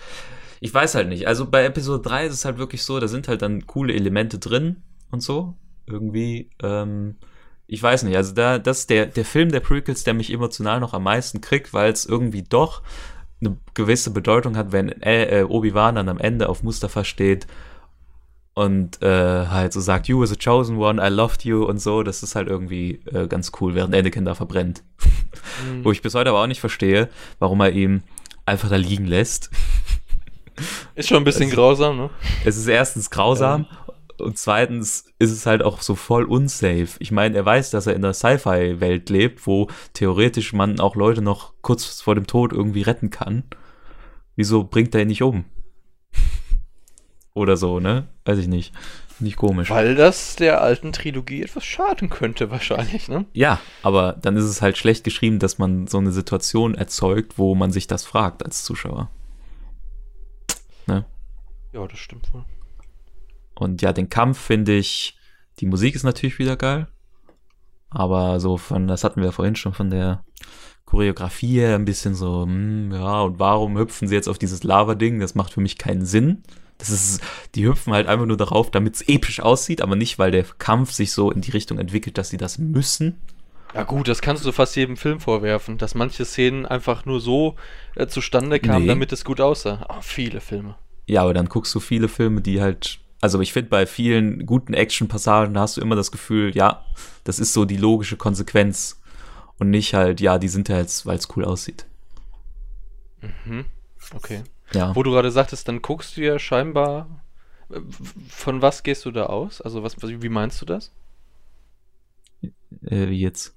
[0.60, 1.28] Ich weiß halt nicht.
[1.28, 4.40] Also bei Episode 3 ist es halt wirklich so, da sind halt dann coole Elemente
[4.40, 5.56] drin und so.
[5.86, 7.16] Irgendwie, ähm,
[7.68, 8.16] ich weiß nicht.
[8.16, 11.42] Also da, das ist der, der Film der Prequels, der mich emotional noch am meisten
[11.42, 12.82] kriegt, weil es irgendwie doch
[13.42, 17.46] eine gewisse Bedeutung hat, wenn äh, äh, Obi-Wan dann am Ende auf Mustafa steht
[18.56, 22.02] und äh, halt so sagt, you was a chosen one, I loved you und so,
[22.02, 24.84] das ist halt irgendwie äh, ganz cool, während Anakin da verbrennt.
[25.70, 25.86] Mhm.
[25.86, 28.02] Wo ich bis heute aber auch nicht verstehe, warum er ihn
[28.46, 29.52] einfach da liegen lässt.
[30.96, 32.10] Ist schon ein bisschen Es- grausam, ne?
[32.46, 33.68] Es ist erstens grausam
[34.22, 36.98] und zweitens ist es halt auch so voll unsafe.
[37.00, 41.22] Ich meine, er weiß, dass er in der Sci-Fi-Welt lebt, wo theoretisch man auch Leute
[41.22, 43.44] noch kurz vor dem Tod irgendwie retten kann.
[44.36, 45.46] Wieso bringt er ihn nicht um?
[47.34, 48.08] Oder so, ne?
[48.26, 48.74] Weiß ich nicht.
[49.20, 49.70] Nicht komisch.
[49.72, 53.26] Weil das der alten Trilogie etwas schaden könnte, wahrscheinlich, ne?
[53.34, 57.56] Ja, aber dann ist es halt schlecht geschrieben, dass man so eine Situation erzeugt, wo
[57.56, 59.10] man sich das fragt als Zuschauer.
[60.86, 61.06] Ne?
[61.74, 62.46] Ja, das stimmt wohl.
[63.58, 65.18] Und ja, den Kampf finde ich,
[65.60, 66.88] die Musik ist natürlich wieder geil.
[67.90, 70.24] Aber so von, das hatten wir vorhin schon von der
[70.86, 75.20] Choreografie her ein bisschen so, hm, ja, und warum hüpfen sie jetzt auf dieses Lava-Ding?
[75.20, 76.44] Das macht für mich keinen Sinn.
[76.78, 77.22] Das ist,
[77.56, 80.92] die hüpfen halt einfach nur darauf, damit es episch aussieht, aber nicht, weil der Kampf
[80.92, 83.16] sich so in die Richtung entwickelt, dass sie das müssen.
[83.74, 87.56] Ja gut, das kannst du fast jedem Film vorwerfen, dass manche Szenen einfach nur so
[87.96, 88.88] äh, zustande kamen, Nee.
[88.88, 89.86] damit es gut aussah.
[89.90, 90.76] Ah, viele Filme.
[91.08, 94.74] Ja, aber dann guckst du viele Filme, die halt, also ich finde bei vielen guten
[94.74, 96.84] Action-Passagen, da hast du immer das Gefühl, ja,
[97.24, 99.00] das ist so die logische Konsequenz
[99.60, 101.86] und nicht halt, ja, die sind da jetzt, weil es cool aussieht.
[103.22, 103.66] Mhm.
[104.16, 104.44] Okay.
[104.74, 107.24] Ja, Wo du gerade sagtest, dann guckst du ja scheinbar.
[107.70, 107.80] äh,
[108.30, 109.62] Von was gehst du da aus?
[109.62, 110.92] Also was, wie meinst du das?
[112.86, 113.54] äh, wie jetzt?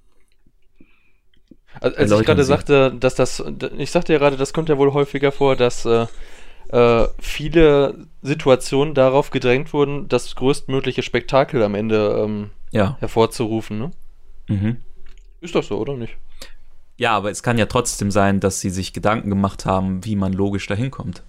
[1.79, 3.43] Also, als ich gerade sagte, dass das,
[3.77, 6.07] ich sagte ja gerade, das kommt ja wohl häufiger vor, dass äh,
[6.69, 13.79] äh, viele Situationen darauf gedrängt wurden, das größtmögliche Spektakel am Ende ähm, Ja, hervorzurufen.
[13.79, 13.91] Ne?
[14.47, 14.77] mhm.
[15.41, 16.15] Ist doch so, oder nicht?
[16.97, 20.33] Ja, aber es kann ja trotzdem sein, dass sie sich Gedanken gemacht haben, wie man
[20.33, 21.23] logisch dahin kommt.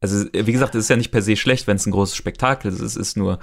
[0.00, 2.70] Also, wie gesagt, es ist ja nicht per se schlecht, wenn es ein großes Spektakel
[2.70, 2.80] ist.
[2.80, 3.40] Es ist nur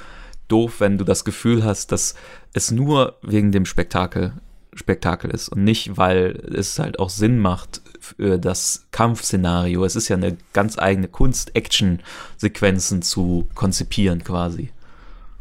[0.47, 2.15] doof, wenn du das Gefühl hast, dass
[2.53, 4.34] es nur wegen dem Spektakel
[4.73, 7.81] Spektakel ist und nicht, weil es halt auch Sinn macht
[8.18, 9.84] für das Kampfszenario.
[9.84, 14.72] Es ist ja eine ganz eigene Kunst, Action-Sequenzen zu konzipieren quasi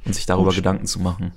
[0.04, 0.56] und sich darüber Gut.
[0.56, 1.32] Gedanken zu machen.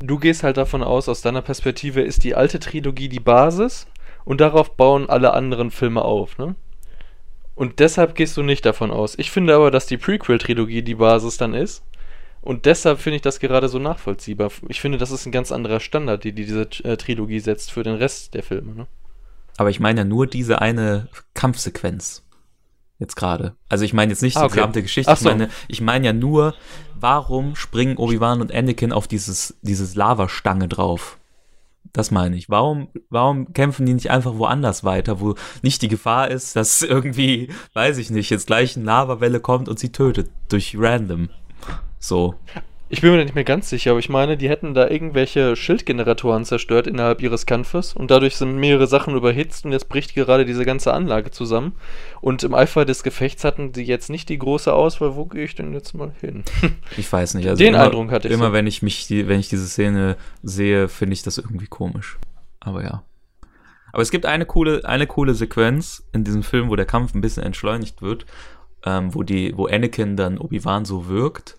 [0.00, 3.86] Du gehst halt davon aus, aus deiner Perspektive ist die alte Trilogie die Basis
[4.24, 6.54] und darauf bauen alle anderen Filme auf, ne?
[7.56, 9.18] Und deshalb gehst du nicht davon aus.
[9.18, 11.82] Ich finde aber, dass die Prequel-Trilogie die Basis dann ist
[12.40, 14.50] und deshalb finde ich das gerade so nachvollziehbar.
[14.68, 17.82] Ich finde, das ist ein ganz anderer Standard, die, die diese äh, Trilogie setzt für
[17.82, 18.74] den Rest der Filme.
[18.74, 18.86] Ne?
[19.58, 22.22] Aber ich meine ja nur diese eine Kampfsequenz.
[23.00, 23.56] Jetzt gerade.
[23.68, 24.50] Also ich meine jetzt nicht ah, okay.
[24.50, 25.14] die gesamte Geschichte.
[25.14, 25.28] So.
[25.28, 26.54] Ich meine, ich meine ja nur,
[26.98, 31.18] warum springen Obi-Wan und Anakin auf dieses, dieses Lavastange drauf?
[31.92, 32.48] Das meine ich.
[32.48, 37.50] Warum, warum kämpfen die nicht einfach woanders weiter, wo nicht die Gefahr ist, dass irgendwie,
[37.74, 41.30] weiß ich nicht, jetzt gleich eine Lavawelle kommt und sie tötet durch random.
[41.98, 42.36] So.
[42.90, 46.46] Ich bin mir nicht mehr ganz sicher, aber ich meine, die hätten da irgendwelche Schildgeneratoren
[46.46, 50.64] zerstört innerhalb ihres Kampfes und dadurch sind mehrere Sachen überhitzt und jetzt bricht gerade diese
[50.64, 51.72] ganze Anlage zusammen.
[52.22, 55.54] Und im Eifer des Gefechts hatten sie jetzt nicht die große Auswahl, wo gehe ich
[55.54, 56.44] denn jetzt mal hin?
[56.96, 57.48] Ich weiß nicht.
[57.48, 58.34] Also Den immer, Eindruck hatte ich.
[58.34, 58.52] Immer so.
[58.52, 62.18] wenn ich mich, wenn ich diese Szene sehe, finde ich das irgendwie komisch.
[62.60, 63.04] Aber ja.
[63.92, 67.20] Aber es gibt eine coole, eine coole Sequenz in diesem Film, wo der Kampf ein
[67.20, 68.26] bisschen entschleunigt wird,
[68.84, 71.57] ähm, wo die, wo Anakin dann Obi-Wan so wirkt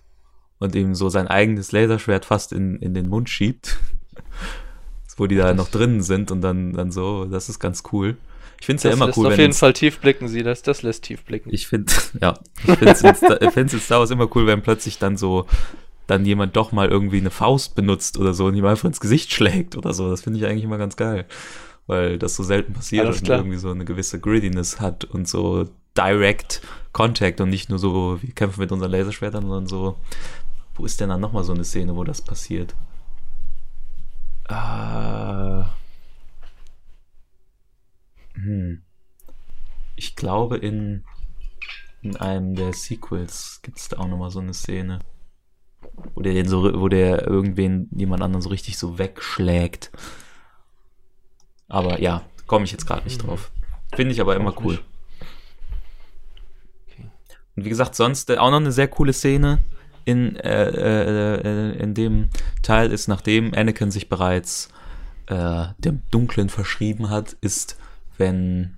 [0.60, 3.77] und ihm so sein eigenes Laserschwert fast in, in den Mund schiebt.
[5.19, 8.18] wo die da noch drinnen sind und dann, dann so, das ist ganz cool.
[8.60, 9.27] Ich finde es ja immer cool.
[9.27, 11.49] Auf jeden Fall tief blicken sie, das, das lässt tief blicken.
[11.53, 11.91] Ich finde,
[12.22, 13.23] ja, ich finde es jetzt,
[13.84, 15.45] Star Wars immer cool, wenn plötzlich dann so,
[16.07, 19.31] dann jemand doch mal irgendwie eine Faust benutzt oder so und ihm einfach ins Gesicht
[19.31, 20.10] schlägt oder so.
[20.10, 21.26] Das finde ich eigentlich immer ganz geil.
[21.88, 25.68] Weil das so selten passiert und irgendwie so eine gewisse Grittiness hat und so
[25.98, 26.61] direct
[26.91, 29.95] Contact und nicht nur so, wir kämpfen mit unseren Laserschwertern, sondern so
[30.80, 32.73] wo ist denn dann nochmal so eine Szene, wo das passiert?
[34.47, 35.64] Äh,
[38.34, 38.81] hm.
[39.97, 41.03] Ich glaube, in,
[42.01, 44.99] in einem der Sequels gibt es da auch nochmal so eine Szene.
[46.15, 49.91] Wo der den so, wo der irgendwen, jemand anderen so richtig so wegschlägt.
[51.68, 53.27] Aber ja, komme ich jetzt gerade nicht mhm.
[53.27, 53.51] drauf.
[53.93, 54.80] Finde ich aber immer cool.
[57.57, 59.60] Und wie gesagt, sonst auch noch eine sehr coole Szene
[60.06, 62.30] in, äh, äh, in dem
[62.62, 64.70] Teil ist, nachdem Anakin sich bereits
[65.28, 67.78] äh, dem Dunklen verschrieben hat, ist,
[68.18, 68.76] wenn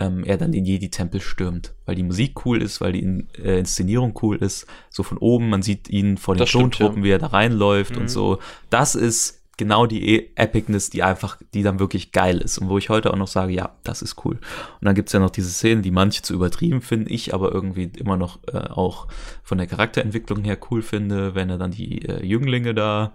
[0.00, 3.58] ähm, er dann den Jedi-Tempel stürmt, weil die Musik cool ist, weil die In äh,
[3.58, 7.04] Inszenierung cool ist, so von oben, man sieht ihn vor den Klontruppen, ja.
[7.04, 8.02] wie er da reinläuft mhm.
[8.02, 8.38] und so.
[8.70, 12.78] Das ist genau die e Epicness, die einfach, die dann wirklich geil ist und wo
[12.78, 14.34] ich heute auch noch sage, ja, das ist cool.
[14.34, 17.90] Und dann gibt's ja noch diese Szenen, die manche zu übertrieben finden, ich aber irgendwie
[17.96, 19.08] immer noch äh, auch
[19.42, 23.12] von der Charakterentwicklung her cool finde, wenn er dann die äh, Jünglinge da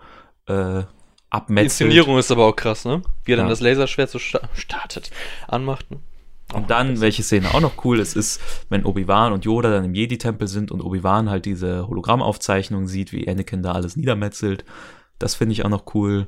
[0.48, 0.84] äh,
[1.30, 1.82] abmetzelt.
[1.82, 3.02] Die Inszenierung ist aber auch krass, ne?
[3.24, 3.44] Wie er ja.
[3.44, 5.11] dann das Laserschwert so sta startet,
[5.48, 5.99] anmacht, ne?
[6.52, 9.94] Und dann, welche Szene auch noch cool ist, ist, wenn Obi-Wan und Yoda dann im
[9.94, 14.66] Jedi-Tempel sind und Obi-Wan halt diese Hologrammaufzeichnung sieht, wie Anakin da alles niedermetzelt.
[15.20, 16.28] Das finde ich auch noch cool.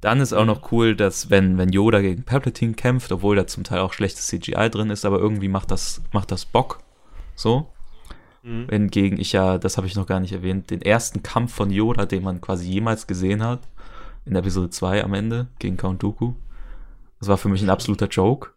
[0.00, 3.62] Dann ist auch noch cool, dass wenn, wenn Yoda gegen Palpatine kämpft, obwohl da zum
[3.62, 6.80] Teil auch schlechtes CGI drin ist, aber irgendwie macht das, macht das Bock.
[7.36, 7.68] So.
[8.42, 8.66] Mhm.
[8.68, 12.04] Hingegen ich ja, das habe ich noch gar nicht erwähnt, den ersten Kampf von Yoda,
[12.04, 13.60] den man quasi jemals gesehen hat,
[14.26, 16.34] in Episode 2 am Ende, gegen Count Dooku.
[17.20, 18.50] Das war für mich ein absoluter Joke.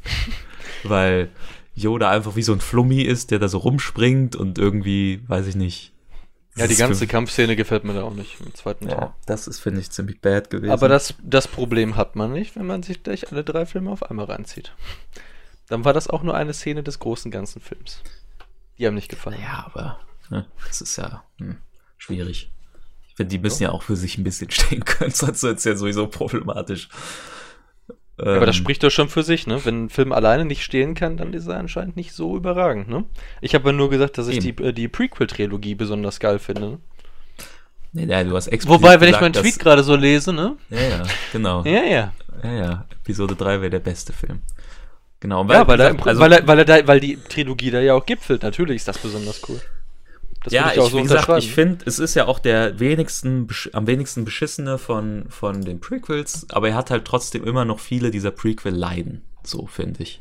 [0.84, 1.28] Weil
[1.74, 5.56] Yoda einfach wie so ein Flummi ist, der da so rumspringt und irgendwie, weiß ich
[5.56, 5.92] nicht,
[6.56, 8.98] ja, die ganze Kampfszene gefällt mir da auch nicht im zweiten Teil.
[8.98, 10.70] Ja, das ist, finde ich, ziemlich bad gewesen.
[10.70, 14.02] Aber das, das Problem hat man nicht, wenn man sich gleich alle drei Filme auf
[14.10, 14.72] einmal reinzieht.
[15.68, 18.02] Dann war das auch nur eine Szene des großen ganzen Films.
[18.78, 19.40] Die haben nicht gefallen.
[19.40, 20.00] Ja, aber
[20.30, 21.58] ne, das ist ja hm,
[21.98, 22.50] schwierig.
[23.08, 23.68] Ich finde, die müssen ja.
[23.68, 26.88] ja auch für sich ein bisschen stehen können, sonst wird es ja sowieso problematisch.
[28.18, 28.62] Ja, aber das ähm.
[28.62, 29.62] spricht doch schon für sich, ne?
[29.64, 33.04] Wenn ein Film alleine nicht stehen kann, dann ist er anscheinend nicht so überragend, ne?
[33.42, 36.60] Ich habe nur gesagt, dass ich die, äh, die Prequel-Trilogie besonders geil finde.
[36.62, 36.78] Ne?
[37.92, 40.56] Nee, nee, du hast Wobei, wenn gesagt, ich meinen Tweet gerade so lese, ne?
[40.70, 41.02] Ja, ja,
[41.32, 41.62] genau.
[41.64, 42.12] ja, ja.
[42.42, 42.84] Ja, ja.
[43.02, 44.40] Episode 3 wäre der beste Film.
[45.20, 45.46] Genau.
[45.48, 47.80] Weil, ja, weil, gesagt, da, also, weil, er, weil, er da, weil die Trilogie da
[47.80, 48.42] ja auch gipfelt.
[48.42, 49.60] Natürlich ist das besonders cool.
[50.46, 53.88] Das ja, ich, ich, so gesagt, ich finde, es ist ja auch der wenigsten, am
[53.88, 58.30] wenigsten beschissene von, von den Prequels, aber er hat halt trotzdem immer noch viele dieser
[58.30, 60.20] Prequel-Leiden, so finde ich.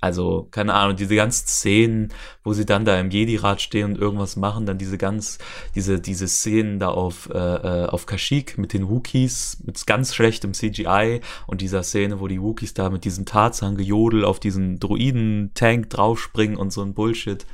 [0.00, 2.08] Also, keine Ahnung, diese ganzen Szenen,
[2.42, 5.38] wo sie dann da im Jedi-Rad stehen und irgendwas machen, dann diese ganz,
[5.76, 10.54] diese, diese Szenen da auf, äh, äh auf Kashyyyk mit den Wookies, mit ganz schlechtem
[10.54, 16.56] CGI und dieser Szene, wo die Wookies da mit diesem Tarzan-Gejodel auf diesen Droiden-Tank draufspringen
[16.56, 17.46] und so ein Bullshit.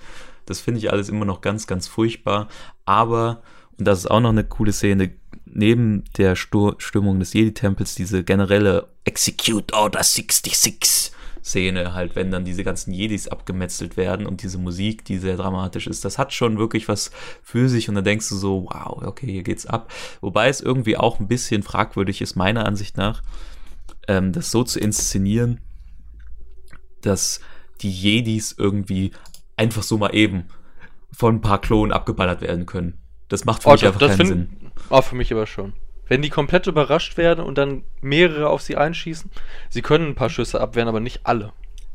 [0.49, 2.49] Das finde ich alles immer noch ganz, ganz furchtbar.
[2.85, 3.43] Aber,
[3.79, 5.13] und das ist auch noch eine coole Szene,
[5.45, 11.13] neben der Stur Stimmung des Jedi-Tempels diese generelle Execute Order 66
[11.49, 15.87] Szene, halt, wenn dann diese ganzen Jedis abgemetzelt werden und diese Musik, die sehr dramatisch
[15.87, 17.11] ist, das hat schon wirklich was
[17.43, 19.91] für sich und da denkst du so, wow, okay, hier geht's ab.
[20.21, 23.23] Wobei es irgendwie auch ein bisschen fragwürdig ist, meiner Ansicht nach,
[24.09, 25.61] ähm, das so zu inszenieren,
[27.01, 27.41] dass
[27.81, 29.13] die Jedis irgendwie
[29.59, 30.45] einfach so mal eben
[31.13, 32.99] von ein paar Klonen abgeballert werden können.
[33.29, 34.71] Das macht für oh, mich einfach keinen find, Sinn.
[34.89, 35.75] Auch für mich aber schon.
[36.07, 39.31] Wenn die komplett überrascht werden und dann mehrere auf sie einschießen,
[39.69, 41.53] sie können ein paar Schüsse abwehren, aber nicht alle.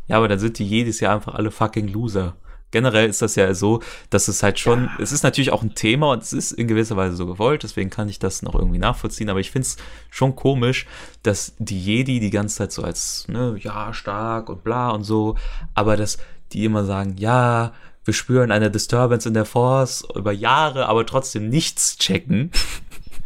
[0.07, 2.35] Ja, aber dann sind die jedes Jahr einfach alle fucking Loser.
[2.69, 4.91] Generell ist das ja so, dass es halt schon, ja.
[4.99, 7.91] es ist natürlich auch ein Thema und es ist in gewisser Weise so gewollt, deswegen
[7.91, 9.77] kann ich das noch irgendwie nachvollziehen, aber ich finde es
[10.10, 10.88] schon komisch,
[11.22, 15.35] dass die Jedi die ganze Zeit so als, ne, ja, stark und bla und so,
[15.76, 16.18] aber dass
[16.54, 17.74] die immer sagen, ja,
[18.06, 22.52] wir spüren eine Disturbance in der Force über Jahre, aber trotzdem nichts checken.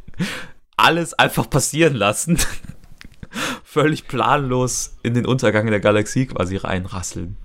[0.77, 2.37] Alles einfach passieren lassen.
[3.63, 7.37] Völlig planlos in den Untergang der Galaxie quasi reinrasseln.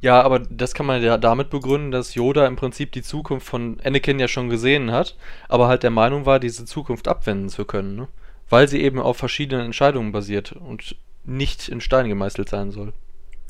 [0.00, 3.78] Ja, aber das kann man ja damit begründen, dass Yoda im Prinzip die Zukunft von
[3.84, 5.16] Anakin ja schon gesehen hat,
[5.48, 8.08] aber halt der Meinung war, diese Zukunft abwenden zu können, ne?
[8.48, 12.92] Weil sie eben auf verschiedenen Entscheidungen basiert und nicht in Stein gemeißelt sein soll.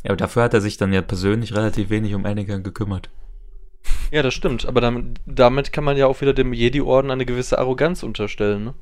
[0.03, 3.11] Ja, aber dafür hat er sich dann ja persönlich relativ wenig um Anakin gekümmert.
[4.11, 7.59] Ja, das stimmt, aber damit, damit kann man ja auch wieder dem Jedi-Orden eine gewisse
[7.59, 8.75] Arroganz unterstellen, ne?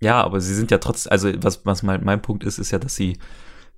[0.00, 2.78] Ja, aber sie sind ja trotzdem, also was, was mein, mein Punkt ist, ist ja,
[2.78, 3.18] dass sie,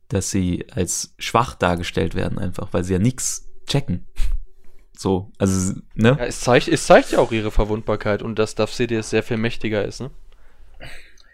[0.09, 4.07] dass sie als schwach dargestellt werden einfach, weil sie ja nichts checken.
[4.97, 6.17] So, also, ne?
[6.19, 9.37] Ja, es zeigt, es zeigt ja auch ihre Verwundbarkeit und dass Darth Sidious sehr viel
[9.37, 10.11] mächtiger ist, ne?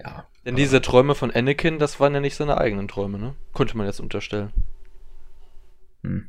[0.03, 0.27] Ja.
[0.45, 3.35] Denn diese Träume von Anakin, das waren ja nicht seine eigenen Träume, ne?
[3.55, 4.53] Könnte man jetzt unterstellen.
[6.05, 6.29] Hm.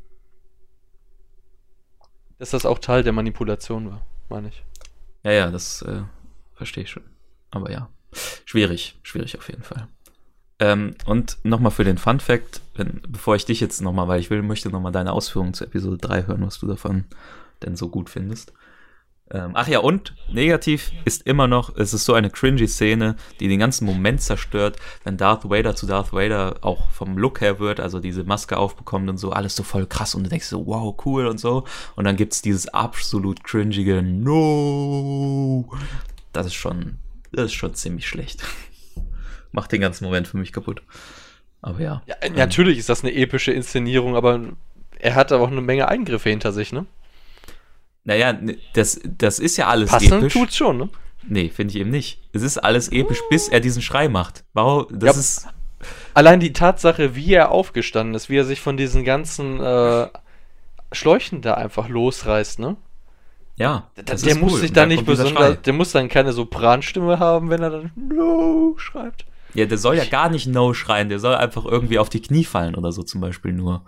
[2.38, 4.64] Dass das auch Teil der Manipulation war, meine ich.
[5.22, 6.02] Ja, ja, das äh,
[6.54, 7.04] verstehe ich schon.
[7.50, 7.88] Aber ja,
[8.44, 9.88] schwierig, schwierig auf jeden Fall.
[10.58, 14.30] Ähm, und nochmal für den Fun Fact, wenn, bevor ich dich jetzt nochmal, weil ich
[14.30, 17.04] will, möchte nochmal deine Ausführungen zu Episode 3 hören, was du davon
[17.62, 18.52] denn so gut findest.
[19.32, 23.48] Ähm, ach ja, und negativ ist immer noch, es ist so eine cringy Szene, die
[23.48, 27.80] den ganzen Moment zerstört, wenn Darth Vader zu Darth Vader auch vom Look her wird,
[27.80, 30.94] also diese Maske aufbekommt und so, alles so voll krass und du denkst so, wow,
[31.04, 31.64] cool und so.
[31.96, 35.68] Und dann gibt's dieses absolut cringige No.
[36.32, 36.98] Das ist schon,
[37.32, 38.44] das ist schon ziemlich schlecht.
[39.52, 40.82] Macht den ganzen Moment für mich kaputt.
[41.62, 42.02] Aber ja.
[42.06, 44.40] ja natürlich ist das eine epische Inszenierung, aber
[45.00, 46.86] er hat aber auch eine Menge Eingriffe hinter sich, ne?
[48.06, 48.38] Naja,
[48.72, 50.32] das, das ist ja alles Passend episch.
[50.32, 50.88] tut's schon, ne?
[51.28, 52.20] Nee, finde ich eben nicht.
[52.32, 54.44] Es ist alles episch, bis er diesen Schrei macht.
[54.54, 55.48] Wow, das ja, ist.
[56.14, 60.06] Allein die Tatsache, wie er aufgestanden ist, wie er sich von diesen ganzen äh,
[60.92, 62.76] Schläuchen da einfach losreißt, ne?
[63.56, 63.90] Ja.
[63.96, 64.60] Der, der muss cool.
[64.60, 65.60] sich da nicht besonders.
[65.62, 69.26] Der muss dann keine Sopranstimme haben, wenn er dann No schreibt.
[69.54, 72.44] Ja, der soll ja gar nicht No schreien, der soll einfach irgendwie auf die Knie
[72.44, 73.82] fallen oder so zum Beispiel nur.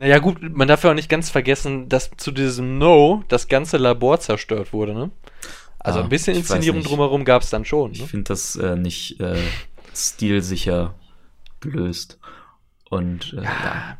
[0.00, 3.76] Naja, gut, man darf ja auch nicht ganz vergessen, dass zu diesem No das ganze
[3.76, 5.10] Labor zerstört wurde, ne?
[5.78, 7.92] Also ah, ein bisschen Inszenierung drumherum gab es dann schon.
[7.92, 7.98] Ne?
[7.98, 9.36] Ich finde das äh, nicht äh,
[9.94, 10.94] stilsicher
[11.60, 12.18] gelöst.
[12.88, 13.42] Und äh, ja.
[13.42, 13.98] ja.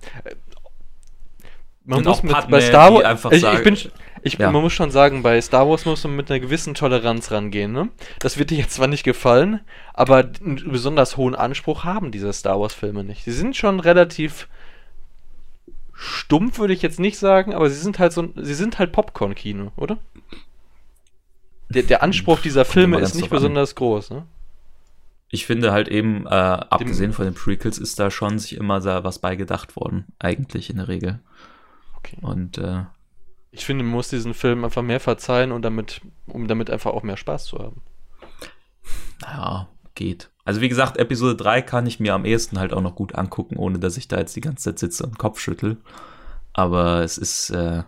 [1.84, 3.76] Man Und muss mit, Padme, bei Star Wars ich, ich, bin,
[4.22, 4.50] ich, ja.
[4.50, 7.72] man muss schon sagen, bei Star Wars muss man mit einer gewissen Toleranz rangehen.
[7.72, 7.88] Ne?
[8.20, 9.60] Das wird dir jetzt zwar nicht gefallen,
[9.92, 13.24] aber einen besonders hohen Anspruch haben diese Star Wars Filme nicht.
[13.24, 14.48] Sie sind schon relativ
[16.00, 19.72] stumpf würde ich jetzt nicht sagen, aber sie sind halt so, sie sind halt Popcorn-Kino,
[19.76, 19.98] oder?
[21.68, 23.76] Der, der Anspruch dieser Filme ist nicht besonders an.
[23.76, 24.26] groß, ne?
[25.28, 29.04] Ich finde halt eben, äh, abgesehen von den Prequels, ist da schon sich immer da
[29.04, 31.20] was beigedacht worden, eigentlich in der Regel.
[31.98, 32.16] Okay.
[32.22, 32.84] Und äh,
[33.52, 37.02] ich finde, man muss diesen Film einfach mehr verzeihen und damit, um damit einfach auch
[37.02, 37.82] mehr Spaß zu haben.
[39.20, 39.68] Naja,
[40.00, 40.30] geht.
[40.44, 43.56] Also wie gesagt, Episode 3 kann ich mir am ehesten halt auch noch gut angucken,
[43.56, 45.76] ohne dass ich da jetzt die ganze Zeit sitze und Kopf schüttel.
[46.54, 47.84] Aber es ist äh,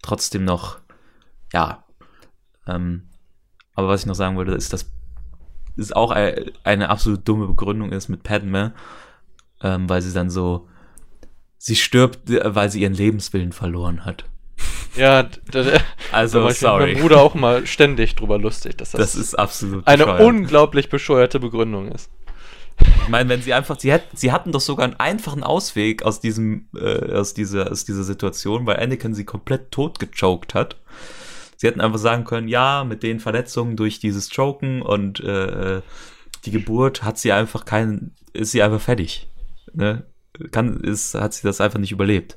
[0.00, 0.78] trotzdem noch,
[1.52, 1.84] ja.
[2.66, 3.08] Ähm,
[3.74, 4.90] aber was ich noch sagen wollte, ist, dass
[5.76, 8.72] es auch eine absolut dumme Begründung ist mit Padme,
[9.60, 10.68] ähm, weil sie dann so,
[11.58, 14.24] sie stirbt, weil sie ihren Lebenswillen verloren hat.
[14.96, 15.80] Ja, da, da,
[16.10, 16.94] also da sorry.
[16.94, 20.20] Mein Bruder auch mal ständig drüber lustig, dass das, das ist absolut eine bescheuert.
[20.22, 22.10] unglaublich bescheuerte Begründung ist.
[22.78, 26.20] Ich meine, wenn sie einfach, sie, hätten, sie hatten doch sogar einen einfachen Ausweg aus
[26.20, 30.76] diesem, äh, aus dieser, aus dieser Situation, weil Anakin sie komplett tot gechoked hat.
[31.56, 35.80] Sie hätten einfach sagen können, ja, mit den Verletzungen durch dieses Choken und äh,
[36.44, 39.28] die Geburt hat sie einfach keinen, ist sie einfach fertig.
[39.72, 40.04] Ne?
[40.50, 42.36] Kann, ist, hat sie das einfach nicht überlebt.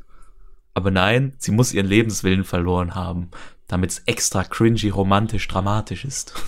[0.73, 3.29] Aber nein, sie muss ihren Lebenswillen verloren haben,
[3.67, 6.33] damit es extra cringy, romantisch, dramatisch ist.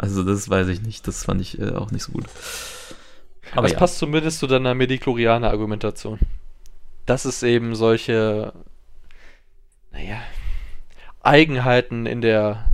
[0.00, 2.26] Also das weiß ich nicht, das fand ich äh, auch nicht so gut.
[3.50, 3.78] Aber das ja.
[3.78, 6.20] passt zumindest zu deiner Mediklorianer-Argumentation.
[7.04, 8.52] Dass es eben solche,
[9.90, 10.22] naja,
[11.20, 12.70] Eigenheiten in der,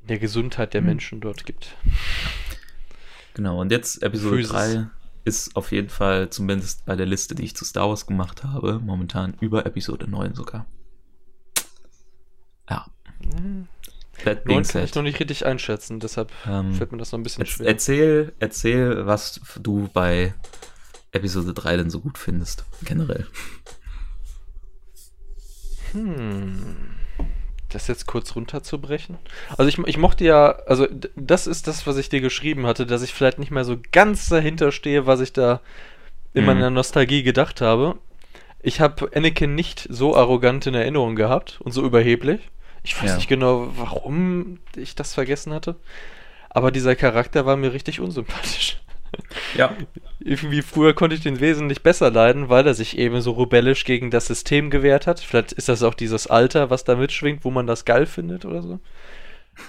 [0.00, 0.86] in der Gesundheit der hm.
[0.86, 1.76] Menschen dort gibt.
[3.34, 4.52] Genau, und jetzt Episode Physis.
[4.52, 4.86] 3
[5.24, 8.80] ist auf jeden Fall, zumindest bei der Liste, die ich zu Star Wars gemacht habe,
[8.80, 10.66] momentan über Episode 9 sogar.
[12.68, 12.86] Ja.
[13.22, 13.68] Hm.
[14.24, 17.46] That kann ich noch nicht richtig einschätzen, deshalb ähm, fällt mir das noch ein bisschen
[17.46, 17.66] schwer.
[17.66, 20.34] Erzähl, erzähl, was du bei
[21.12, 23.26] Episode 3 denn so gut findest, generell.
[25.92, 26.94] Hm.
[27.72, 29.18] Das jetzt kurz runterzubrechen.
[29.56, 30.86] Also ich, ich mochte ja, also
[31.16, 34.28] das ist das, was ich dir geschrieben hatte, dass ich vielleicht nicht mehr so ganz
[34.28, 35.60] dahinter stehe, was ich da
[36.34, 36.46] in mhm.
[36.46, 37.96] meiner Nostalgie gedacht habe.
[38.60, 42.40] Ich habe Anakin nicht so arrogant in Erinnerung gehabt und so überheblich.
[42.82, 43.16] Ich weiß ja.
[43.16, 45.76] nicht genau, warum ich das vergessen hatte.
[46.50, 48.78] Aber dieser Charakter war mir richtig unsympathisch.
[49.56, 49.76] Ja.
[50.20, 54.10] Irgendwie früher konnte ich den wesentlich besser leiden, weil er sich eben so rebellisch gegen
[54.10, 55.20] das System gewehrt hat.
[55.20, 58.62] Vielleicht ist das auch dieses Alter, was da mitschwingt, wo man das geil findet oder
[58.62, 58.80] so.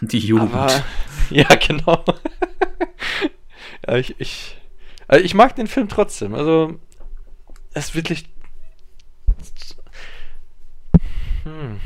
[0.01, 0.53] Die Jugend.
[0.53, 0.71] Aber,
[1.31, 2.03] ja, genau.
[3.87, 4.57] ja, ich, ich,
[5.07, 6.35] also ich mag den Film trotzdem.
[6.35, 6.79] Also,
[7.73, 8.25] es ist wirklich
[11.43, 11.79] hm.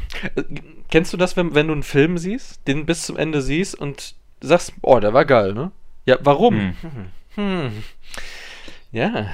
[0.90, 4.16] Kennst du das, wenn, wenn du einen Film siehst, den bis zum Ende siehst und
[4.40, 5.72] sagst, oh, der war geil, ne?
[6.06, 6.76] Ja, warum?
[6.82, 7.08] Hm.
[7.38, 7.84] Hm.
[8.92, 9.28] Ja.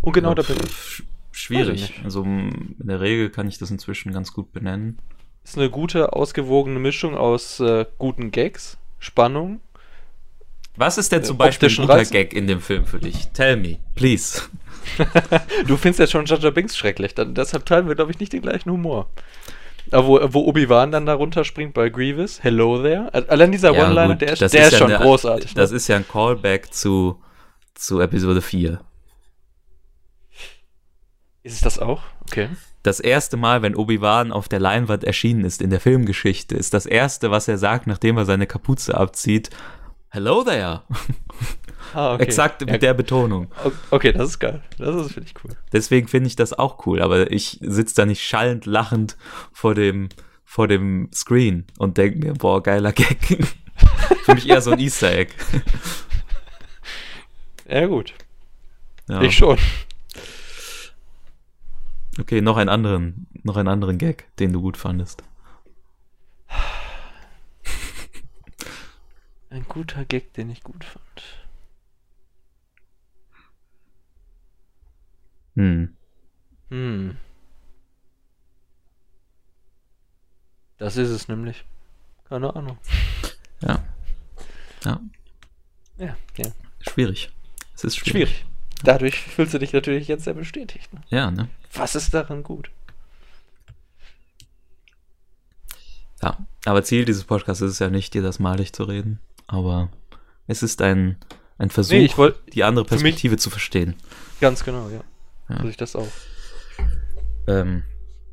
[0.00, 1.02] Und genau da bin ich.
[1.30, 1.94] Schwierig.
[2.02, 4.98] Also in der Regel kann ich das inzwischen ganz gut benennen.
[5.44, 9.60] Ist eine gute, ausgewogene Mischung aus äh, guten Gags, Spannung.
[10.76, 12.10] Was ist denn zum äh, Beispiel ein guter Reiz?
[12.10, 13.28] Gag in dem Film für dich?
[13.28, 14.42] Tell me, please.
[15.66, 18.42] du findest jetzt schon Jaja Binks schrecklich, dann, deshalb teilen wir, glaube ich, nicht den
[18.42, 19.08] gleichen Humor.
[19.90, 23.12] Aber wo, wo Obi-Wan dann da runterspringt bei Grievous, hello there.
[23.28, 25.54] Allein dieser ja, One-Liner, der, ist, der ist, ist ja schon eine, großartig.
[25.54, 25.76] Das ne?
[25.76, 27.18] ist ja ein Callback zu,
[27.78, 28.80] zu Episode 4.
[31.42, 32.02] Ist es das auch?
[32.22, 32.48] Okay.
[32.82, 36.86] Das erste Mal, wenn Obi-Wan auf der Leinwand erschienen ist in der Filmgeschichte, ist das
[36.86, 39.50] erste, was er sagt, nachdem er seine Kapuze abzieht,
[40.10, 40.82] Hello there.
[41.94, 42.24] Ah, okay.
[42.24, 42.76] Exakt mit ja.
[42.76, 43.50] der Betonung.
[43.90, 44.62] Okay, das ist geil.
[44.76, 45.52] Das finde ich cool.
[45.72, 49.16] Deswegen finde ich das auch cool, aber ich sitze da nicht schallend lachend
[49.54, 50.10] vor dem,
[50.44, 53.18] vor dem Screen und denke mir, boah, geiler Gag.
[54.24, 55.32] Für mich eher so ein Easter Egg.
[57.68, 58.14] Ja, gut.
[59.08, 59.20] Ja.
[59.20, 59.58] Ich schon.
[62.18, 65.22] Okay, noch einen anderen, noch einen anderen Gag, den du gut fandest.
[69.50, 71.04] Ein guter Gag, den ich gut fand.
[75.54, 75.94] Hm.
[76.70, 77.16] Hm.
[80.78, 81.64] Das ist es nämlich.
[82.28, 82.78] Keine Ahnung.
[83.60, 83.84] Ja.
[84.84, 85.00] Ja.
[85.98, 86.46] Ja, ja.
[86.80, 87.30] Schwierig.
[87.78, 88.28] Es ist schwierig.
[88.28, 88.44] schwierig.
[88.82, 90.92] Dadurch fühlst du dich natürlich jetzt sehr bestätigt.
[90.92, 91.00] Ne?
[91.10, 91.48] Ja, ne?
[91.72, 92.70] Was ist daran gut?
[96.20, 99.90] Ja, aber Ziel dieses Podcasts ist es ja nicht, dir das malig zu reden, aber
[100.48, 101.16] es ist ein,
[101.58, 103.94] ein Versuch, nee, wollt, die andere Perspektive zu verstehen.
[104.40, 105.04] Ganz genau, ja.
[105.48, 105.62] Ja.
[105.62, 106.08] So ich das auch.
[107.46, 107.84] Ähm,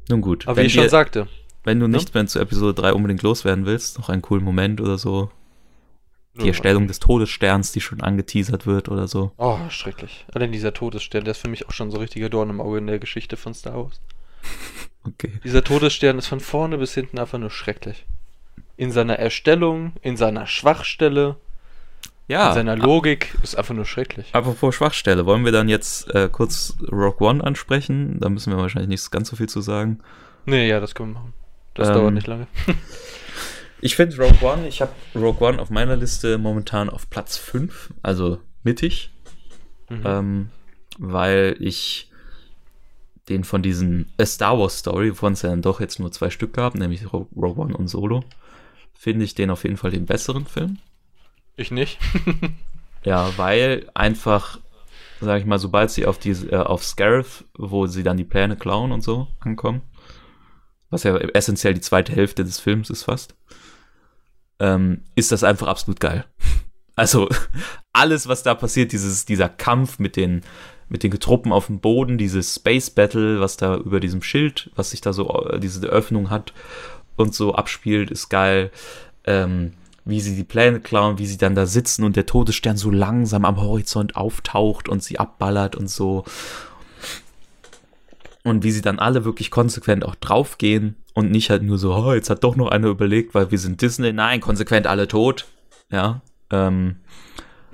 [0.09, 0.47] nun gut.
[0.47, 1.27] Aber wie ich schon sagte.
[1.63, 2.21] Wenn du nicht ja?
[2.21, 5.29] mehr zu Episode 3 unbedingt loswerden willst, noch einen coolen Moment oder so.
[6.41, 9.31] Die Erstellung des Todessterns, die schon angeteasert wird oder so.
[9.37, 10.25] Oh, schrecklich.
[10.33, 12.87] Allein dieser Todesstern, der ist für mich auch schon so richtiger Dorn im Auge in
[12.87, 14.01] der Geschichte von Star Wars.
[15.05, 15.31] okay.
[15.43, 18.05] Dieser Todesstern ist von vorne bis hinten einfach nur schrecklich.
[18.75, 21.37] In seiner Erstellung, in seiner Schwachstelle,
[22.27, 22.49] ja.
[22.49, 24.29] In seiner Logik ist einfach nur schrecklich.
[24.33, 28.19] Apropos Schwachstelle, wollen wir dann jetzt äh, kurz Rock One ansprechen?
[28.19, 29.99] Da müssen wir wahrscheinlich nicht ganz so viel zu sagen.
[30.45, 31.33] Nee, ja, das können wir machen.
[31.75, 32.47] Das ähm, dauert nicht lange.
[33.81, 37.93] ich finde Rogue One, ich habe Rogue One auf meiner Liste momentan auf Platz 5,
[38.01, 39.11] also mittig.
[39.89, 40.01] Mhm.
[40.05, 40.49] Ähm,
[40.97, 42.09] weil ich
[43.29, 46.29] den von diesen A Star Wars Story, wovon es ja dann doch jetzt nur zwei
[46.29, 48.23] Stück gab, nämlich Rogue One und Solo,
[48.93, 50.77] finde ich den auf jeden Fall den besseren Film.
[51.55, 51.99] Ich nicht.
[53.03, 54.59] ja, weil einfach,
[55.21, 58.55] sag ich mal, sobald sie auf die, äh, auf Scarif, wo sie dann die Pläne
[58.55, 59.81] klauen und so ankommen,
[60.89, 63.35] was ja essentiell die zweite Hälfte des Films ist fast,
[64.59, 66.25] ähm, ist das einfach absolut geil.
[66.97, 67.27] Also
[67.91, 70.43] alles, was da passiert, dieses, dieser Kampf mit den,
[70.87, 74.91] mit den Truppen auf dem Boden, dieses Space Battle, was da über diesem Schild, was
[74.91, 76.53] sich da so, äh, diese Öffnung hat
[77.17, 78.71] und so abspielt, ist geil.
[79.25, 79.73] Ähm,
[80.05, 83.43] wie sie die Pläne klauen, wie sie dann da sitzen und der Todesstern so langsam
[83.43, 86.23] am Horizont auftaucht und sie abballert und so.
[88.45, 92.13] Und wie sie dann alle wirklich konsequent auch draufgehen und nicht halt nur so, oh,
[92.13, 94.13] jetzt hat doch noch einer überlegt, weil wir sind Disney.
[94.13, 95.47] Nein, konsequent alle tot.
[95.91, 96.21] Ja.
[96.51, 96.97] Ähm,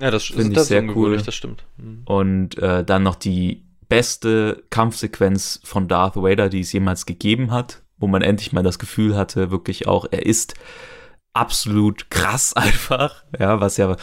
[0.00, 1.18] ja, das finde ich sehr cool.
[1.18, 1.64] Das stimmt.
[1.76, 2.02] Mhm.
[2.06, 7.82] Und äh, dann noch die beste Kampfsequenz von Darth Vader, die es jemals gegeben hat,
[7.98, 10.54] wo man endlich mal das Gefühl hatte, wirklich auch, er ist
[11.34, 13.94] absolut krass einfach, ja, was ja,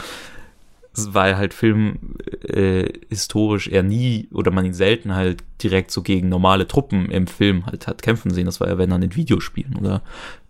[1.13, 6.29] weil halt Film äh, historisch eher nie oder man ihn selten halt direkt so gegen
[6.29, 8.45] normale Truppen im Film halt hat kämpfen sehen.
[8.45, 10.01] Das war ja wenn dann in Videospielen oder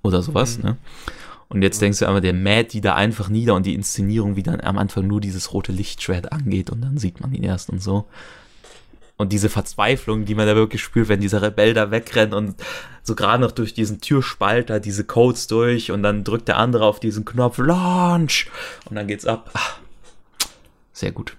[0.02, 0.64] oder sowas, mhm.
[0.64, 0.78] ne?
[1.50, 1.86] Und jetzt mhm.
[1.86, 4.78] denkst du aber, der mäht die da einfach nieder und die Inszenierung, wie dann am
[4.78, 8.06] Anfang nur dieses rote Lichtschwert angeht und dann sieht man ihn erst und so.
[9.18, 12.56] Und diese Verzweiflung, die man da wirklich spürt, wenn dieser Rebell da wegrennt und
[13.04, 16.86] so gerade noch durch diesen Türspalt da diese Codes durch und dann drückt der andere
[16.86, 18.50] auf diesen Knopf Launch
[18.90, 19.50] und dann geht's ab.
[19.54, 19.80] Ach,
[21.00, 21.36] sehr gut.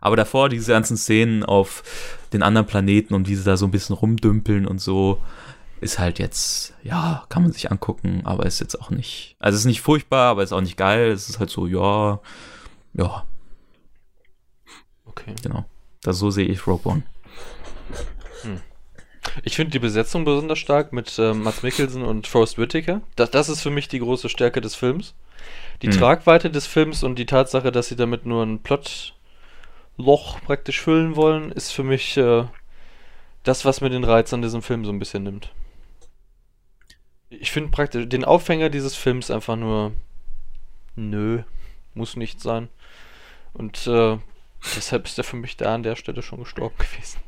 [0.00, 1.82] Aber davor diese ganzen Szenen auf
[2.32, 5.18] den anderen Planeten und wie sie da so ein bisschen rumdümpeln und so,
[5.80, 9.64] ist halt jetzt, ja, kann man sich angucken, aber ist jetzt auch nicht, also ist
[9.64, 11.10] nicht furchtbar, aber ist auch nicht geil.
[11.10, 12.20] Es ist halt so, ja,
[12.94, 13.26] ja.
[15.04, 15.34] Okay.
[15.42, 15.64] Genau.
[16.02, 17.02] Das so sehe ich Rogue One.
[18.42, 18.60] Hm.
[19.42, 23.00] Ich finde die Besetzung besonders stark mit äh, Mats Mikkelsen und Forrest Whitaker.
[23.16, 25.14] Das, das ist für mich die große Stärke des Films.
[25.82, 25.98] Die hm.
[25.98, 31.52] Tragweite des Films und die Tatsache, dass sie damit nur ein Plotloch praktisch füllen wollen,
[31.52, 32.44] ist für mich äh,
[33.42, 35.50] das, was mir den Reiz an diesem Film so ein bisschen nimmt.
[37.30, 39.92] Ich finde praktisch den Aufhänger dieses Films einfach nur
[40.96, 41.42] nö,
[41.94, 42.68] muss nicht sein.
[43.52, 44.18] Und äh,
[44.76, 47.20] deshalb ist er für mich da an der Stelle schon gestorben gewesen.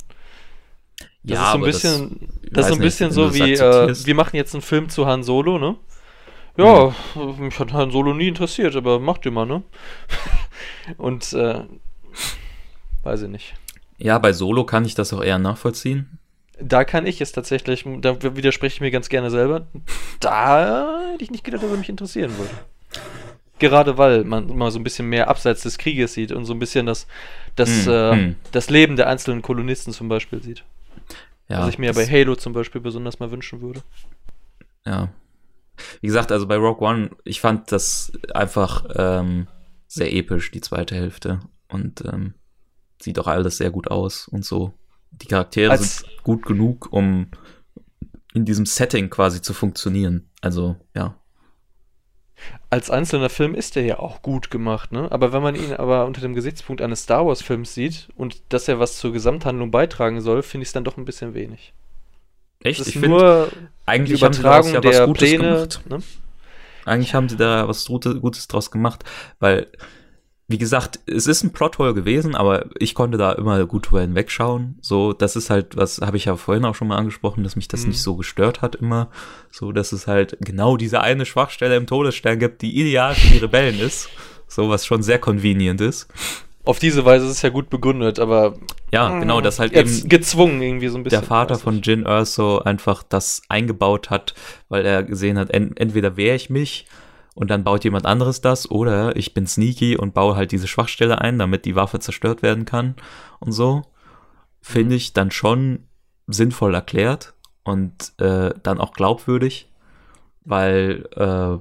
[1.22, 3.52] Das ja, ist so ein bisschen, das, das ist so ein bisschen nicht, so wie,
[3.52, 5.76] äh, wir machen jetzt einen Film zu Han Solo, ne?
[6.56, 6.94] Ja,
[7.38, 9.62] mich hat Han Solo nie interessiert, aber macht immer, ne?
[10.96, 11.60] Und, äh,
[13.02, 13.54] weiß ich nicht.
[13.98, 16.18] Ja, bei Solo kann ich das auch eher nachvollziehen.
[16.58, 19.66] Da kann ich es tatsächlich, da widerspreche ich mir ganz gerne selber.
[20.20, 22.50] Da hätte ich nicht gedacht, dass er mich interessieren würde.
[23.58, 26.58] Gerade weil man mal so ein bisschen mehr abseits des Krieges sieht und so ein
[26.58, 27.06] bisschen das,
[27.56, 28.36] das, mm, äh, mm.
[28.52, 30.62] das Leben der einzelnen Kolonisten zum Beispiel sieht.
[31.48, 33.82] Ja, Was ich mir bei Halo zum Beispiel besonders mal wünschen würde.
[34.84, 35.08] Ja.
[36.00, 39.46] Wie gesagt, also bei Rogue One, ich fand das einfach ähm,
[39.86, 41.40] sehr episch, die zweite Hälfte.
[41.68, 42.34] Und ähm,
[43.00, 44.74] sieht auch alles sehr gut aus und so.
[45.10, 47.28] Die Charaktere Als sind gut genug, um
[48.34, 50.28] in diesem Setting quasi zu funktionieren.
[50.42, 51.16] Also, ja
[52.70, 55.10] als einzelner Film ist der ja auch gut gemacht, ne?
[55.10, 58.68] Aber wenn man ihn aber unter dem Gesichtspunkt eines Star Wars Films sieht und dass
[58.68, 61.72] er was zur Gesamthandlung beitragen soll, finde ich es dann doch ein bisschen wenig.
[62.60, 62.86] Echt?
[62.86, 63.48] Ich nur
[63.84, 65.80] eigentlich haben sie ja was Gutes Pläne, gemacht.
[65.88, 65.98] Ne?
[66.84, 69.04] Eigentlich haben sie da was Gutes draus gemacht,
[69.38, 69.68] weil
[70.48, 74.78] wie gesagt, es ist ein Plothole gewesen, aber ich konnte da immer gut drüber hinwegschauen.
[74.80, 77.66] So, das ist halt, was habe ich ja vorhin auch schon mal angesprochen, dass mich
[77.66, 77.88] das mhm.
[77.88, 79.10] nicht so gestört hat immer.
[79.50, 83.38] So, dass es halt genau diese eine Schwachstelle im Todesstern gibt, die ideal für die
[83.38, 84.08] Rebellen ist.
[84.46, 86.06] So, was schon sehr convenient ist.
[86.66, 88.54] Auf diese Weise ist es ja gut begründet, aber.
[88.92, 90.08] Ja, genau, das halt eben.
[90.08, 91.20] Gezwungen irgendwie so ein bisschen.
[91.20, 94.34] Der Vater von Jin Erso einfach das eingebaut hat,
[94.68, 96.86] weil er gesehen hat, en entweder wehre ich mich
[97.36, 101.20] und dann baut jemand anderes das oder ich bin sneaky und baue halt diese Schwachstelle
[101.20, 102.96] ein, damit die Waffe zerstört werden kann
[103.38, 103.82] und so.
[104.60, 104.96] Finde mhm.
[104.96, 105.84] ich dann schon
[106.26, 109.70] sinnvoll erklärt und äh, dann auch glaubwürdig,
[110.44, 111.58] weil äh,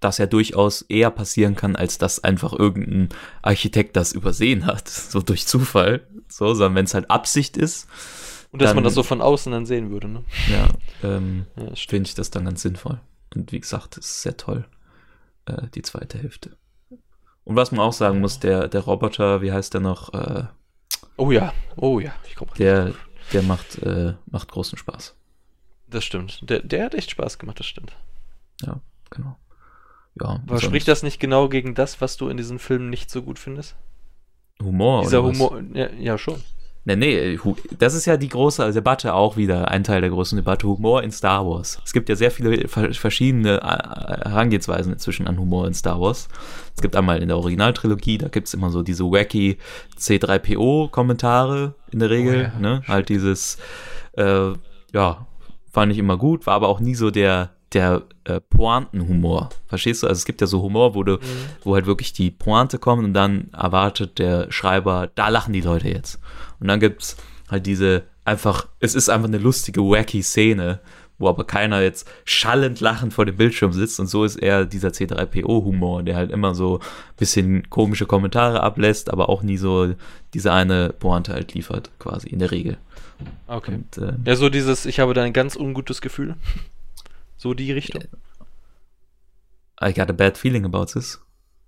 [0.00, 3.10] das ja durchaus eher passieren kann, als dass einfach irgendein
[3.42, 7.88] Architekt das übersehen hat, so durch Zufall, so, sondern wenn es halt Absicht ist.
[8.50, 10.24] Und dass dann, man das so von außen dann sehen würde, ne?
[10.50, 10.68] Ja,
[11.08, 13.00] ähm, ja finde ich das dann ganz sinnvoll.
[13.34, 14.64] Und wie gesagt, es ist sehr toll
[15.46, 16.56] äh, die zweite Hälfte.
[17.44, 20.12] Und was man auch sagen muss, der, der Roboter, wie heißt der noch?
[20.14, 20.44] Äh,
[21.16, 22.92] oh ja, oh ja, ich komme Der,
[23.32, 25.14] der macht, äh, macht großen Spaß.
[25.88, 26.48] Das stimmt.
[26.48, 27.96] Der, der hat echt Spaß gemacht, das stimmt.
[28.62, 29.36] Ja, genau.
[30.20, 33.22] Ja, Aber spricht das nicht genau gegen das, was du in diesen Filmen nicht so
[33.22, 33.76] gut findest?
[34.62, 36.40] Humor, Dieser oder Humor, ja, ja, schon.
[36.84, 37.38] Nee, nee,
[37.78, 41.12] das ist ja die große Debatte auch wieder, ein Teil der großen Debatte, Humor in
[41.12, 41.78] Star Wars.
[41.84, 46.28] Es gibt ja sehr viele verschiedene äh, Herangehensweisen inzwischen an Humor in Star Wars.
[46.74, 49.58] Es gibt einmal in der Originaltrilogie, da gibt es immer so diese wacky
[49.98, 52.82] C3PO-Kommentare in der Regel, oh ja, ne?
[52.88, 53.58] Halt dieses,
[54.16, 54.52] äh,
[54.94, 55.26] ja,
[55.70, 59.50] fand ich immer gut, war aber auch nie so der der äh, Pointenhumor.
[59.66, 60.06] Verstehst du?
[60.06, 61.20] Also es gibt ja so Humor, wo du, mhm.
[61.62, 65.88] wo halt wirklich die Pointe kommt und dann erwartet der Schreiber, da lachen die Leute
[65.88, 66.18] jetzt.
[66.58, 67.16] Und dann gibt's
[67.48, 70.80] halt diese einfach, es ist einfach eine lustige, wacky Szene,
[71.18, 74.88] wo aber keiner jetzt schallend lachend vor dem Bildschirm sitzt und so ist eher dieser
[74.88, 79.94] C3PO-Humor, der halt immer so ein bisschen komische Kommentare ablässt, aber auch nie so
[80.32, 82.78] diese eine Pointe halt liefert, quasi in der Regel.
[83.46, 83.74] Okay.
[83.74, 86.36] Und, äh, ja, so dieses, ich habe da ein ganz ungutes Gefühl.
[87.40, 88.02] So die Richtung.
[89.82, 91.18] I got a bad feeling about this.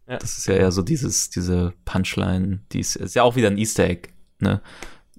[0.07, 0.19] Ja.
[0.19, 3.57] Das ist ja eher so dieses, diese Punchline, die ist, ist ja auch wieder ein
[3.57, 4.61] Easter Egg, ne?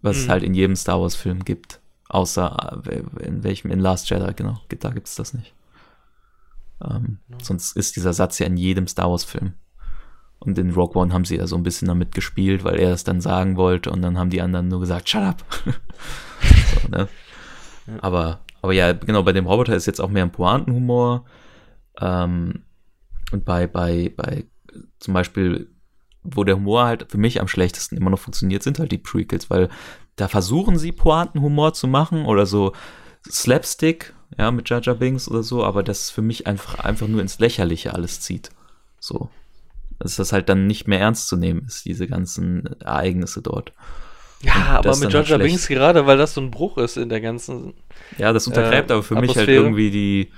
[0.03, 0.21] Was mhm.
[0.21, 1.79] es halt in jedem Star Wars-Film gibt.
[2.07, 4.61] Außer äh, in welchem, in Last Jedi, genau.
[4.79, 5.55] Da gibt es das nicht.
[6.83, 7.37] Ähm, ja.
[7.41, 9.53] Sonst ist dieser Satz ja in jedem Star Wars-Film.
[10.37, 13.03] Und in Rogue One haben sie ja so ein bisschen damit gespielt, weil er es
[13.03, 15.43] dann sagen wollte und dann haben die anderen nur gesagt, shut up.
[15.65, 17.07] so, ne?
[17.87, 18.03] ja.
[18.03, 21.25] Aber aber ja, genau, bei dem Roboter ist jetzt auch mehr ein Pointenhumor.
[21.99, 22.63] Ähm,
[23.33, 24.45] und bei, bei, bei
[24.99, 25.69] zum Beispiel,
[26.23, 29.49] wo der Humor halt für mich am schlechtesten immer noch funktioniert, sind halt die Prequels,
[29.49, 29.67] weil
[30.15, 32.71] da versuchen sie Pointenhumor zu machen oder so
[33.29, 37.39] Slapstick, ja, mit Jaja Bings oder so, aber das für mich einfach, einfach nur ins
[37.39, 38.49] Lächerliche alles zieht.
[38.97, 39.29] So.
[39.99, 43.73] Dass das halt dann nicht mehr ernst zu nehmen ist, diese ganzen Ereignisse dort.
[44.41, 47.21] Ja, aber mit Georgia halt Binks gerade, weil das so ein Bruch ist in der
[47.21, 47.73] ganzen.
[48.17, 50.31] Ja, das untergräbt äh, aber für mich halt irgendwie die,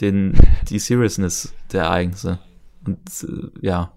[0.00, 0.34] den,
[0.68, 2.38] die Seriousness der Ereignisse.
[2.86, 3.92] Und äh, ja.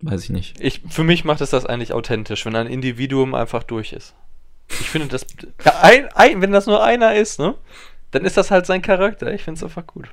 [0.00, 0.60] Weiß ich nicht.
[0.60, 4.14] Ich, für mich macht es das eigentlich authentisch, wenn ein Individuum einfach durch ist.
[4.68, 5.26] Ich finde das.
[5.64, 7.54] Ja, ein, ein, wenn das nur einer ist, ne?
[8.10, 9.32] Dann ist das halt sein Charakter.
[9.32, 10.08] Ich finde es einfach gut.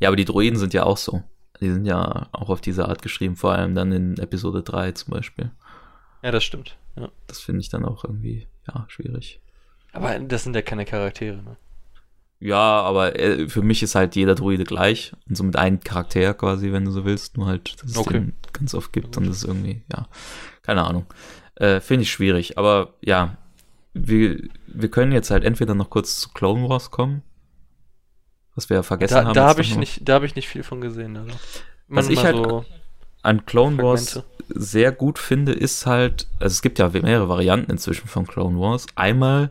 [0.00, 1.22] Ja, aber die Droiden sind ja auch so.
[1.60, 5.12] Die sind ja auch auf diese Art geschrieben, vor allem dann in Episode 3 zum
[5.12, 5.50] Beispiel.
[6.24, 6.78] Ja, das stimmt.
[6.96, 7.10] Ja.
[7.26, 9.40] Das finde ich dann auch irgendwie, ja, schwierig.
[9.92, 11.58] Aber das sind ja keine Charaktere, ne?
[12.40, 16.32] Ja, aber äh, für mich ist halt jeder Druide gleich und so mit einem Charakter
[16.32, 18.14] quasi, wenn du so willst, nur halt, dass es okay.
[18.14, 20.08] den ganz oft gibt und das ist irgendwie, ja,
[20.62, 21.06] keine Ahnung.
[21.56, 23.36] Äh, Finde ich schwierig, aber ja,
[23.92, 27.22] wir, wir können jetzt halt entweder noch kurz zu Clone Wars kommen,
[28.54, 29.34] was wir ja vergessen da, haben.
[29.34, 31.16] Da habe ich, nicht, hab ich nicht viel von gesehen.
[31.18, 31.36] Also.
[31.88, 32.64] Was ich halt so
[33.24, 38.08] an Clone Wars sehr gut finde, ist halt, also es gibt ja mehrere Varianten inzwischen
[38.08, 38.86] von Clone Wars.
[38.94, 39.50] Einmal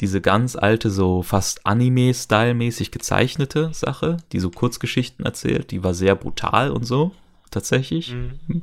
[0.00, 6.14] diese ganz alte, so fast Anime-Style-mäßig gezeichnete Sache, die so Kurzgeschichten erzählt, die war sehr
[6.14, 7.12] brutal und so,
[7.50, 8.14] tatsächlich.
[8.14, 8.62] Mhm.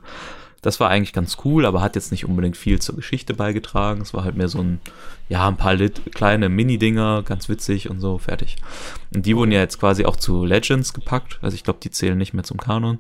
[0.62, 4.02] Das war eigentlich ganz cool, aber hat jetzt nicht unbedingt viel zur Geschichte beigetragen.
[4.02, 4.80] Es war halt mehr so ein,
[5.30, 8.56] ja, ein paar Lit kleine Mini-Dinger, ganz witzig und so, fertig.
[9.14, 11.38] Und die wurden ja jetzt quasi auch zu Legends gepackt.
[11.44, 13.00] Also ich glaube, die zählen nicht mehr zum Kanon.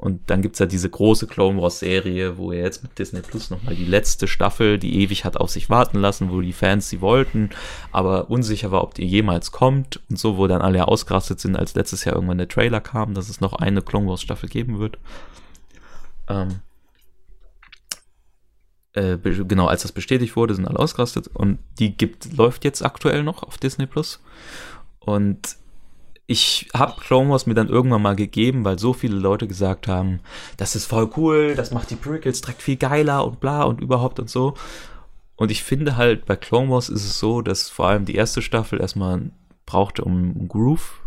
[0.00, 3.50] Und dann gibt's ja diese große Clone Wars Serie, wo er jetzt mit Disney Plus
[3.50, 7.02] nochmal die letzte Staffel, die ewig hat auf sich warten lassen, wo die Fans sie
[7.02, 7.50] wollten,
[7.92, 11.74] aber unsicher war, ob die jemals kommt und so, wo dann alle ausgerastet sind, als
[11.74, 14.96] letztes Jahr irgendwann der Trailer kam, dass es noch eine Clone Wars Staffel geben wird.
[16.30, 16.60] Ähm,
[18.94, 23.22] äh, genau, als das bestätigt wurde, sind alle ausgerastet und die gibt, läuft jetzt aktuell
[23.22, 24.18] noch auf Disney Plus.
[24.98, 25.59] Und
[26.30, 30.20] ich habe Clone Wars mir dann irgendwann mal gegeben, weil so viele Leute gesagt haben,
[30.58, 34.20] das ist voll cool, das macht die Prequels direkt viel geiler und bla und überhaupt
[34.20, 34.54] und so.
[35.34, 38.42] Und ich finde halt, bei Clone Wars ist es so, dass vor allem die erste
[38.42, 39.32] Staffel erstmal
[39.66, 41.00] brauchte, um, Groove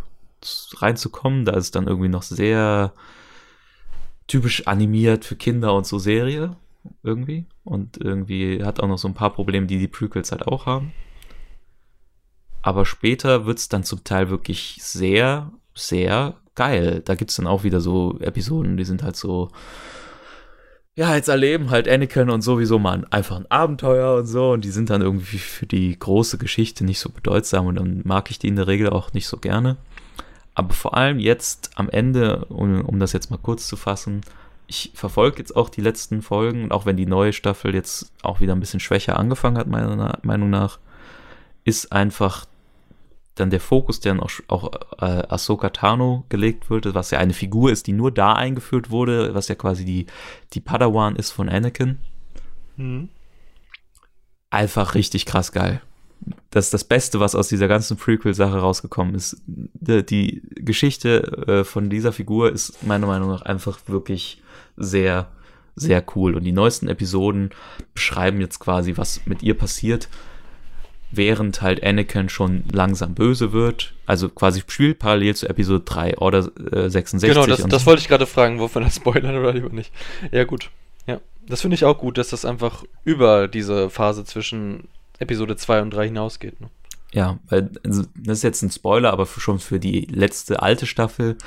[0.79, 1.45] reinzukommen.
[1.45, 2.91] Da ist es dann irgendwie noch sehr
[4.27, 6.57] typisch animiert für Kinder und so Serie
[7.01, 7.45] irgendwie.
[7.63, 10.91] Und irgendwie hat auch noch so ein paar Probleme, die die Prequels halt auch haben.
[12.63, 17.01] Aber später wird es dann zum Teil wirklich sehr, sehr geil.
[17.03, 19.49] Da gibt es dann auch wieder so Episoden, die sind halt so,
[20.95, 24.51] ja, jetzt erleben halt Anakin und sowieso mal einfach ein Abenteuer und so.
[24.53, 28.31] Und die sind dann irgendwie für die große Geschichte nicht so bedeutsam und dann mag
[28.31, 29.75] ich die in der Regel auch nicht so gerne.
[30.55, 34.21] Aber vor allem jetzt am Ende, um, um das jetzt mal kurz zu fassen,
[34.67, 38.53] ich verfolge jetzt auch die letzten Folgen, auch wenn die neue Staffel jetzt auch wieder
[38.53, 40.79] ein bisschen schwächer angefangen hat, meiner Meinung nach,
[41.65, 42.45] ist einfach
[43.35, 47.33] dann der Fokus, der dann auch, auch äh, Ahsoka Tano gelegt wird, was ja eine
[47.33, 50.05] Figur ist, die nur da eingeführt wurde, was ja quasi die,
[50.53, 51.97] die Padawan ist von Anakin.
[52.77, 53.09] Mhm.
[54.49, 55.81] Einfach richtig krass geil.
[56.51, 59.41] Das ist das Beste, was aus dieser ganzen Prequel-Sache rausgekommen ist.
[59.45, 64.41] Die, die Geschichte äh, von dieser Figur ist meiner Meinung nach einfach wirklich
[64.77, 65.31] sehr,
[65.75, 66.35] sehr cool.
[66.35, 67.49] Und die neuesten Episoden
[67.93, 70.07] beschreiben jetzt quasi, was mit ihr passiert
[71.15, 73.93] während halt Anakin schon langsam böse wird.
[74.05, 77.29] Also quasi spielt parallel zu Episode 3 oder äh, 66.
[77.33, 79.91] Genau, das, das wollte ich gerade fragen, wovon das spoilern oder lieber nicht.
[80.31, 80.69] Ja, gut.
[81.07, 84.87] Ja, das finde ich auch gut, dass das einfach über diese Phase zwischen
[85.19, 86.59] Episode 2 und 3 hinausgeht.
[86.61, 86.69] Ne?
[87.13, 90.85] Ja, weil also, das ist jetzt ein Spoiler, aber für, schon für die letzte alte
[90.85, 91.37] Staffel,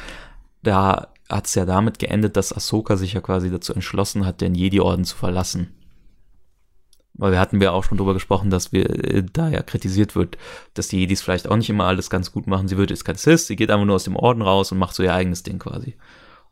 [0.63, 4.55] da hat es ja damit geendet, dass Ahsoka sich ja quasi dazu entschlossen hat, den
[4.55, 5.73] Jedi-Orden zu verlassen.
[7.19, 10.37] Weil wir hatten ja auch schon drüber gesprochen, dass wir äh, da ja kritisiert wird,
[10.75, 12.69] dass die Jedis vielleicht auch nicht immer alles ganz gut machen.
[12.69, 14.95] Sie wird jetzt kein Cis, sie geht einfach nur aus dem Orden raus und macht
[14.95, 15.97] so ihr eigenes Ding quasi.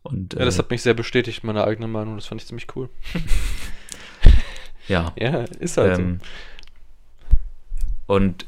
[0.03, 2.17] Und, Ja, das äh, hat mich sehr bestätigt, meine eigene Meinung.
[2.17, 2.89] Das fand ich ziemlich cool.
[4.89, 5.13] ja.
[5.19, 6.21] Ja, ist halt Ähm,
[8.07, 8.47] und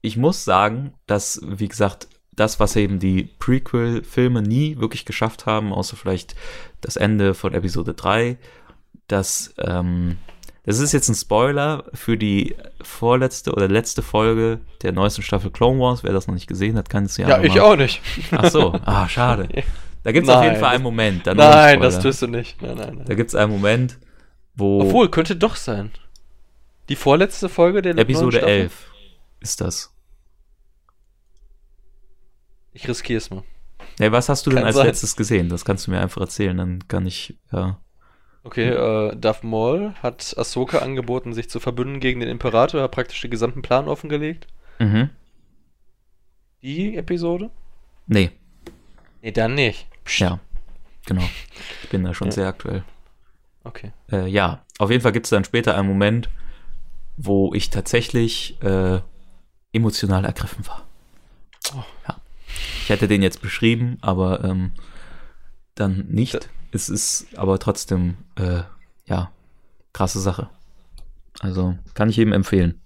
[0.00, 5.72] ich muss sagen, dass, wie gesagt, das, was eben die Prequel-Filme nie wirklich geschafft haben,
[5.72, 6.34] außer vielleicht
[6.80, 8.36] das Ende von Episode 3,
[9.06, 10.18] dass, ähm,
[10.64, 15.78] das ist jetzt ein Spoiler für die vorletzte oder letzte Folge der neuesten Staffel Clone
[15.78, 16.02] Wars.
[16.02, 18.00] Wer das noch nicht gesehen hat, kann es ja Ja, ich auch nicht.
[18.30, 19.48] Ach so, ah, schade.
[20.02, 21.26] Da gibt es auf jeden Fall einen Moment.
[21.26, 22.60] Nein, das tust du nicht.
[22.62, 23.04] Nein, nein, nein.
[23.06, 23.98] Da gibt es einen Moment,
[24.54, 25.90] wo Obwohl, könnte doch sein.
[26.88, 28.54] Die vorletzte Folge der Episode Staffel?
[28.54, 28.90] 11
[29.40, 29.94] ist das.
[32.72, 33.44] Ich riskiere es mal.
[33.98, 34.86] Nee, was hast du denn Kann als sein.
[34.86, 35.48] letztes gesehen?
[35.48, 37.78] Das kannst du mir einfach erzählen, dann kann ich, ja.
[38.44, 43.20] Okay, äh, Darth Maul hat Ahsoka angeboten, sich zu verbünden gegen den Imperator, hat praktisch
[43.22, 44.46] den gesamten Plan offengelegt.
[44.78, 45.10] Mhm.
[46.62, 47.50] Die Episode?
[48.06, 48.30] Nee,
[49.22, 49.86] Nee, dann nicht.
[50.04, 50.20] Psst.
[50.20, 50.38] ja,
[51.06, 51.22] genau.
[51.82, 52.32] Ich bin da schon Ja.
[52.32, 52.84] sehr aktuell.
[53.64, 53.92] Okay.
[54.12, 56.28] Äh, ja, auf jeden Fall gibt es dann später einen Moment,
[57.16, 59.00] wo ich tatsächlich äh,
[59.72, 60.86] emotional ergriffen war.
[61.74, 61.82] Oh.
[62.06, 62.16] Ja.
[62.82, 64.72] Ich hätte den jetzt beschrieben, aber ähm,
[65.74, 66.50] dann nicht.
[66.74, 68.62] Es ist aber trotzdem, äh,
[69.06, 69.30] ja,
[69.92, 70.48] krasse Sache.
[71.40, 72.80] Also kann ich jedem empfehlen.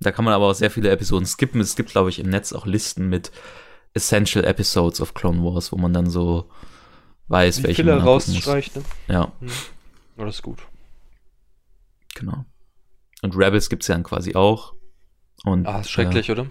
[0.00, 1.60] Da kann man aber auch sehr viele Episoden skippen.
[1.60, 3.32] Es gibt, glaube ich, im Netz auch Listen mit
[3.94, 6.48] Essential Episodes of Clone Wars, wo man dann so
[7.28, 8.84] weiß, Die welche Filler man rausstreicht, ne?
[9.08, 9.32] Ja,
[10.16, 10.60] Ja, das ist gut.
[12.14, 12.44] genau.
[13.22, 14.74] Und Rebels gibt's ja dann quasi auch.
[15.44, 16.46] Und, Ah, ist schrecklich, oder?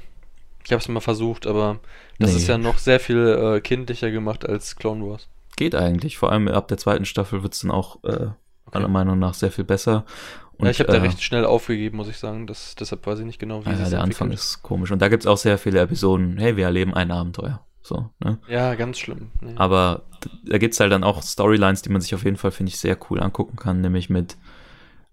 [0.65, 1.80] Ich habe es mal versucht, aber
[2.19, 2.38] das Nee.
[2.38, 5.30] ist ja noch sehr viel äh, kindlicher gemacht als Clone Wars.
[5.56, 6.18] Geht eigentlich.
[6.18, 8.27] Vor allem ab der zweiten Staffel wird's dann auch äh,
[8.73, 10.06] meiner Meinung nach sehr viel besser.
[10.57, 12.48] Und, ja, ich habe da äh, recht schnell aufgegeben, muss ich sagen.
[12.48, 14.91] Das, deshalb weiß ich nicht genau, wie Ja, sie es der Anfang ist komisch.
[14.91, 16.38] Und da gibt's auch sehr viele Episoden.
[16.38, 17.61] Hey, wir erleben ein Abenteuer.
[17.82, 18.40] So, ne?
[18.48, 19.30] Ja, ganz schlimm.
[19.41, 19.53] Nee.
[19.57, 20.03] Aber
[20.45, 22.98] da gibt's halt dann auch Storylines, die man sich auf jeden Fall, finde ich, sehr
[23.10, 24.38] cool angucken kann, nämlich mit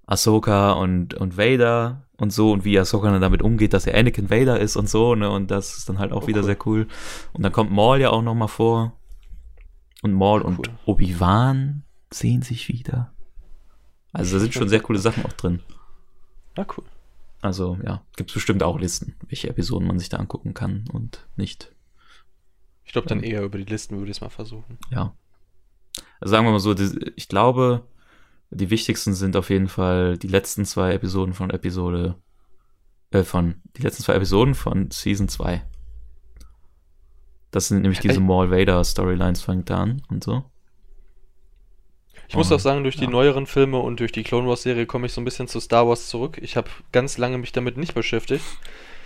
[0.06, 4.31] Ahsoka und, und Vader und so und wie Ahsoka dann damit umgeht, dass er Anakin
[4.31, 5.28] Vader ist und so, ne?
[5.31, 6.47] Und das ist dann halt auch Oh, wieder cool.
[6.47, 6.86] sehr cool.
[7.32, 8.93] Und dann kommt Maul ja auch nochmal vor.
[10.02, 10.78] Und Maul und cool.
[10.84, 13.12] Obi-Wan sehen sich wieder.
[14.12, 15.62] Also da sind schon sehr coole Sachen auch drin.
[16.56, 16.84] Ah, cool.
[17.40, 21.72] Also ja, gibt's bestimmt auch Listen, welche Episoden man sich da angucken kann und nicht.
[22.84, 24.78] Ich glaube dann eher über die Listen würde ich es mal versuchen.
[24.90, 25.16] Ja.
[26.20, 26.76] Also sagen wir mal so,
[27.16, 27.86] ich glaube,
[28.50, 32.16] die wichtigsten sind auf jeden Fall die letzten zwei Episoden von Episode,
[33.10, 35.64] äh, von, die letzten zwei Episoden von Season 2.
[37.52, 38.18] Das sind nämlich diese.
[38.18, 40.44] Maul Vader Storylines fängt da an und so.
[42.28, 43.10] Ich muss auch sagen, durch die ja.
[43.10, 45.86] neueren Filme und durch die Clone Wars Serie komme ich so ein bisschen zu Star
[45.86, 46.38] Wars zurück.
[46.40, 48.44] Ich habe ganz lange mich damit nicht beschäftigt,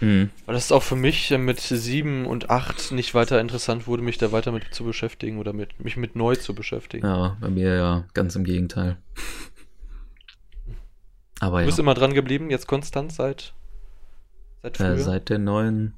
[0.01, 0.31] Mhm.
[0.45, 4.19] weil das auch für mich äh, mit sieben und acht nicht weiter interessant wurde, mich
[4.19, 7.07] da weiter mit zu beschäftigen oder mit, mich mit neu zu beschäftigen.
[7.07, 8.99] Ja, bei mir ja ganz im Gegenteil.
[11.41, 13.55] Aber Du ja, bist immer dran geblieben, jetzt konstant seit,
[14.63, 14.93] seit früher.
[14.93, 15.95] äh, seit der neuen.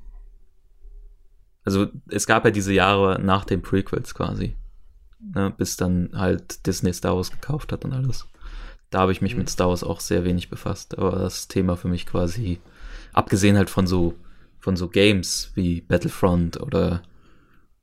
[1.69, 4.57] Also es gab ja diese Jahre nach den Prequels quasi.
[5.35, 8.27] Ne, bis dann halt Disney Star Wars gekauft hat und alles.
[8.89, 9.41] Da habe ich mich Mhm.
[9.41, 10.97] mit Star Wars auch sehr wenig befasst.
[10.97, 12.59] Aber das Thema für mich quasi,
[13.13, 14.15] abgesehen halt von so,
[14.61, 17.03] von so Games wie Battlefront oder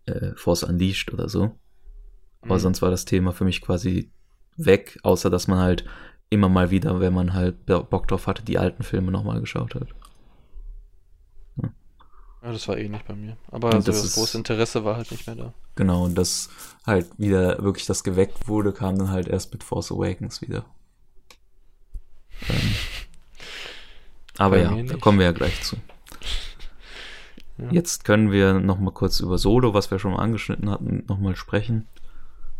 [0.08, 1.52] äh, Force Unleashed oder so.
[2.42, 2.60] Aber Mhm.
[2.60, 4.10] sonst war das Thema für mich quasi
[4.58, 5.86] weg, außer dass man halt
[6.32, 9.90] immer mal wieder, wenn man halt Bock drauf hatte, die alten Filme nochmal geschaut hat.
[12.46, 13.38] Ja, das war eh nicht bei mir.
[13.50, 15.54] Aber Und so das das, ist- große Interesse war halt nicht mehr da.
[15.76, 16.50] Genau, und das
[16.86, 20.64] halt wieder wirklich das geweckt wurde, kam dann halt erst mit Force Awakens wieder.
[22.50, 22.76] Ähm,
[24.38, 25.78] aber ja, da kommen wir ja gleich zu.
[27.58, 27.72] Ja.
[27.72, 31.20] Jetzt können wir noch mal kurz über Solo, was wir schon mal angeschnitten hatten, noch
[31.20, 31.88] mal sprechen.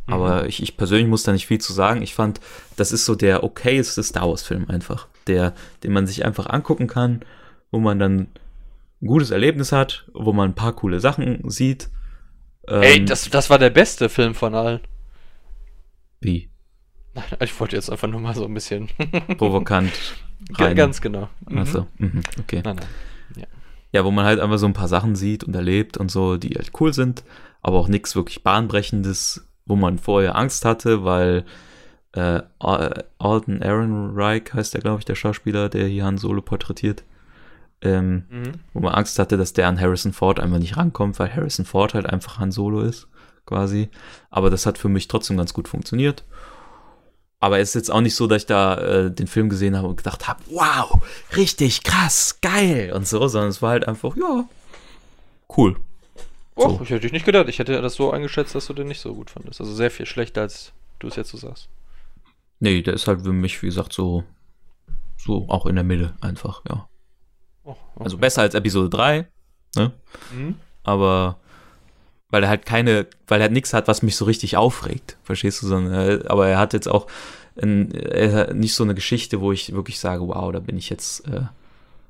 [0.08, 0.50] Aber Mhm.
[0.50, 2.02] ich, ich persönlich muss da nicht viel zu sagen.
[2.02, 2.40] Ich fand,
[2.78, 5.08] das ist so der okayeste Star Wars-Film einfach.
[5.28, 5.54] Der,
[5.84, 7.22] den man sich einfach angucken kann,
[7.72, 8.28] wo man dann
[9.04, 11.90] gutes Erlebnis hat, wo man ein paar coole Sachen sieht.
[12.68, 14.80] Ey, Ähm, das, das war der beste Film von allen.
[16.22, 16.50] Wie?
[17.14, 18.90] Nein, ich wollte jetzt einfach nur mal so ein bisschen.
[19.38, 19.92] Provokant.
[20.56, 20.76] Rein.
[20.76, 21.30] Ganz genau.
[21.48, 21.58] Mhm.
[21.60, 22.62] Achso, mhm, okay.
[22.64, 23.46] Nein, nein.
[23.92, 26.50] Ja, wo man halt einfach so ein paar Sachen sieht und erlebt und so, die
[26.56, 27.24] halt cool sind,
[27.62, 31.46] aber auch nichts wirklich bahnbrechendes, wo man vorher Angst hatte, weil
[32.12, 37.06] äh, Al- Alden Ehrenreich heißt der, glaube ich, der Schauspieler, der hier Han Solo porträtiert,
[37.82, 38.52] ähm, Mhm.
[38.74, 41.94] wo man Angst hatte, dass der an Harrison Ford einfach nicht rankommt, weil Harrison Ford
[41.94, 43.08] halt einfach Han Solo ist,
[43.46, 43.90] quasi.
[44.30, 46.24] Aber das hat für mich trotzdem ganz gut funktioniert.
[47.40, 49.88] Aber es ist jetzt auch nicht so, dass ich da äh, den Film gesehen habe
[49.88, 51.00] und gedacht habe, wow,
[51.36, 54.46] richtig krass, geil und so, sondern es war halt einfach, ja,
[55.56, 55.76] cool.
[56.56, 56.80] Och, So.
[56.84, 57.50] ich hätte dich nicht gedacht.
[57.50, 59.60] Ich hätte das so eingeschätzt, dass du den nicht so gut fandest.
[59.60, 61.68] Also sehr viel schlechter, als du es jetzt so sagst.
[62.62, 64.24] Nee, der ist halt für mich, wie gesagt, so,
[65.18, 66.88] so auch in der Mitte einfach, ja.
[67.66, 68.04] Oh, okay.
[68.04, 69.28] Also besser als Episode 3,
[69.76, 69.92] ne?
[70.34, 70.56] Mhm.
[70.84, 71.38] aber
[72.30, 75.68] weil er halt keine, weil er nichts hat, was mich so richtig aufregt, verstehst du?
[75.68, 77.08] Sondern, er- aber er hat jetzt auch
[77.62, 77.88] ein,
[78.54, 81.44] nicht so eine Geschichte, wo ich wirklich sage, wow, da bin ich jetzt äh,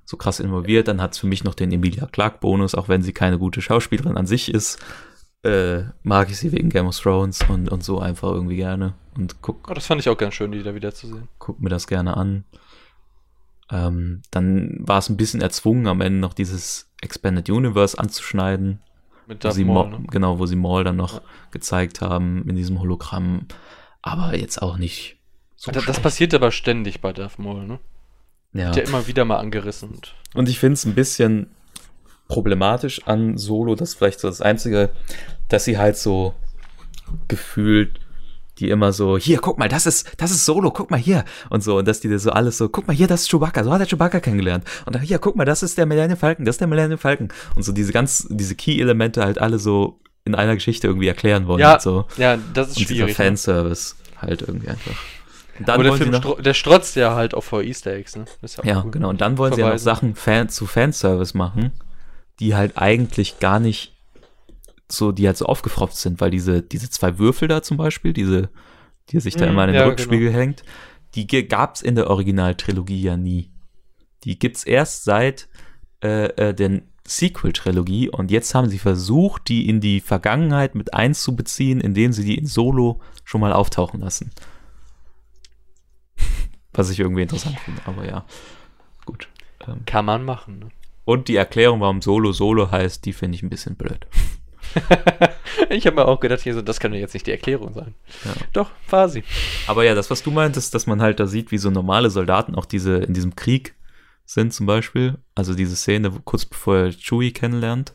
[0.05, 0.87] so krass involviert.
[0.87, 3.61] Dann hat es für mich noch den Emilia Clarke Bonus, auch wenn sie keine gute
[3.61, 4.79] Schauspielerin an sich ist,
[5.43, 9.41] äh, mag ich sie wegen Game of Thrones und, und so einfach irgendwie gerne und
[9.43, 11.27] guck, Oh, das fand ich auch ganz schön, die da wieder zu sehen.
[11.37, 12.45] guck mir das gerne an.
[13.71, 18.79] Ähm, dann war es ein bisschen erzwungen, am Ende noch dieses Expanded Universe anzuschneiden.
[19.27, 20.03] Mit wo sie Maul, ne?
[20.11, 21.21] genau, wo sie Maul dann noch Ja.
[21.49, 23.47] gezeigt haben in diesem Hologramm,
[24.03, 25.17] aber jetzt auch nicht
[25.55, 27.79] so das, das passiert aber ständig bei Darth Maul, ne?
[28.53, 28.65] ja.
[28.67, 29.89] Wird ja immer wieder mal angerissen.
[29.89, 31.47] Und Und ich finde es ein bisschen
[32.27, 34.91] problematisch an Solo, das ist vielleicht so das Einzige,
[35.49, 36.35] dass sie halt so
[37.27, 37.99] gefühlt
[38.59, 41.25] die immer so, hier, guck mal, das ist, das ist Solo, guck mal hier.
[41.49, 43.71] Und so, und dass die so alles so, guck mal hier, das ist Chewbacca, so
[43.71, 44.63] hat er Chewbacca kennengelernt.
[44.85, 47.29] Und dann, hier, guck mal, das ist der Millennium Falcon, das ist der Millennium Falcon.
[47.55, 51.59] Und so diese ganz, diese Key-Elemente halt alle so in einer Geschichte irgendwie erklären wollen.
[51.59, 52.05] Ja, und so.
[52.17, 53.17] ja, das ist Und schwierig.
[53.17, 53.25] Ne?
[53.25, 54.95] Fanservice halt irgendwie einfach.
[55.59, 58.25] Und dann Aber der Film, noch, der strotzt ja halt auch vor Easter Eggs, ne?
[58.57, 58.91] Auch ja, cool.
[58.91, 59.09] genau.
[59.09, 59.85] Und dann wollen sie ja noch Verweisen.
[59.85, 61.71] Sachen Fan zu Fanservice machen,
[62.39, 63.94] die halt eigentlich gar nicht
[64.91, 68.49] so, die halt so aufgefropft sind, weil diese, diese zwei Würfel da zum Beispiel, diese,
[69.09, 70.63] die sich da Mhm, immer in den ja, Rückspiegel hängt,
[71.15, 73.51] die ge- gab's in der Originaltrilogie ja nie.
[74.23, 75.47] Die gibt's erst seit
[76.03, 81.79] äh, äh, der Sequel-Trilogie und jetzt haben sie versucht, die in die Vergangenheit mit einzubeziehen,
[81.79, 84.31] indem sie die in Solo schon mal auftauchen lassen.
[86.73, 88.25] Was ich irgendwie interessant finde, aber ja.
[89.05, 89.29] Gut.
[89.67, 90.69] Ähm, Kann man machen, ne?
[91.05, 94.07] und die Erklärung, warum Solo Solo heißt, die finde ich ein bisschen blöd.
[95.69, 97.95] ich habe mir auch gedacht, hier so, das kann ja jetzt nicht die Erklärung sein.
[98.23, 98.31] Ja.
[98.53, 99.23] Doch, war sie.
[99.67, 102.55] Aber ja, das, was du meintest, dass man halt da sieht, wie so normale Soldaten
[102.55, 103.75] auch diese in diesem Krieg
[104.25, 105.17] sind zum Beispiel.
[105.35, 107.93] Also diese Szene, kurz bevor er Chewie kennenlernt.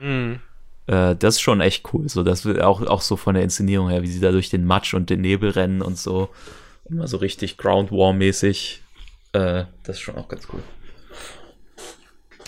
[0.00, 0.40] Mhm.
[0.86, 2.08] Äh, das ist schon echt cool.
[2.08, 4.64] So, das wird auch, auch so von der Inszenierung her, wie sie da durch den
[4.64, 6.30] Matsch und den Nebel rennen und so.
[6.88, 8.82] Immer so richtig Ground War-mäßig.
[9.32, 10.62] Äh, das ist schon auch ganz cool.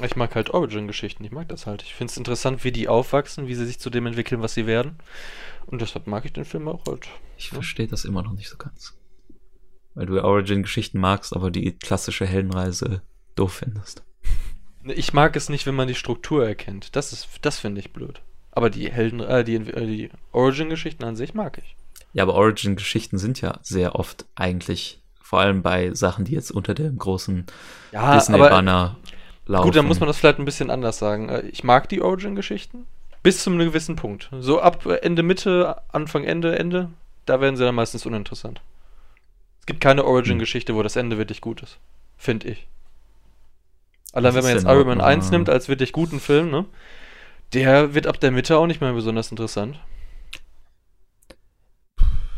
[0.03, 1.83] Ich mag halt Origin-Geschichten, ich mag das halt.
[1.83, 4.67] Ich finde es interessant, wie die aufwachsen, wie sie sich zu dem entwickeln, was sie
[4.67, 4.97] werden.
[5.67, 7.09] Und deshalb mag ich den Film auch halt.
[7.37, 8.97] Ich verstehe das immer noch nicht so ganz.
[9.95, 13.03] Weil du Origin-Geschichten magst, aber die klassische Heldenreise
[13.35, 14.03] doof findest.
[14.85, 16.97] Ich mag es nicht, wenn man die Struktur erkennt.
[16.97, 18.23] Das ist, das finde ich blöd.
[18.53, 21.77] Aber die Helden, äh, die, äh, die Origin-Geschichten an sich mag ich.
[22.13, 26.75] Ja, aber Origin-Geschichten sind ja sehr oft eigentlich, vor allem bei Sachen, die jetzt unter
[26.75, 27.47] dem großen
[27.93, 28.97] Ja, Disney-Banner
[29.51, 29.67] laufen.
[29.67, 31.29] gut, dann muss man das vielleicht ein bisschen anders sagen.
[31.29, 32.87] Äh, Ich mag die Origin-Geschichten
[33.23, 34.31] bis zu einem gewissen Punkt.
[34.41, 36.89] So ab Ende, Mitte, Anfang, Ende, Ende,
[37.27, 38.61] da werden sie dann meistens uninteressant.
[39.61, 41.79] Es gibt keine Origin-Geschichte, wo das Ende wirklich gut ist.
[42.17, 42.67] Finde ich.
[44.13, 46.65] Allein wenn man jetzt Iron Man noch- 1 nimmt als wirklich guten Film, ne?
[47.53, 49.79] Der wird ab der Mitte auch nicht mehr besonders interessant.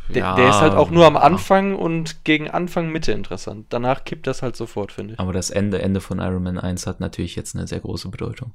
[0.09, 1.20] Der, Ja, der ist halt auch nur am ja.
[1.20, 3.66] Anfang und gegen Anfang Mitte interessant.
[3.70, 5.20] Danach kippt das halt sofort, finde ich.
[5.20, 8.53] Aber das Ende, Ende von Iron Man 1 hat natürlich jetzt eine sehr große Bedeutung.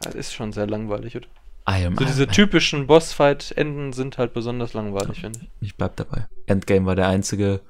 [0.00, 1.16] Das ist schon sehr langweilig.
[1.16, 1.26] Oder?
[1.68, 5.48] Iron So diese typischen Bossfight-Enden sind halt besonders langweilig, finde ich.
[5.60, 6.26] Ich bleib dabei.
[6.46, 7.60] Endgame war der einzige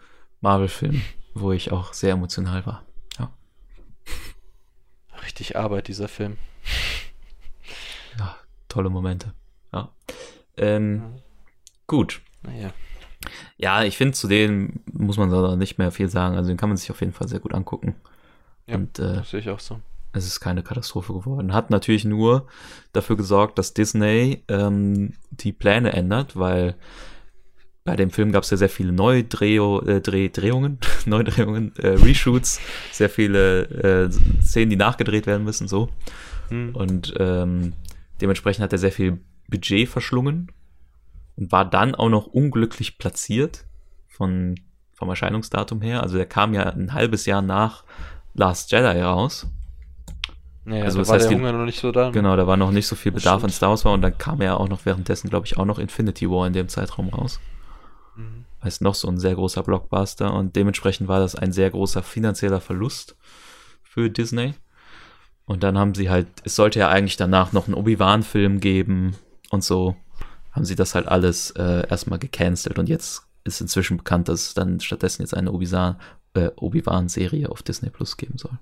[0.40, 1.02] Marvel-Film,
[1.34, 2.84] wo ich auch sehr emotional war.
[3.18, 3.32] Ja.
[5.24, 6.36] Richtig Arbeit, dieser Film.
[8.18, 8.36] ja
[8.68, 9.32] tolle Momente.
[9.72, 9.90] Ja.
[10.58, 11.22] Ähm,
[11.86, 12.20] gut.
[12.42, 12.72] Naja.
[13.56, 16.36] Ja, ich finde, zu denen muss man so nicht mehr viel sagen.
[16.36, 17.96] Also den kann man sich auf jeden Fall sehr gut angucken.
[18.66, 19.80] Ja, Und äh, Das sehe ich auch so.
[20.12, 21.52] es ist keine Katastrophe geworden.
[21.52, 22.46] Hat natürlich nur
[22.92, 26.76] dafür gesorgt, dass Disney ähm, die Pläne ändert, weil
[27.84, 32.60] bei dem Film gab es ja sehr viele Neudrehungen, äh, Dreh, Drehungen, Neudrehungen, äh, Reshoots,
[32.92, 33.62] sehr viele
[34.08, 34.10] äh,
[34.42, 35.88] Szenen, die nachgedreht werden müssen, so.
[36.48, 36.74] Hm.
[36.74, 37.72] Und ähm,
[38.20, 39.18] dementsprechend hat er sehr viel
[39.48, 40.50] Budget verschlungen
[41.36, 43.64] und war dann auch noch unglücklich platziert
[44.08, 44.54] von,
[44.94, 46.02] vom Erscheinungsdatum her.
[46.02, 47.84] Also der kam ja ein halbes Jahr nach
[48.34, 49.46] Last Jedi raus.
[50.64, 52.06] Naja, also da das war heißt, der Hunger noch nicht so da.
[52.06, 52.12] ne?
[52.12, 53.50] Genau, da war noch nicht so viel Bedarf an.
[53.50, 56.28] Star Wars war und dann kam ja auch noch währenddessen, glaube ich, auch noch Infinity
[56.28, 57.40] War in dem Zeitraum raus.
[58.16, 58.44] Mhm.
[58.64, 62.60] Heißt noch so ein sehr großer Blockbuster und dementsprechend war das ein sehr großer finanzieller
[62.60, 63.16] Verlust
[63.84, 64.54] für Disney.
[65.44, 69.14] Und dann haben sie halt, es sollte ja eigentlich danach noch einen Obi-Wan-Film geben
[69.50, 69.94] und so.
[70.56, 74.54] Haben sie das halt alles äh, erstmal gecancelt und jetzt ist inzwischen bekannt, dass es
[74.54, 76.00] dann stattdessen jetzt eine Obi-Wan,
[76.32, 78.58] äh, Obi-Wan-Serie auf Disney Plus geben soll.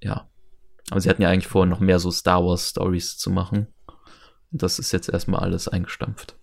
[0.00, 0.28] Ja.
[0.90, 3.66] Aber sie hatten ja eigentlich vor, noch mehr so Star Wars-Stories zu machen.
[4.52, 6.36] Und das ist jetzt erstmal alles eingestampft.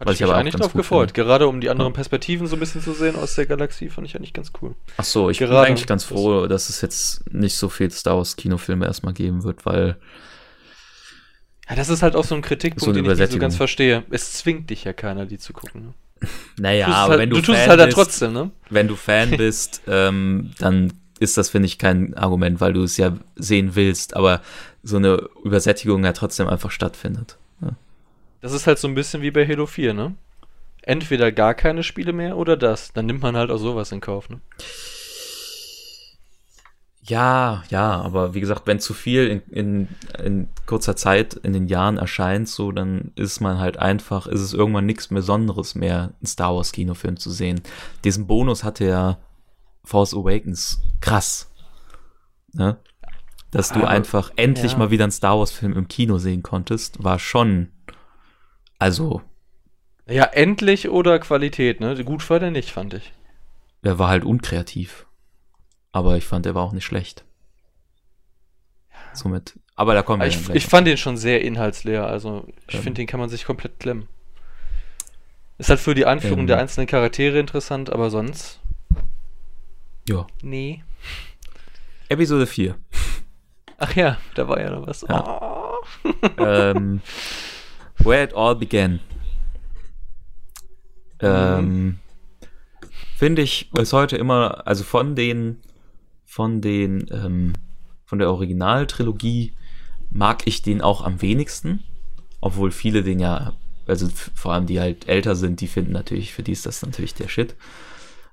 [0.00, 1.10] Hat Was ich ich aber mich auch eigentlich drauf gefreut.
[1.10, 1.22] finde.
[1.22, 4.16] Gerade um die anderen Perspektiven so ein bisschen zu sehen aus der Galaxie, fand ich
[4.16, 4.74] eigentlich ganz cool.
[4.96, 8.16] Ach so, ich Gerade bin eigentlich ganz froh, dass es jetzt nicht so viel Star
[8.16, 9.96] Wars Kinofilme erstmal geben wird, weil
[11.70, 14.02] Ja, das ist halt auch so ein Kritikpunkt, So den ich nicht so ganz verstehe.
[14.10, 15.94] Es zwingt dich ja keiner, die zu gucken.
[16.20, 16.28] Ne?
[16.58, 18.50] naja, aber halt, wenn du, du tust Fan es halt bist, trotzdem, ne?
[18.70, 22.96] wenn du Fan bist, ähm, dann ist das finde ich kein Argument, weil du es
[22.96, 24.40] ja sehen willst, aber
[24.82, 27.36] so eine Übersättigung ja trotzdem einfach stattfindet.
[27.62, 27.76] Ja.
[28.40, 30.14] Das ist halt so ein bisschen wie bei Halo 4, ne?
[30.82, 32.92] Entweder gar keine Spiele mehr oder das.
[32.92, 34.40] Dann nimmt man halt auch sowas in Kauf, ne?
[37.10, 39.88] Ja, ja, aber wie gesagt, wenn zu viel in, in,
[40.24, 44.54] in kurzer Zeit in den Jahren erscheint, so, dann ist man halt einfach, ist es
[44.54, 47.62] irgendwann nichts Besonderes mehr, einen Star Wars Kinofilm zu sehen.
[48.04, 49.18] Diesen Bonus hatte ja
[49.82, 51.50] Force Awakens krass.
[52.52, 52.76] Ne?
[53.50, 54.78] Dass du Aber- einfach endlich ja.
[54.78, 57.72] mal wieder einen Star Wars Film im Kino sehen konntest, war schon,
[58.78, 59.20] also,
[60.08, 62.04] Ja, endlich oder Qualität, ne?
[62.04, 63.12] Gut war der nicht, fand ich.
[63.82, 65.06] er war halt unkreativ.
[65.92, 67.24] Aber ich fand, er war auch nicht schlecht.
[69.12, 69.58] Somit.
[69.74, 72.82] Aber da kommen wir ich, ich fand den schon sehr inhaltsleer, also ich Ähm.
[72.82, 74.08] finde, den kann man sich komplett klemmen.
[75.58, 76.46] Ist halt für die Anführung Ähm.
[76.46, 78.60] der einzelnen Charaktere interessant, aber sonst,
[80.08, 80.26] Ja.
[80.42, 80.84] nee.
[82.08, 82.76] Episode 4.
[83.78, 85.00] Ach ja, da war ja noch was.
[85.08, 85.24] Ja.
[85.24, 85.76] Oh.
[86.38, 87.00] ähm,
[87.98, 89.00] where it all began.
[91.20, 91.98] Ähm,
[93.16, 95.60] Finde ich bis heute immer, also von den,
[96.30, 97.54] von den, ähm,
[98.04, 99.52] von der Originaltrilogie
[100.10, 101.82] mag ich den auch am wenigsten.
[102.40, 103.54] Obwohl viele den ja,
[103.88, 107.14] also vor allem die halt älter sind, die finden natürlich, für die ist das natürlich
[107.14, 107.56] der Shit.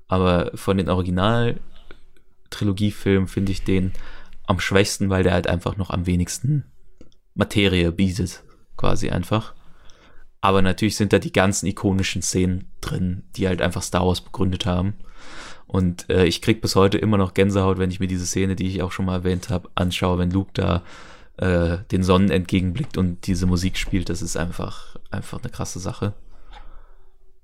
[0.07, 3.93] Aber von den Original-Trilogiefilmen finde ich den
[4.45, 6.65] am schwächsten, weil der halt einfach noch am wenigsten
[7.33, 8.43] Materie bietet,
[8.77, 9.55] quasi einfach.
[10.39, 14.67] Aber natürlich sind da die ganzen ikonischen Szenen drin, die halt einfach Star Wars begründet
[14.67, 14.93] haben.
[15.67, 18.67] Und äh, ich krieg bis heute immer noch Gänsehaut, wenn ich mir diese Szene, die
[18.67, 20.83] ich auch schon mal erwähnt habe, anschaue, wenn Luke da
[21.37, 24.09] äh, den Sonnen entgegenblickt und diese Musik spielt.
[24.09, 26.13] Das ist einfach, einfach eine krasse Sache.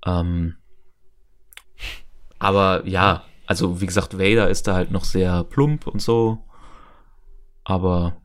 [0.05, 0.55] Ähm,
[2.39, 6.39] aber ja, also wie gesagt, Vader ist da halt noch sehr plump und so.
[7.65, 8.17] Aber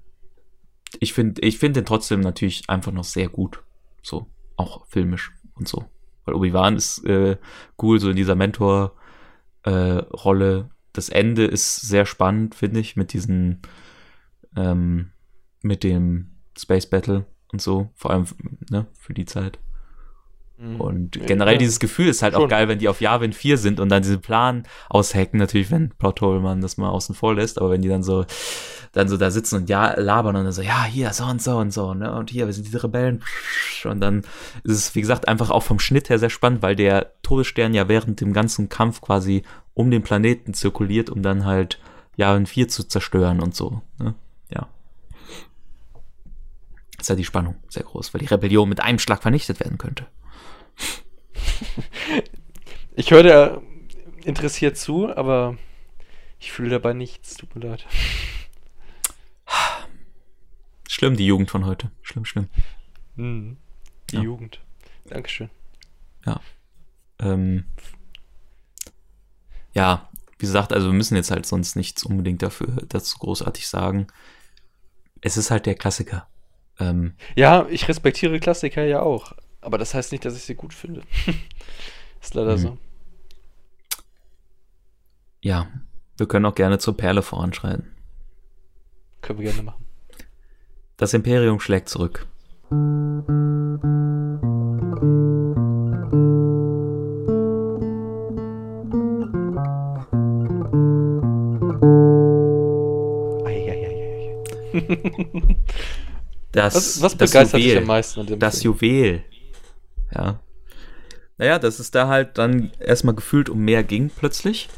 [1.01, 3.63] ich finde ich finde den trotzdem natürlich einfach noch sehr gut.
[4.03, 4.27] So,
[4.57, 5.85] auch filmisch und so.
[6.25, 7.37] Weil Obi-Wan ist äh,
[7.83, 8.93] cool, so in dieser Mentor-
[9.63, 10.71] äh, Rolle.
[10.93, 13.63] Das Ende ist sehr spannend, finde ich, mit diesen,
[14.57, 15.11] ähm,
[15.63, 18.27] mit dem Space Battle und so, vor allem
[18.71, 19.59] ne, für die Zeit.
[20.59, 20.81] Mhm.
[20.81, 21.59] Und generell ja.
[21.59, 22.49] dieses Gefühl ist halt auch Schon.
[22.49, 26.41] geil, wenn die auf Yavin 4 sind und dann diesen Plan aushacken, natürlich, wenn Plothole
[26.41, 28.25] man das mal außen vor lässt, aber wenn die dann so,
[28.93, 31.59] dann so da sitzen und ja, labern und dann so, ja, hier, so und so
[31.59, 33.23] und so, ne, und hier, wir sind diese Rebellen,
[33.85, 34.23] und dann
[34.65, 37.89] ist es, wie gesagt, einfach auch vom Schnitt her sehr spannend, weil der Todesstern ja
[37.89, 39.45] während dem ganzen Kampf quasi
[39.75, 41.79] um den Planeten zirkuliert, um dann halt
[42.17, 44.15] Yavin 4 zu zerstören und so, ne,
[44.51, 44.67] ja.
[46.99, 50.07] Ist ja die Spannung sehr groß, weil die Rebellion mit einem Schlag vernichtet werden könnte.
[52.97, 53.63] Ich höre dir
[54.25, 55.57] interessiert zu, aber
[56.41, 57.37] ich fühle dabei nichts.
[57.37, 57.87] Tut mir leid.
[60.89, 61.93] Schlimm, die Jugend von heute.
[62.03, 62.49] Schlimm, schlimm.
[63.15, 63.57] Mhm.
[64.11, 64.23] Die Ja.
[64.23, 64.61] Jugend.
[65.07, 65.51] Dankeschön.
[67.21, 67.65] Ähm,
[69.73, 74.07] ja, wie gesagt, also wir müssen jetzt halt sonst nichts unbedingt dafür dazu großartig sagen.
[75.21, 76.29] Es ist halt der Klassiker.
[76.79, 79.33] Ähm, Ja, ich respektiere Klassiker ja auch.
[79.61, 81.03] Aber das heißt nicht, dass ich sie gut finde.
[82.21, 82.59] Ist leider Mhm.
[82.61, 82.79] so.
[85.41, 85.69] ja,
[86.17, 87.93] wir können auch gerne zur Perle voranschreiten.
[89.21, 89.85] Können wir gerne machen.
[90.97, 92.27] Das Imperium schlägt zurück.
[106.53, 107.79] Das, Was, was begeistert dich Juwel.
[107.79, 108.75] am meisten an dem Das Film?
[108.75, 109.25] Juwel.
[110.15, 110.41] Ja.
[111.37, 114.69] Naja, dass es da halt dann erstmal gefühlt um mehr ging plötzlich.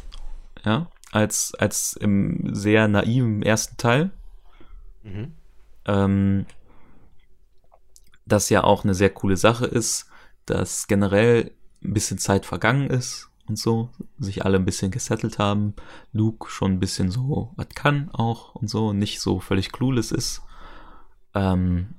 [0.64, 0.90] Ja.
[1.12, 4.10] Als, als im sehr naiven ersten Teil.
[5.02, 5.32] Mhm.
[5.86, 6.46] Ähm,
[8.26, 10.06] das ja auch eine sehr coole Sache ist,
[10.46, 11.52] dass generell
[11.82, 15.74] ein bisschen Zeit vergangen ist und so, sich alle ein bisschen gesettelt haben,
[16.12, 20.42] Luke schon ein bisschen so was kann auch und so, nicht so völlig clueless ist.
[21.34, 21.94] Ähm,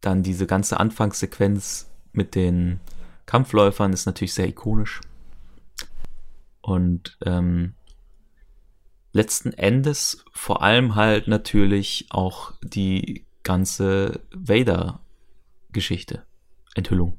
[0.00, 2.80] dann diese ganze Anfangssequenz mit den
[3.26, 5.00] Kampfläufern ist natürlich sehr ikonisch.
[6.60, 7.74] Und ähm,
[9.12, 16.24] letzten Endes vor allem halt natürlich auch die ganze Vader-Geschichte,
[16.74, 17.18] Enthüllung.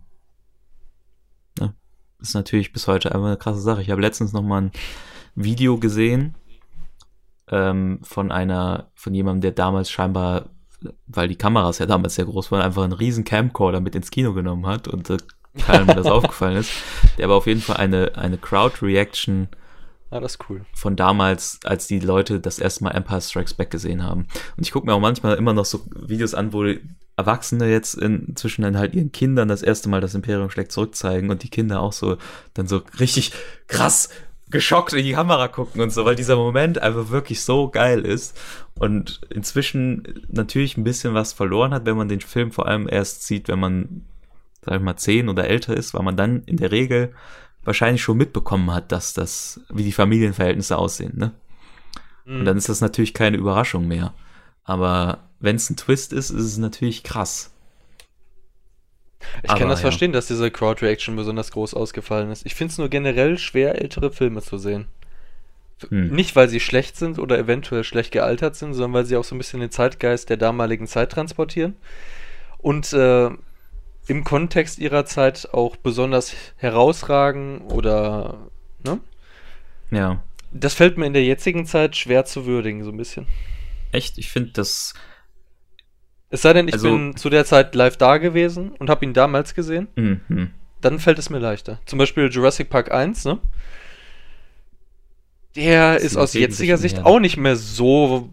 [1.60, 1.76] Ne?
[2.20, 3.82] Ist natürlich bis heute einfach eine krasse Sache.
[3.82, 4.72] Ich habe letztens noch mal ein
[5.36, 6.36] Video gesehen
[7.50, 10.50] ähm, von einer, von jemandem, der damals scheinbar,
[11.08, 14.34] weil die Kameras ja damals sehr groß waren, einfach einen riesen Camcorder mit ins Kino
[14.34, 15.18] genommen hat und äh,
[15.66, 16.72] keinem das aufgefallen ist.
[17.18, 19.48] Der aber auf jeden Fall eine, eine Crowd-Reaction
[20.14, 20.62] Ah, das ist cool.
[20.76, 24.28] von damals, als die Leute das erste Mal Empire Strikes Back gesehen haben.
[24.56, 26.64] Und ich gucke mir auch manchmal immer noch so Videos an, wo
[27.16, 31.42] Erwachsene jetzt inzwischen dann halt ihren Kindern das erste Mal das Imperium schlägt zurückzeigen und
[31.42, 32.18] die Kinder auch so
[32.54, 33.34] dann so richtig
[33.68, 34.10] krass
[34.54, 38.40] geschockt in die Kamera gucken und so, weil dieser Moment einfach wirklich so geil ist
[38.76, 43.26] und inzwischen natürlich ein bisschen was verloren hat, wenn man den Film vor allem erst
[43.28, 44.06] sieht, wenn man,
[44.62, 47.14] sag ich mal, zehn oder älter ist, weil man dann in der Regel
[47.64, 51.32] wahrscheinlich schon mitbekommen hat, dass das, wie die Familienverhältnisse aussehen, ne?
[52.26, 52.40] Mhm.
[52.40, 54.14] Und dann ist das natürlich keine Überraschung mehr.
[54.64, 57.53] Aber wenn es ein Twist ist, ist es natürlich krass.
[59.42, 59.84] Ich kann das ja.
[59.84, 62.46] verstehen, dass diese Crowd-Reaction besonders groß ausgefallen ist.
[62.46, 64.88] Ich finde es nur generell schwer, ältere Filme zu sehen.
[65.90, 66.10] Hm.
[66.10, 69.36] Nicht, weil sie schlecht sind oder eventuell schlecht gealtert sind, sondern weil sie auch so
[69.36, 71.76] ein bisschen den Zeitgeist der damaligen Zeit transportieren.
[72.60, 73.30] Und äh,
[74.08, 78.50] im Kontext ihrer Zeit auch besonders herausragen oder.
[78.84, 79.00] Ne?
[79.92, 80.24] Ja.
[80.52, 83.28] Das fällt mir in der jetzigen Zeit schwer zu würdigen, so ein bisschen.
[83.92, 84.94] Echt, ich finde das.
[86.34, 89.14] Es sei denn, ich Also- bin zu der Zeit live da gewesen und habe ihn
[89.14, 89.88] damals gesehen.
[89.96, 90.50] Mhm.
[90.82, 91.80] dann fällt es mir leichter.
[91.86, 93.40] Zum Beispiel Jurassic Park 1, ne?
[95.56, 97.06] Der ist aus jetziger sich Sicht mehr.
[97.06, 98.30] auch nicht mehr so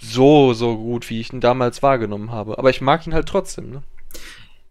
[0.00, 2.56] so so gut, wie ich ihn damals wahrgenommen habe.
[2.58, 3.82] Aber ich mag ihn halt trotzdem, ne?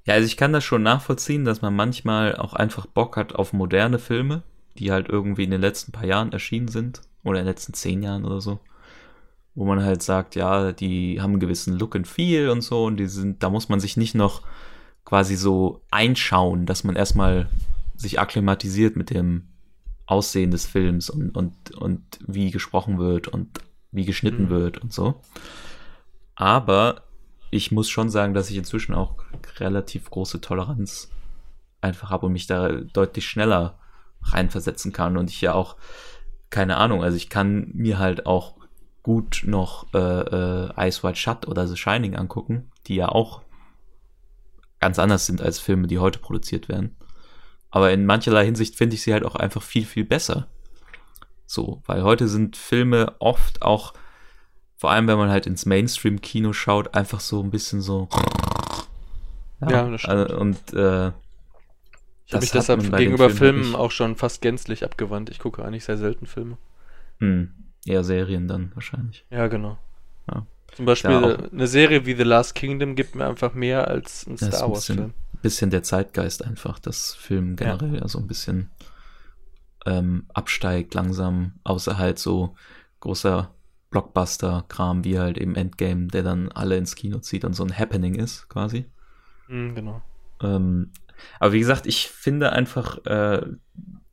[0.05, 3.53] Ja, also ich kann das schon nachvollziehen, dass man manchmal auch einfach Bock hat auf
[3.53, 4.41] moderne Filme,
[4.80, 7.01] die halt irgendwie in den letzten paar Jahren erschienen sind.
[7.23, 8.59] Oder in den letzten zehn Jahren oder so.
[9.55, 12.97] Wo man halt sagt, ja, die haben einen gewissen Look and Feel und so und
[12.97, 14.41] die sind, da muss man sich nicht noch
[15.05, 17.49] quasi so einschauen, dass man erstmal
[17.95, 19.47] sich akklimatisiert mit dem
[20.05, 23.59] Aussehen des Films und, und, und wie gesprochen wird und
[23.91, 24.49] wie geschnitten Mhm.
[24.49, 25.21] wird und so.
[26.35, 27.03] Aber
[27.51, 29.15] ich muss schon sagen, dass ich inzwischen auch
[29.57, 31.09] relativ große Toleranz
[31.81, 33.77] einfach habe und mich da deutlich schneller
[34.21, 35.76] reinversetzen kann und ich ja auch,
[36.49, 38.59] keine Ahnung, also ich kann mir halt auch
[39.03, 43.41] gut noch äh, äh, Ice White Shut oder The Shining angucken, die ja auch
[44.80, 46.95] ganz anders sind als Filme, die heute produziert werden.
[47.71, 50.47] Aber in mancherlei Hinsicht finde ich sie halt auch einfach viel, viel besser.
[51.45, 53.93] So, weil heute sind Filme oft auch,
[54.77, 58.07] vor allem wenn man halt ins Mainstream-Kino schaut, einfach so ein bisschen so.
[59.67, 60.13] Ja, das stimmt.
[60.13, 61.07] also, und äh,
[62.26, 65.30] Ich habe Das mich deshalb gegenüber Filmen Filmen auch schon fast gänzlich abgewandt.
[65.30, 66.57] Ich gucke eigentlich sehr selten Filme.
[67.19, 67.51] hm,
[67.85, 69.26] eher Serien dann wahrscheinlich.
[69.30, 69.77] Ja, genau.
[70.31, 70.45] Ja.
[70.76, 74.38] Zum Beispiel Ja, eine Serie wie The Last Kingdom gibt mir einfach mehr als ein
[74.38, 74.97] Star ein Wars Film.
[74.97, 78.07] bisschen, bisschen der Zeitgeist einfach, dass Film generell ja.
[78.07, 78.69] so ein bisschen
[79.85, 82.56] ähm, absteigt langsam, außer halt so
[82.99, 83.53] großer
[83.89, 88.15] Blockbuster-Kram wie halt eben Endgame, der dann alle ins Kino zieht und so ein Happening
[88.15, 88.85] ist quasi.
[89.47, 90.01] Mhm, genau.
[90.41, 90.91] Ähm,
[91.39, 93.41] aber wie gesagt, ich finde einfach, äh,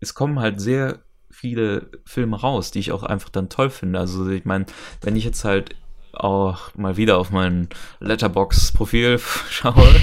[0.00, 1.00] es kommen halt sehr
[1.36, 3.98] viele Filme raus, die ich auch einfach dann toll finde.
[3.98, 4.66] Also ich meine,
[5.02, 5.76] wenn ich jetzt halt
[6.12, 7.68] auch mal wieder auf mein
[8.00, 9.18] Letterbox-Profil
[9.50, 9.94] schaue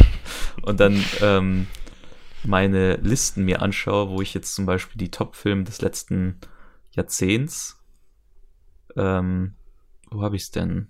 [0.62, 1.68] und dann ähm,
[2.44, 6.40] meine Listen mir anschaue, wo ich jetzt zum Beispiel die Top-Filme des letzten
[6.92, 7.84] Jahrzehnts,
[8.96, 9.56] ähm,
[10.12, 10.90] wo habe ich es denn?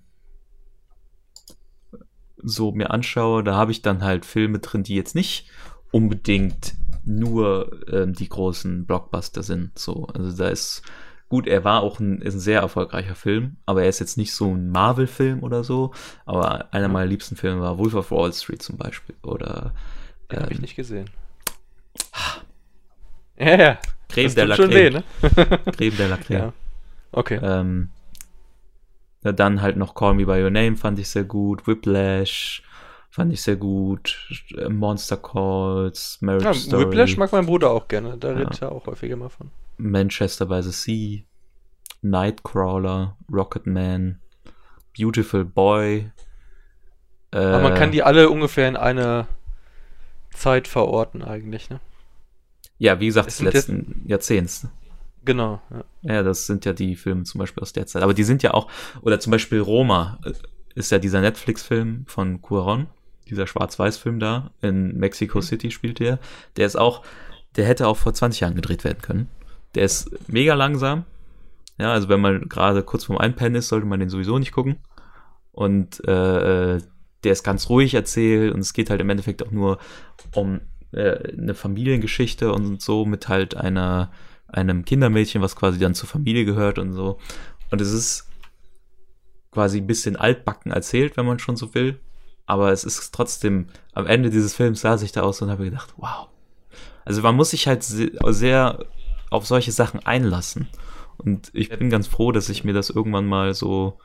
[2.44, 5.48] so mir anschaue, da habe ich dann halt Filme drin, die jetzt nicht
[5.90, 6.74] unbedingt
[7.04, 9.78] nur ähm, die großen Blockbuster sind.
[9.78, 10.82] So, also da ist
[11.28, 14.32] gut, er war auch ein, ist ein sehr erfolgreicher Film, aber er ist jetzt nicht
[14.32, 15.92] so ein Marvel-Film oder so.
[16.26, 19.72] Aber einer meiner liebsten Filme war Wolf of Wall Street zum Beispiel oder
[20.30, 21.10] Den habe ich ähm, nicht gesehen.
[23.36, 23.78] Ja, ja.
[24.08, 24.74] Creme Das de la schon Creme.
[24.84, 25.02] weh, ne?
[25.76, 26.38] Creme de la Creme.
[26.38, 26.52] Ja.
[27.12, 27.40] Okay.
[27.42, 27.90] Ähm,
[29.22, 32.62] dann halt noch Call Me By Your Name fand ich sehr gut, Whiplash
[33.14, 34.18] fand ich sehr gut,
[34.58, 38.18] äh, Monster Calls, Marriage Ja, Story, Whiplash mag mein Bruder auch gerne.
[38.18, 38.38] Da Ja.
[38.38, 39.52] redet er auch häufiger mal von.
[39.76, 41.22] Manchester by the Sea,
[42.02, 44.18] Nightcrawler, Rocketman,
[44.98, 46.10] Beautiful Boy.
[47.30, 49.28] Äh, Aber man kann die alle ungefähr in eine
[50.32, 51.78] Zeit verorten eigentlich, ne?
[52.78, 54.66] Ja, wie gesagt, Es des letzten Jahrzehnts.
[55.24, 55.62] Genau.
[55.70, 55.84] Ja.
[56.16, 58.02] Ja, das sind ja die Filme zum Beispiel aus der Zeit.
[58.02, 58.68] Aber die sind ja auch,
[59.02, 60.32] oder zum Beispiel Roma äh,
[60.74, 62.88] ist ja dieser Netflix-Film von Cuaron,
[63.28, 66.18] dieser Schwarz-Weiß-Film da, in Mexico City spielt der.
[66.56, 67.02] Der ist auch,
[67.56, 69.28] der hätte auch vor 20 Jahren gedreht werden können.
[69.74, 71.04] Der ist mega langsam.
[71.78, 74.76] Ja, also wenn man gerade kurz vorm Einpennen ist, sollte man den sowieso nicht gucken.
[75.50, 76.80] Und äh, äh,
[77.24, 79.78] der ist ganz ruhig erzählt und es geht halt im Endeffekt auch nur
[80.34, 80.60] um
[80.92, 84.12] äh, eine Familiengeschichte und so mit halt einer
[84.46, 87.18] einem Kindermädchen, was quasi dann zur Familie gehört und so.
[87.70, 88.28] Und es ist
[89.50, 91.98] quasi ein bisschen altbacken erzählt, wenn man schon so will.
[92.46, 95.94] Aber es ist trotzdem, am Ende dieses Films saß ich da aus und habe gedacht,
[95.96, 96.28] wow.
[97.04, 98.84] Also man muss sich halt se- sehr
[99.30, 100.68] auf solche Sachen einlassen.
[101.16, 103.98] Und ich bin ganz froh, dass ich mir das irgendwann mal so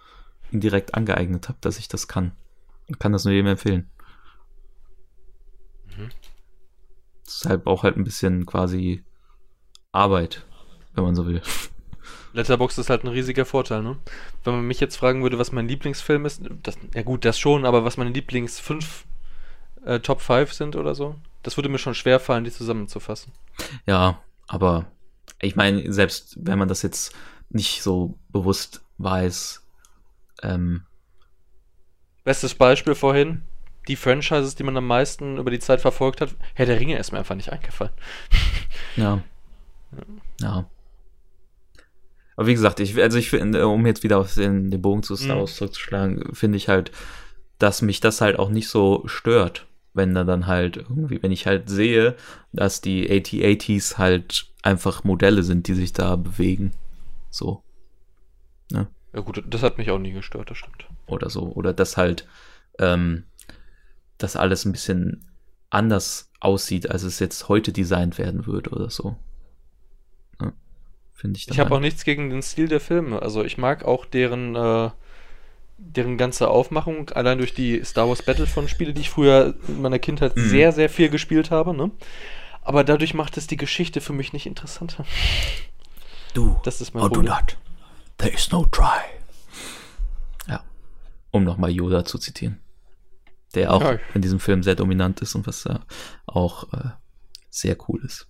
[0.52, 2.32] indirekt angeeignet habe, dass ich das kann.
[2.88, 3.90] Und kann das nur jedem empfehlen.
[7.26, 9.04] Deshalb auch halt ein bisschen quasi
[9.92, 10.46] Arbeit,
[10.94, 11.42] wenn man so will.
[12.34, 13.98] Letterboxd ist halt ein riesiger Vorteil, ne?
[14.44, 17.66] Wenn man mich jetzt fragen würde, was mein Lieblingsfilm ist, das, ja gut, das schon,
[17.66, 19.06] aber was meine Lieblings 5
[19.86, 23.32] äh, Top 5 sind oder so, das würde mir schon schwer fallen, die zusammenzufassen.
[23.86, 24.86] Ja, aber
[25.42, 27.16] ich meine, selbst wenn man das jetzt
[27.50, 29.64] nicht so bewusst weiß,
[30.44, 30.84] ähm,
[32.24, 33.42] Bestes Beispiel vorhin,
[33.88, 37.12] die Franchises, die man am meisten über die Zeit verfolgt hat, Herr der Ringe ist
[37.12, 37.94] mir einfach nicht eingefallen.
[38.96, 39.24] ja.
[40.40, 40.70] Ja.
[42.40, 45.18] Aber wie gesagt, ich, also ich finde, um jetzt wieder auf den, den Bogen zu
[45.18, 45.40] Star Mhm.
[45.42, 46.90] Wars zurückzuschlagen, finde ich halt,
[47.58, 51.48] dass mich das halt auch nicht so stört, wenn da dann halt irgendwie, wenn ich
[51.48, 52.16] halt sehe,
[52.54, 56.72] dass die AT-ATs halt einfach Modelle sind, die sich da bewegen.
[57.30, 57.62] So.
[58.72, 60.86] Ja gut, das hat mich auch nie gestört, das stimmt.
[61.08, 61.52] oder so.
[61.52, 62.26] Oder dass halt
[62.78, 63.24] ähm,
[64.18, 65.26] das alles ein bisschen
[65.72, 69.18] anders aussieht, als es jetzt heute designt werden würde oder so.
[71.20, 73.22] Finde ich dann Ich habe auch nichts gegen den Stil der Filme.
[73.22, 74.90] Also ich mag auch deren, äh,
[75.78, 80.38] deren ganze Aufmachung, allein durch die Star Wars Battlefront-Spiele, die ich früher in meiner Kindheit
[80.38, 80.48] Mhm.
[80.50, 81.74] sehr, sehr viel gespielt habe.
[81.74, 81.92] Ne?
[82.62, 85.06] Aber dadurch macht es die Geschichte für mich nicht interessanter.
[86.34, 87.34] Du, Das ist mein oh, do Problem.
[87.34, 87.58] not.
[88.18, 89.02] There is no try.
[90.48, 90.64] Ja.
[91.32, 92.60] Um nochmal Yoda zu zitieren.
[93.56, 94.00] Der auch Ja.
[94.14, 95.82] in diesem Film sehr dominant ist und was da
[96.28, 96.92] auch äh,
[97.50, 98.28] sehr cool ist.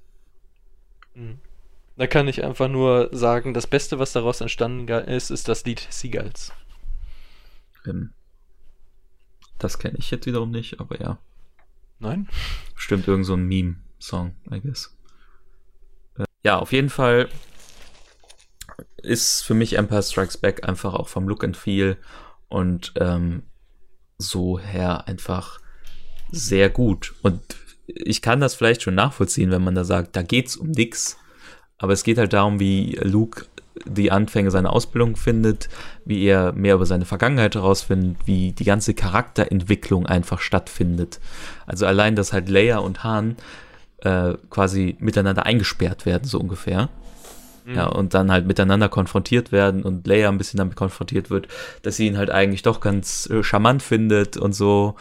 [2.00, 5.86] Da kann ich einfach nur sagen, das Beste, was daraus entstanden ist, ist das Lied
[5.90, 6.54] Seagulls.
[7.86, 8.14] Ähm,
[9.58, 11.20] das kenne ich jetzt wiederum nicht, aber ja.
[12.00, 12.30] Nein?
[12.74, 14.96] Bestimmt irgend so ein Meme-Song, I guess.
[16.18, 17.28] Äh, Ja, auf jeden Fall
[19.04, 21.98] ist für mich Empire Strikes Back einfach auch vom Look and Feel
[22.48, 23.44] und ähm,
[24.18, 25.60] so her einfach
[26.32, 27.14] sehr gut.
[27.24, 27.42] Und
[27.88, 31.18] ich kann das vielleicht schon nachvollziehen, wenn man da sagt, da geht's um nix.
[31.80, 33.46] Aber es geht halt darum, wie Luke
[33.86, 35.70] die Anfänge seiner Ausbildung findet,
[36.06, 41.20] wie er mehr über seine Vergangenheit herausfindet, wie die ganze Charakterentwicklung einfach stattfindet.
[41.66, 43.38] Also allein, dass halt Leia und Han
[44.02, 46.90] äh, quasi miteinander eingesperrt werden, so ungefähr.
[47.76, 51.48] Ja, und dann halt miteinander konfrontiert werden und Leia ein bisschen damit konfrontiert wird,
[51.84, 54.96] dass sie ihn halt eigentlich doch ganz äh, charmant findet und so.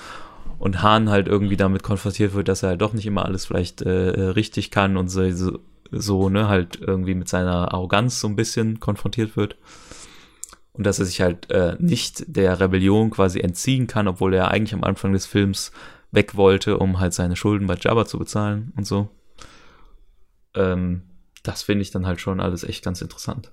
[0.58, 3.80] Und Han halt irgendwie damit konfrontiert wird, dass er halt doch nicht immer alles vielleicht
[3.80, 5.60] äh, äh, richtig kann und so, so,
[5.90, 9.56] so, ne, halt irgendwie mit seiner Arroganz so ein bisschen konfrontiert wird.
[10.72, 14.74] Und dass er sich halt äh, nicht der Rebellion quasi entziehen kann, obwohl er eigentlich
[14.74, 15.72] am Anfang des Films
[16.12, 19.08] weg wollte, um halt seine Schulden bei Jabba zu bezahlen und so.
[20.54, 21.02] Ähm,
[21.42, 23.52] das finde ich dann halt schon alles echt ganz interessant.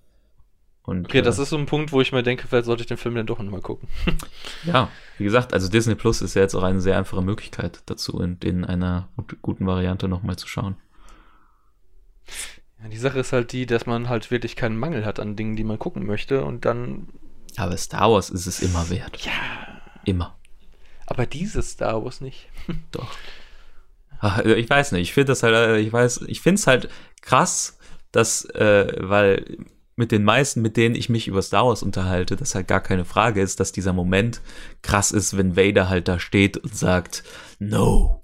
[0.83, 2.87] Und, Okay, das äh, ist so ein Punkt, wo ich mir denke, vielleicht sollte ich
[2.87, 3.87] den Film dann doch nochmal gucken.
[4.63, 8.19] Ja, wie gesagt, also Disney Plus ist ja jetzt auch eine sehr einfache Möglichkeit dazu,
[8.19, 10.75] in, in einer gut- guten Variante nochmal zu schauen.
[12.81, 15.55] Ja, die Sache ist halt die, dass man halt wirklich keinen Mangel hat an Dingen,
[15.55, 17.09] die man gucken möchte und dann.
[17.57, 19.17] Aber Star Wars ist es immer wert.
[19.25, 19.31] Ja.
[20.03, 20.37] Immer.
[21.05, 22.49] Aber dieses Star Wars nicht.
[22.91, 23.11] Doch.
[24.19, 26.89] Ach, Ich weiß nicht, ich finde das halt, äh, ich weiß, ich finde es halt
[27.21, 27.77] krass,
[28.11, 29.57] dass, äh, weil
[29.95, 33.05] mit den meisten, mit denen ich mich über Star Wars unterhalte, das halt gar keine
[33.05, 34.41] Frage ist, dass dieser Moment
[34.81, 37.23] krass ist, wenn Vader halt da steht und sagt,
[37.59, 38.23] no,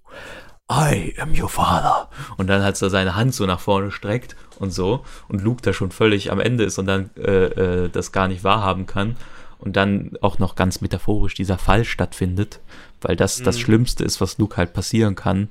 [0.71, 2.09] I am your father.
[2.37, 5.03] Und dann halt so seine Hand so nach vorne streckt und so.
[5.27, 7.45] Und Luke da schon völlig am Ende ist und dann äh,
[7.85, 9.17] äh, das gar nicht wahrhaben kann.
[9.59, 12.59] Und dann auch noch ganz metaphorisch dieser Fall stattfindet,
[13.01, 13.61] weil das das Mhm.
[13.61, 15.49] Schlimmste ist, was Luke halt passieren kann,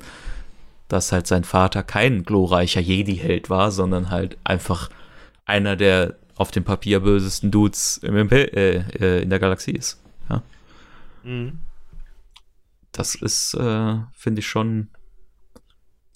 [0.88, 4.90] dass halt sein Vater kein glorreicher Jedi-Held war, sondern halt einfach
[5.44, 10.00] einer der auf dem Papier bösesten Dudes im Imper äh, äh, in der Galaxie ist.
[10.28, 10.42] Ja,
[11.22, 11.58] Mhm.
[12.92, 14.88] das ist, äh, finde ich schon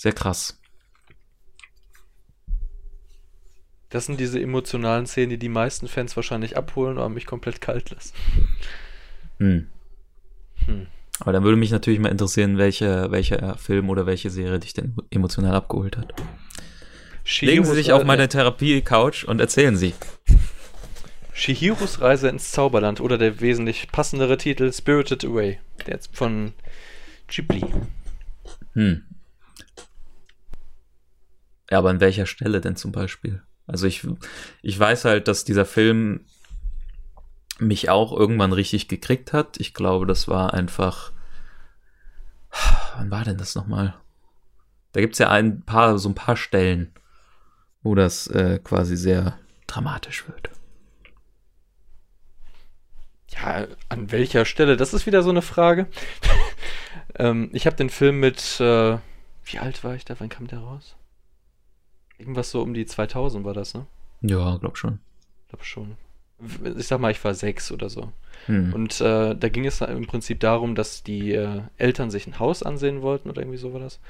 [0.05, 0.61] sehr krass.
[3.89, 7.91] Das sind diese emotionalen Szenen, die die meisten Fans wahrscheinlich abholen, aber mich komplett kalt
[7.91, 8.13] lassen.
[9.39, 9.67] Hm.
[10.67, 10.87] Hm.
[11.21, 14.95] Aber dann würde mich natürlich mal interessieren, welche, welcher Film oder welche Serie dich denn
[15.11, 16.13] emotional abgeholt hat.
[17.41, 19.95] Legen Sie sich auf meine Therapie-Couch und erzählen Sie.
[21.33, 25.61] Shihiros Reise ins Zauberland oder der wesentlich passendere Titel Spirited Away.
[25.87, 26.53] Der ist von
[27.29, 27.65] Ghibli.
[28.75, 29.03] Hm.
[31.71, 33.43] Ja, aber an welcher Stelle denn zum Beispiel?
[33.67, 34.07] Also ich,
[34.63, 36.27] ich weiß halt, dass dieser Film
[37.59, 39.59] mich auch irgendwann richtig gekriegt hat.
[39.59, 41.13] Ich glaube, das war einfach.
[42.97, 43.95] Wann war denn das nochmal?
[44.93, 46.93] Da gibt es ja ein paar, so ein paar Stellen,
[47.83, 50.51] wo das äh, quasi sehr dramatisch wird.
[53.29, 54.77] Ja, an welcher Stelle?
[54.77, 55.89] Das ist wieder so eine Frage.
[57.17, 58.99] ähm, ich habe den Film mit, äh,
[59.45, 60.15] wie alt war ich da?
[60.19, 60.95] Wann kam der raus?
[62.19, 63.87] Irgendwas so um die 2000 war das, ne?
[64.23, 64.99] Ja, glaub schon.
[65.49, 65.97] Glaub schon.
[66.77, 68.13] Ich sag mal, ich war sechs oder so.
[68.47, 68.73] Hm.
[68.73, 72.63] Und äh, da ging es im Prinzip darum, dass die äh, Eltern sich ein Haus
[72.63, 74.01] ansehen wollten oder irgendwie so war das.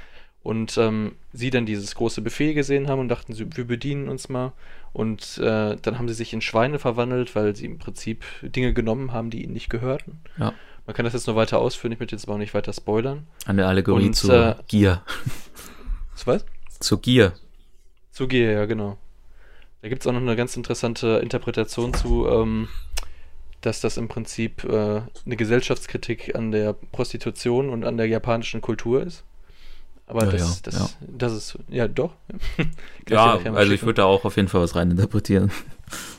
[0.43, 4.29] Und ähm, sie dann dieses große Buffet gesehen haben und dachten, sie, wir bedienen uns
[4.29, 4.53] mal.
[4.93, 9.13] Und äh, dann haben sie sich in Schweine verwandelt, weil sie im Prinzip Dinge genommen
[9.13, 10.21] haben, die ihnen nicht gehörten.
[10.39, 10.53] Ja.
[10.87, 13.27] Man kann das jetzt noch weiter ausführen, ich möchte jetzt aber auch nicht weiter spoilern.
[13.47, 15.03] Eine Allegorie Und, zur äh, Gier.
[16.27, 16.45] Was?
[16.79, 17.33] Zur Gier.
[18.15, 18.97] Zu Gier, ja, genau.
[19.83, 22.69] Da gibt es auch noch eine ganz interessante Interpretation zu, ähm,
[23.61, 29.03] dass das im Prinzip äh, eine Gesellschaftskritik an der Prostitution und an der japanischen Kultur
[29.03, 29.25] ist.
[30.07, 30.89] Aber Ja, das, ja, das, ja.
[31.01, 32.15] das ist, ja, doch.
[33.09, 35.51] Ja, also ich würde da auch auf jeden Fall was reininterpretieren.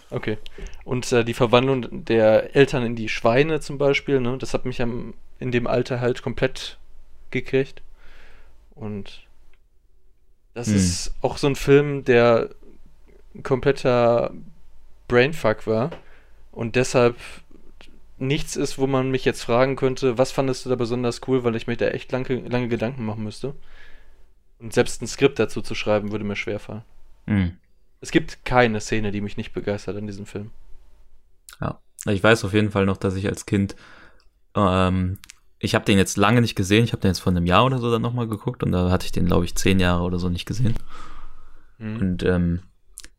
[0.09, 0.37] Okay.
[0.83, 4.81] Und äh, die Verwandlung der Eltern in die Schweine zum Beispiel, ne, das hat mich
[4.81, 6.77] am, in dem Alter halt komplett
[7.31, 7.81] gekriegt.
[8.75, 9.24] Und
[10.55, 10.75] das Hm.
[10.75, 12.49] ist auch so ein Film, der
[13.35, 14.33] ein kompletter
[15.07, 15.91] Brainfuck war
[16.51, 17.17] und deshalb
[18.17, 21.55] nichts ist, wo man mich jetzt fragen könnte, was fandest du da besonders cool, weil
[21.55, 23.53] ich mir da echt lange, lange Gedanken machen müsste.
[24.59, 26.83] Und selbst ein Skript dazu zu schreiben, würde mir schwerfallen.
[27.27, 27.57] Hm.
[28.01, 30.51] Es gibt keine Szene, die mich nicht begeistert an diesem Film.
[31.59, 33.75] Ja, ich weiß auf jeden Fall noch, dass ich als Kind,
[34.55, 35.19] ähm,
[35.59, 37.79] ich habe den jetzt lange nicht gesehen, ich habe den jetzt vor einem Jahr oder
[37.79, 40.29] so dann nochmal geguckt und da hatte ich den, glaube ich, zehn Jahre oder so
[40.29, 40.75] nicht gesehen.
[41.77, 41.97] Mhm.
[41.97, 42.59] Und ähm,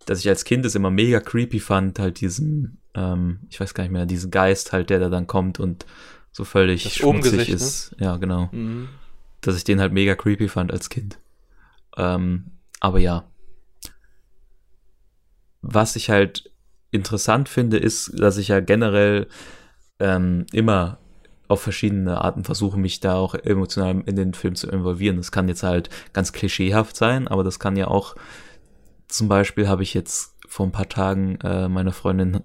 [0.04, 3.84] dass ich als Kind es immer mega creepy fand, halt diesen, ähm, ich weiß gar
[3.84, 5.86] nicht mehr, diesen Geist halt, der da dann kommt und
[6.30, 7.54] so völlig Das schmutzig ne?
[7.54, 7.96] ist.
[7.98, 8.48] Ja, genau.
[8.52, 8.88] Mhm.
[9.40, 11.18] Dass ich den halt mega creepy fand als Kind.
[11.96, 13.24] Ähm, aber ja.
[15.62, 16.50] Was ich halt
[16.90, 19.26] interessant finde, ist, dass ich ja generell
[19.98, 20.98] ähm, immer
[21.48, 25.16] auf verschiedene Arten versuche, mich da auch emotional in den Film zu involvieren.
[25.16, 28.16] Das kann jetzt halt ganz klischeehaft sein, aber das kann ja auch,
[29.08, 32.40] zum Beispiel habe ich jetzt vor ein paar Tagen äh, meiner Freundin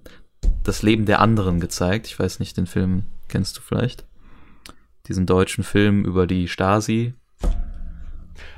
[0.64, 2.08] das Leben der anderen gezeigt.
[2.08, 4.06] Ich weiß nicht, den Film kennst du vielleicht?
[5.08, 7.14] Diesen deutschen Film über die Stasi.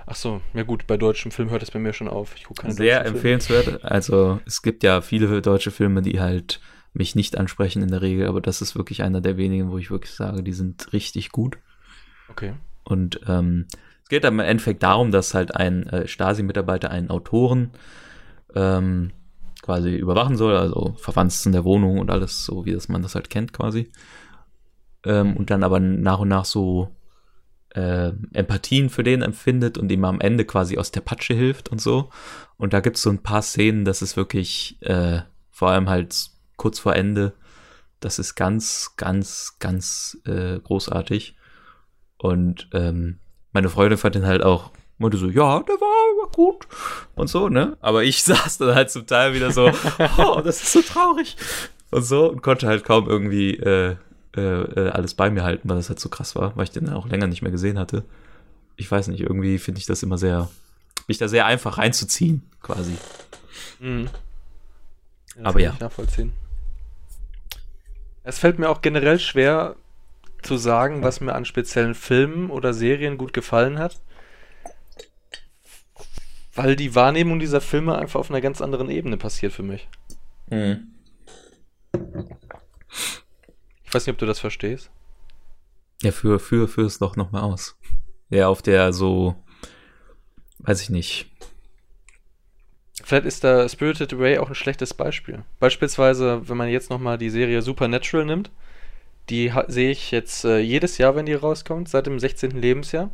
[0.06, 2.36] Ach so, ja gut, bei deutschem Film hört es bei mir schon auf.
[2.36, 3.86] Ich gucke keine Sehr empfehlenswert.
[3.86, 6.60] Also es gibt ja viele deutsche Filme, die halt
[6.94, 9.91] mich nicht ansprechen in der Regel, aber das ist wirklich einer der wenigen, wo ich
[9.91, 11.57] wirklich sage, die sind richtig gut.
[12.30, 12.53] Okay.
[12.84, 13.65] Und ähm,
[14.03, 17.72] es geht am Endeffekt darum, dass halt ein äh, Stasi-Mitarbeiter einen Autoren
[18.53, 19.11] ähm,
[19.61, 23.15] quasi überwachen soll, also verwandt in der Wohnung und alles so, wie das man das
[23.15, 23.91] halt kennt quasi.
[25.06, 26.90] Ähm, und dann aber nach und nach so
[27.70, 31.82] äh, Empathien für den empfindet und ihm am Ende quasi aus der Patsche hilft und
[31.82, 32.10] so.
[32.57, 36.30] Und da gibt es so ein paar Szenen, das ist wirklich, äh, vor allem halt
[36.57, 37.34] kurz vor Ende,
[37.99, 41.35] das ist ganz, ganz, ganz äh, großartig.
[42.17, 43.19] Und ähm,
[43.51, 45.93] meine Freundin fand den halt auch, meinte so, ja, der war,
[46.34, 46.67] gut
[47.15, 47.77] und so, ne?
[47.80, 49.71] Aber ich saß dann halt zum Teil wieder so,
[50.17, 51.38] oh, das ist so traurig
[51.91, 53.95] und so und konnte halt kaum irgendwie äh,
[54.35, 56.89] äh, äh, alles bei mir halten, weil das halt so krass war, weil ich den
[56.89, 58.03] auch länger nicht mehr gesehen hatte.
[58.75, 60.49] Ich weiß nicht, irgendwie finde ich das immer sehr,
[61.07, 62.95] mich da sehr einfach reinzuziehen, quasi.
[63.80, 64.09] Mhm.
[65.35, 65.75] das Aber ja.
[68.24, 69.76] Es fällt mir auch generell schwer
[70.41, 74.02] zu sagen, was mir an speziellen Filmen oder Serien gut gefallen hat.
[76.54, 79.88] Weil die Wahrnehmung dieser Filme einfach auf einer ganz anderen Ebene passiert für mich.
[80.50, 80.78] Ich
[83.94, 84.91] weiß nicht, ob du das verstehst.
[86.02, 87.78] Ja, für, für, für es doch nochmal aus.
[88.30, 89.36] Ja, auf der so,
[90.60, 91.32] weiß ich nicht.
[93.03, 95.43] Vielleicht ist da Spirited Away auch ein schlechtes Beispiel.
[95.59, 98.49] Beispielsweise, wenn man jetzt nochmal die Serie Supernatural nimmt,
[99.30, 102.51] die sehe ich jetzt äh, jedes Jahr, wenn die rauskommt, seit dem 16.
[102.51, 103.11] Lebensjahr.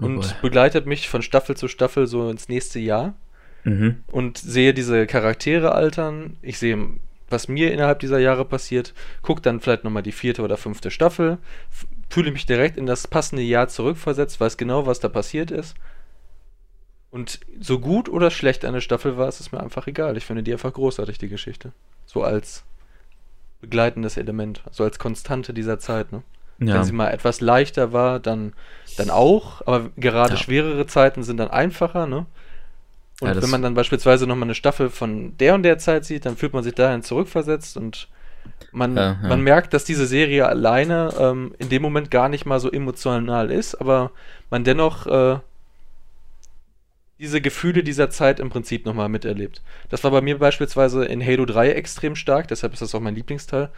[0.00, 0.30] Oh Und boy.
[0.42, 3.14] begleitet mich von Staffel zu Staffel so ins nächste Jahr.
[3.64, 4.04] Mhm.
[4.08, 6.36] und sehe diese Charaktere altern.
[6.42, 6.78] Ich sehe,
[7.30, 8.92] was mir innerhalb dieser Jahre passiert.
[9.22, 11.38] Gucke dann vielleicht nochmal die vierte oder fünfte Staffel.
[12.10, 15.74] Fühle mich direkt in das passende Jahr zurückversetzt, weiß genau, was da passiert ist.
[17.14, 20.16] Und so gut oder schlecht eine Staffel war, ist es mir einfach egal.
[20.16, 21.70] Ich finde die einfach großartig, die Geschichte.
[22.06, 22.64] So als
[23.60, 26.10] begleitendes Element, so als Konstante dieser Zeit.
[26.10, 26.24] Ne?
[26.58, 26.74] Ja.
[26.74, 28.52] Wenn sie mal etwas leichter war, dann,
[28.96, 29.64] dann auch.
[29.64, 30.40] Aber gerade Ja.
[30.40, 32.26] schwerere Zeiten sind dann einfacher, ne?
[33.20, 36.26] Und Ja, wenn man dann beispielsweise nochmal eine Staffel von der und der Zeit sieht,
[36.26, 38.08] dann fühlt man sich dahin zurückversetzt und
[38.72, 39.28] man, Ja, ja.
[39.28, 43.52] man merkt, dass diese Serie alleine ähm, in dem Moment gar nicht mal so emotional
[43.52, 44.10] ist, aber
[44.50, 45.38] man dennoch äh,
[47.18, 49.62] diese Gefühle dieser Zeit im Prinzip nochmal miterlebt.
[49.88, 53.14] Das war bei mir beispielsweise in Halo 3 extrem stark, deshalb ist das auch mein
[53.14, 53.70] Lieblingsteil.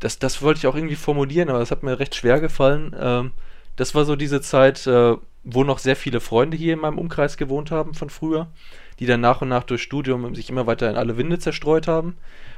[0.00, 2.96] Das, das wollte ich auch irgendwie formulieren, aber das hat mir recht schwer gefallen.
[2.98, 3.32] Ähm,
[3.76, 7.36] das war so diese Zeit, äh, wo noch sehr viele Freunde hier in meinem Umkreis
[7.36, 8.48] gewohnt haben von früher,
[8.98, 12.16] die dann nach und nach durch Studium sich immer weiter in alle Winde zerstreut haben.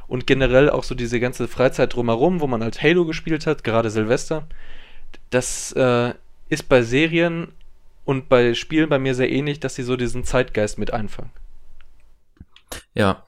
[0.09, 3.91] Und generell auch so diese ganze Freizeit drumherum, wo man halt Halo gespielt hat, gerade
[3.91, 4.47] Silvester.
[5.31, 6.13] Das äh,
[6.49, 7.49] ist bei Serien
[8.05, 11.31] und bei Spielen bei mir sehr ähnlich, dass sie so diesen Zeitgeist mit einfangen.
[12.95, 13.25] Ja.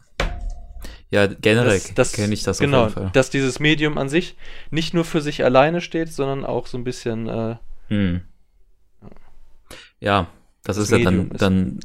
[1.10, 3.10] Ja, generell kenne ich das genau, auf jeden Fall.
[3.12, 4.36] dass dieses Medium an sich
[4.70, 7.56] nicht nur für sich alleine steht, sondern auch so ein bisschen äh,
[7.88, 8.22] Hm.
[10.00, 10.28] Ja,
[10.64, 11.80] das, Das ist ja dann, Medium ist- dann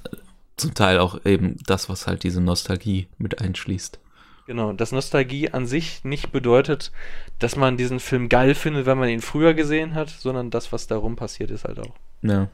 [0.57, 3.99] zum Teil auch eben das, was halt diese Nostalgie mit einschließt.
[4.47, 6.91] Genau, dass Nostalgie an sich nicht bedeutet,
[7.37, 10.87] dass man diesen Film geil findet, wenn man ihn früher gesehen hat, sondern das, was
[10.87, 11.93] darum passiert ist, halt auch.
[12.23, 12.49] Ja.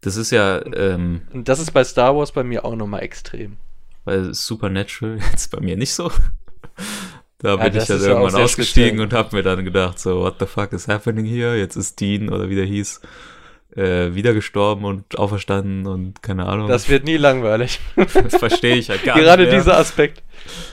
[0.00, 3.56] Das ist ja, ähm, Und das ist bei Star Wars bei mir auch nochmal extrem.
[4.04, 6.10] weil Supernatural jetzt bei mir nicht so.
[7.38, 10.20] Da Ja, bin ich das dann ja irgendwann ausgestiegen und habe mir dann gedacht, so,
[10.20, 11.56] what the fuck is happening here?
[11.56, 13.00] Jetzt ist Dean oder wie der hieß,
[13.76, 16.68] äh, wieder gestorben und auferstanden und keine Ahnung.
[16.68, 17.78] Das wird nie langweilig.
[17.96, 19.50] das verstehe ich halt gar Gerade nicht.
[19.52, 19.60] mehr.
[19.60, 20.22] dieser Aspekt.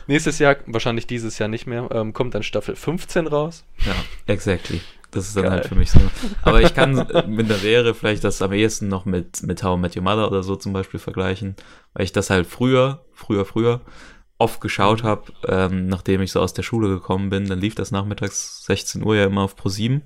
[0.07, 3.63] Nächstes Jahr, wahrscheinlich dieses Jahr nicht mehr, ähm, kommt dann Staffel 15 raus.
[3.85, 3.93] Ja,
[4.27, 4.81] exactly.
[5.15, 5.51] Das ist dann Geil.
[5.53, 5.99] halt für mich so.
[6.43, 6.95] Aber ich kann
[7.27, 10.27] mit einer Serie vielleicht das am ehesten noch mit, mit How I Met Your Mother
[10.27, 11.55] oder so zum Beispiel vergleichen,
[11.93, 13.81] weil ich das halt früher, früher, früher
[14.37, 17.47] oft geschaut habe, ähm, nachdem ich so aus der Schule gekommen bin.
[17.47, 20.01] Dann lief das nachmittags 16 Uhr ja immer auf Pro 7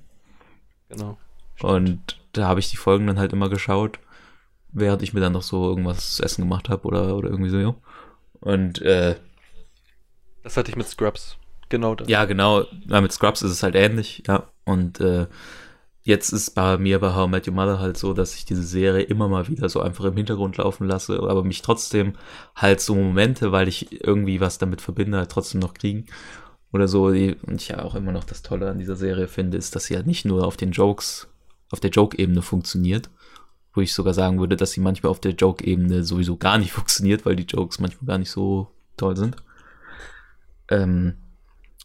[0.88, 1.18] Genau.
[1.62, 3.98] und da habe ich die Folgen dann halt immer geschaut,
[4.72, 7.74] während ich mir dann noch so irgendwas zu essen gemacht habe oder, oder irgendwie so.
[8.40, 9.16] Und äh,
[10.44, 11.36] Das hatte ich mit Scrubs.
[11.68, 12.08] Genau das.
[12.08, 12.64] Ja, genau.
[12.88, 14.44] Ja, mit Scrubs ist es halt ähnlich, ja.
[14.70, 15.26] Und äh,
[16.02, 18.62] jetzt ist bei mir bei How I Met Your Mother halt so, dass ich diese
[18.62, 22.14] Serie immer mal wieder so einfach im Hintergrund laufen lasse, aber mich trotzdem
[22.54, 26.06] halt so Momente, weil ich irgendwie was damit verbinde, halt trotzdem noch kriegen.
[26.72, 27.06] Oder so.
[27.06, 29.96] Und ich ja auch immer noch das Tolle an dieser Serie finde, ist, dass sie
[29.96, 31.28] halt nicht nur auf den Jokes,
[31.70, 33.10] auf der Joke-Ebene funktioniert,
[33.74, 37.26] wo ich sogar sagen würde, dass sie manchmal auf der Joke-Ebene sowieso gar nicht funktioniert,
[37.26, 39.36] weil die Jokes manchmal gar nicht so toll sind.
[40.68, 41.16] Ähm,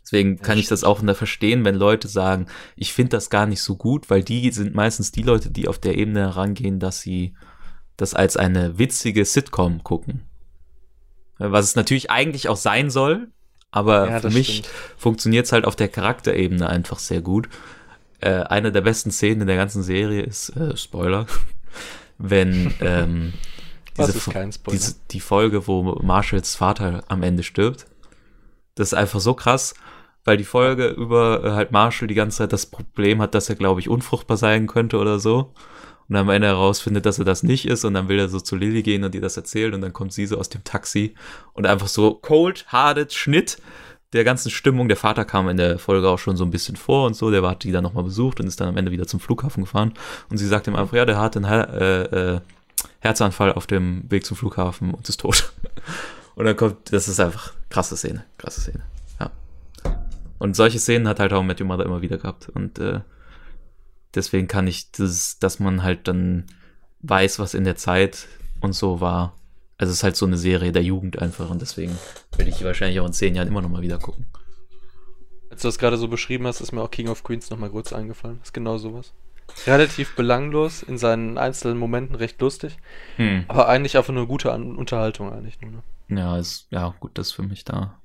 [0.06, 3.75] deswegen kann ich das auch verstehen, wenn Leute sagen, ich finde das gar nicht so
[3.75, 7.34] gut, weil die sind meistens die Leute, die auf der Ebene herangehen, dass sie
[7.98, 10.22] das als eine witzige Sitcom gucken.
[11.38, 13.30] Was es natürlich eigentlich auch sein soll,
[13.72, 14.64] aber Ja, für mich
[14.95, 17.50] funktioniert es halt auf der Charakterebene einfach sehr gut.
[18.22, 21.25] Äh, eine der besten Szenen in der ganzen Serie ist, äh, Spoiler,
[22.17, 23.34] wenn ähm,
[23.98, 24.50] diese, Spoiler?
[24.72, 27.85] diese, die Folge, wo Marshalls Vater am Ende stirbt.
[28.75, 29.74] Das ist einfach so krass,
[30.26, 33.56] weil die Folge über äh, halt Marshall die ganze Zeit das Problem hat, dass er,
[33.56, 35.54] glaube ich, unfruchtbar sein könnte oder so.
[36.10, 38.56] Und am Ende herausfindet, dass er das nicht ist und dann will er so zu
[38.56, 41.16] Lilly gehen und ihr das erzählen und dann kommt sie so aus dem Taxi
[41.54, 43.58] und einfach so cold, harded Schnitt
[44.14, 44.88] der ganzen Stimmung.
[44.88, 47.42] Der Vater kam in der Folge auch schon so ein bisschen vor und so, der
[47.42, 49.94] hat die dann nochmal besucht und ist dann am Ende wieder zum Flughafen gefahren
[50.30, 52.04] und sie sagt ihm einfach, ja, der hat einen äh,
[52.36, 52.40] äh,
[53.00, 55.54] Herzanfall auf dem Weg zum Flughafen und ist tot.
[56.36, 58.82] Und dann kommt, das ist einfach krasse Szene, krasse Szene.
[60.38, 63.02] Und solche Szenen hat halt auch Matthew Mother immer wieder gehabt und äh,
[64.14, 66.46] deswegen kann ich das, dass man halt dann
[67.02, 68.28] weiß, was in der Zeit
[68.62, 69.36] und so war.
[69.78, 71.98] Also es ist halt so eine Serie der Jugend einfach und deswegen
[72.36, 74.26] werde ich wahrscheinlich auch in zehn Jahren immer noch mal wieder gucken.
[75.50, 77.94] Als du das gerade so beschrieben hast, ist mir auch King of Queens nochmal kurz
[77.94, 78.40] eingefallen.
[78.44, 79.14] Ist genau sowas.
[79.68, 82.78] Relativ belanglos, in seinen einzelnen Momenten recht lustig,
[83.18, 83.46] Hm.
[83.48, 85.72] aber eigentlich einfach nur gute An Unterhaltung eigentlich nur.
[85.72, 86.20] Ne?
[86.20, 88.00] Ja, ist, ja, gut, das ist für mich da.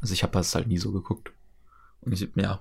[0.00, 1.32] Also ich habe das halt nie so geguckt.
[2.10, 2.60] Ich, ja,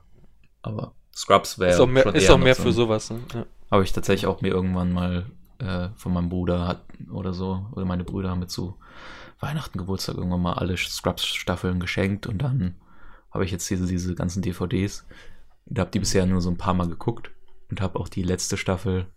[0.61, 3.09] aber Scrubs wäre Ist auch mehr, ist auch mehr für sowas.
[3.09, 3.19] Ne?
[3.33, 3.45] Ja.
[3.71, 5.25] Habe ich tatsächlich auch mir irgendwann mal
[5.59, 8.77] äh, von meinem Bruder hat, oder so, oder meine Brüder haben mir zu
[9.39, 12.75] Weihnachten, Geburtstag irgendwann mal alle Scrubs-Staffeln geschenkt und dann
[13.31, 15.05] habe ich jetzt diese, diese ganzen DVDs
[15.65, 17.31] und habe die bisher nur so ein paar Mal geguckt
[17.69, 19.07] und habe auch die letzte Staffel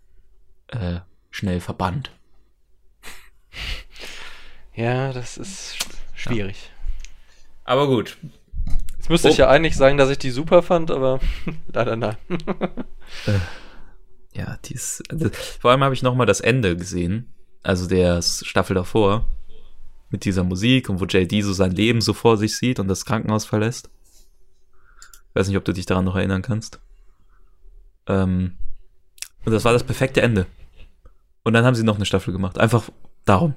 [0.67, 0.99] äh,
[1.29, 2.11] schnell verbannt.
[4.73, 6.71] Ja, das ist sch- schwierig.
[7.63, 8.17] Aber gut.
[9.07, 9.39] Jetzt müsste ich Oh.
[9.43, 11.19] ja eigentlich sagen, dass ich die super fand, aber
[11.73, 12.17] leider nein.
[14.33, 15.01] Ja, die ist.
[15.09, 15.29] Also,
[15.59, 17.33] vor allem habe ich nochmal das Ende gesehen.
[17.63, 19.25] Also der Staffel davor.
[20.09, 23.03] Mit dieser Musik und wo JD so sein Leben so vor sich sieht und das
[23.05, 23.89] Krankenhaus verlässt.
[25.33, 26.79] weiß nicht, ob du dich daran noch erinnern kannst.
[28.07, 28.57] Ähm,
[29.45, 30.45] und das war das perfekte Ende.
[31.43, 32.57] Und dann haben sie noch eine Staffel gemacht.
[32.57, 32.89] Einfach
[33.25, 33.55] darum.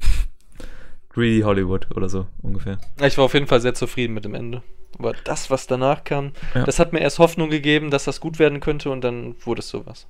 [1.08, 2.78] Greedy Hollywood oder so ungefähr.
[3.04, 4.62] Ich war auf jeden Fall sehr zufrieden mit dem Ende.
[4.98, 6.64] Aber das, was danach kam, Ja.
[6.64, 9.68] das hat mir erst Hoffnung gegeben, dass das gut werden könnte und dann wurde es
[9.68, 10.06] sowas.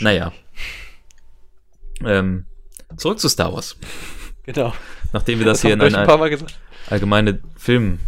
[0.00, 0.32] Naja.
[2.04, 2.46] Ähm,
[2.96, 3.76] zurück zu Star Wars.
[4.44, 4.72] Genau.
[5.12, 6.58] Nachdem wir das, hier in euch ein paar Mal gesagt.
[6.90, 7.98] allgemeine Film.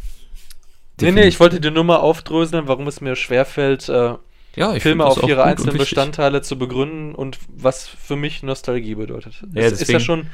[1.00, 4.15] Nee, nee, ich wollte dir nur mal aufdröseln, warum es mir schwerfällt, äh,
[4.56, 5.76] ja, Filme das auf ihre einzelnen.
[5.76, 9.34] Bestandteile zu begründen und was für mich Nostalgie bedeutet.
[9.42, 10.26] Ja, das ist ja deswegen- schon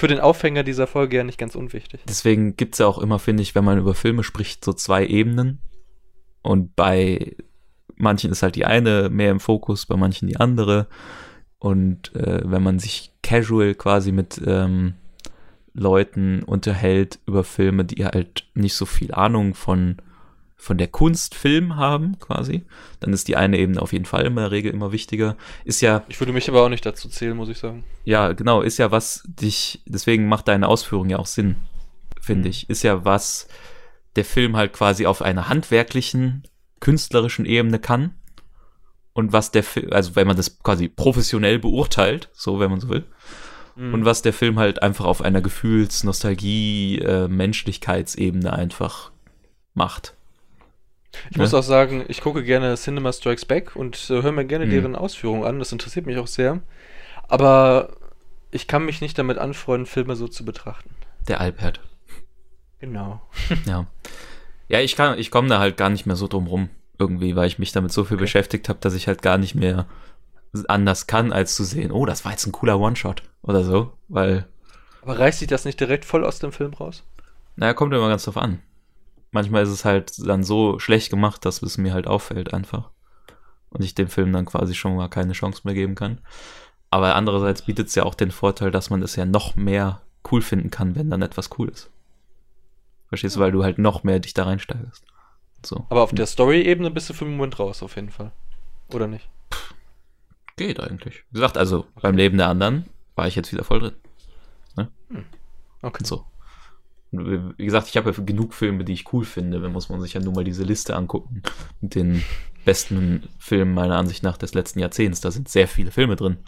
[0.00, 2.00] für den Aufhänger dieser Folge ja nicht ganz unwichtig.
[2.08, 5.60] Deswegen gibt's ja auch immer, finde ich, wenn man über Filme spricht, so zwei Ebenen.
[6.40, 7.36] Und bei
[7.96, 10.86] manchen ist halt die eine mehr im Fokus, bei manchen die andere.
[11.58, 14.94] Und äh, wenn man sich casual quasi mit ähm,
[15.74, 19.98] Leuten unterhält über Filme, die halt nicht so viel Ahnung von,
[20.60, 22.64] von der Kunst Film haben, quasi,
[23.00, 25.36] dann ist die eine Ebene auf jeden Fall in der Regel immer wichtiger.
[25.64, 27.84] Ist ja Ich würde mich aber auch nicht dazu zählen, muss ich sagen.
[28.04, 31.56] ja, genau, ist ja was dich, deswegen macht deine Ausführung ja auch Sinn,
[32.20, 32.50] finde Mhm.
[32.50, 32.68] ich.
[32.70, 33.48] Ist ja was
[34.16, 36.44] der Film halt quasi auf einer handwerklichen,
[36.80, 38.14] künstlerischen Ebene kann.
[39.12, 42.88] Und was der Film, also wenn man das quasi professionell beurteilt, so wenn man so
[42.88, 43.04] will,
[43.76, 43.94] Mhm.
[43.94, 49.10] und was der Film halt einfach auf einer Gefühls-, Nostalgie-, äh, Menschlichkeitsebene einfach
[49.74, 50.14] macht.
[51.30, 54.66] Ich muss auch sagen, ich gucke gerne Cinema Strikes Back und äh, höre mir gerne
[54.66, 54.70] Mhm.
[54.70, 55.58] deren Ausführungen an.
[55.58, 56.60] Das interessiert mich auch sehr.
[57.28, 57.90] Aber
[58.50, 60.90] ich kann mich nicht damit anfreunden, Filme so zu betrachten.
[61.28, 61.80] Der Alpert.
[62.80, 63.20] Genau.
[63.66, 63.86] Ja.
[64.68, 67.48] Ja, ich kann, ich komme da halt gar nicht mehr so drum rum, irgendwie, weil
[67.48, 68.22] ich mich damit so viel Okay.
[68.24, 69.86] beschäftigt habe, dass ich halt gar nicht mehr
[70.68, 74.46] anders kann, als zu sehen, oh, das war jetzt ein cooler One-Shot oder so, weil,
[75.02, 77.02] Aber reißt sich das nicht direkt voll aus dem Film raus?
[77.56, 78.60] naja, kommt immer ganz drauf an.
[79.32, 82.90] Manchmal ist es halt dann so schlecht gemacht, dass es mir halt auffällt einfach.
[83.70, 86.20] Und ich dem Film dann quasi schon mal keine Chance mehr geben kann.
[86.90, 90.42] Aber andererseits bietet es ja auch den Vorteil, dass man es ja noch mehr cool
[90.42, 91.90] finden kann, wenn dann etwas cool ist.
[93.08, 95.04] Verstehst du, weil du halt noch mehr dich da reinsteigerst.
[95.64, 95.86] So.
[95.88, 98.32] Aber auf der Story-Ebene bist du für den Moment raus, auf jeden Fall.
[98.92, 99.28] Oder nicht?
[100.56, 101.24] Geht eigentlich.
[101.30, 103.94] Wie gesagt, also beim Leben der anderen war ich jetzt wieder voll drin.
[105.82, 105.98] Okay.
[105.98, 106.26] Und so.
[107.12, 109.60] Wie gesagt, ich habe ja genug Filme, die ich cool finde.
[109.60, 111.42] Dann muss man sich ja nur mal diese Liste angucken.
[111.80, 112.22] Mit den
[112.64, 115.20] besten Filmen meiner Ansicht nach des letzten Jahrzehnts.
[115.20, 116.38] Da sind sehr viele Filme drin.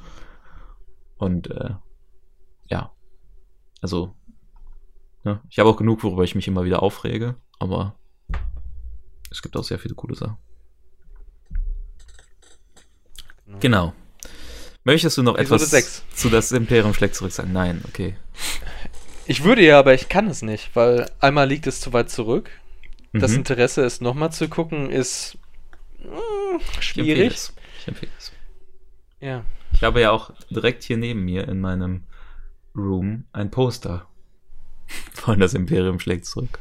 [1.16, 1.70] Und äh,
[2.68, 2.92] ja.
[3.80, 4.14] Also,
[5.24, 5.40] ne?
[5.48, 7.36] ich habe auch genug, worüber ich mich immer wieder aufrege.
[7.58, 7.96] Aber
[9.30, 10.36] es gibt auch sehr viele coole Sachen.
[13.60, 13.92] Genau.
[14.84, 16.04] Möchtest du noch Episode etwas sechs.
[16.14, 17.52] zu das Imperium schlägt zurück sagen?
[17.52, 18.16] Nein, okay.
[19.32, 22.50] Ich würde ja, aber ich kann es nicht, weil einmal liegt es zu weit zurück.
[23.14, 23.38] Das Mhm.
[23.38, 25.38] Interesse, es nochmal zu gucken, ist
[26.00, 26.04] mm,
[26.58, 27.32] Ich empfehle schwierig.
[27.32, 27.54] es.
[27.80, 28.32] Ich empfehle es.
[29.20, 29.44] Ja.
[29.72, 32.02] Ich habe ja auch direkt hier neben mir in meinem
[32.76, 34.06] Room ein Poster
[35.14, 36.58] von das Imperium schlägt zurück.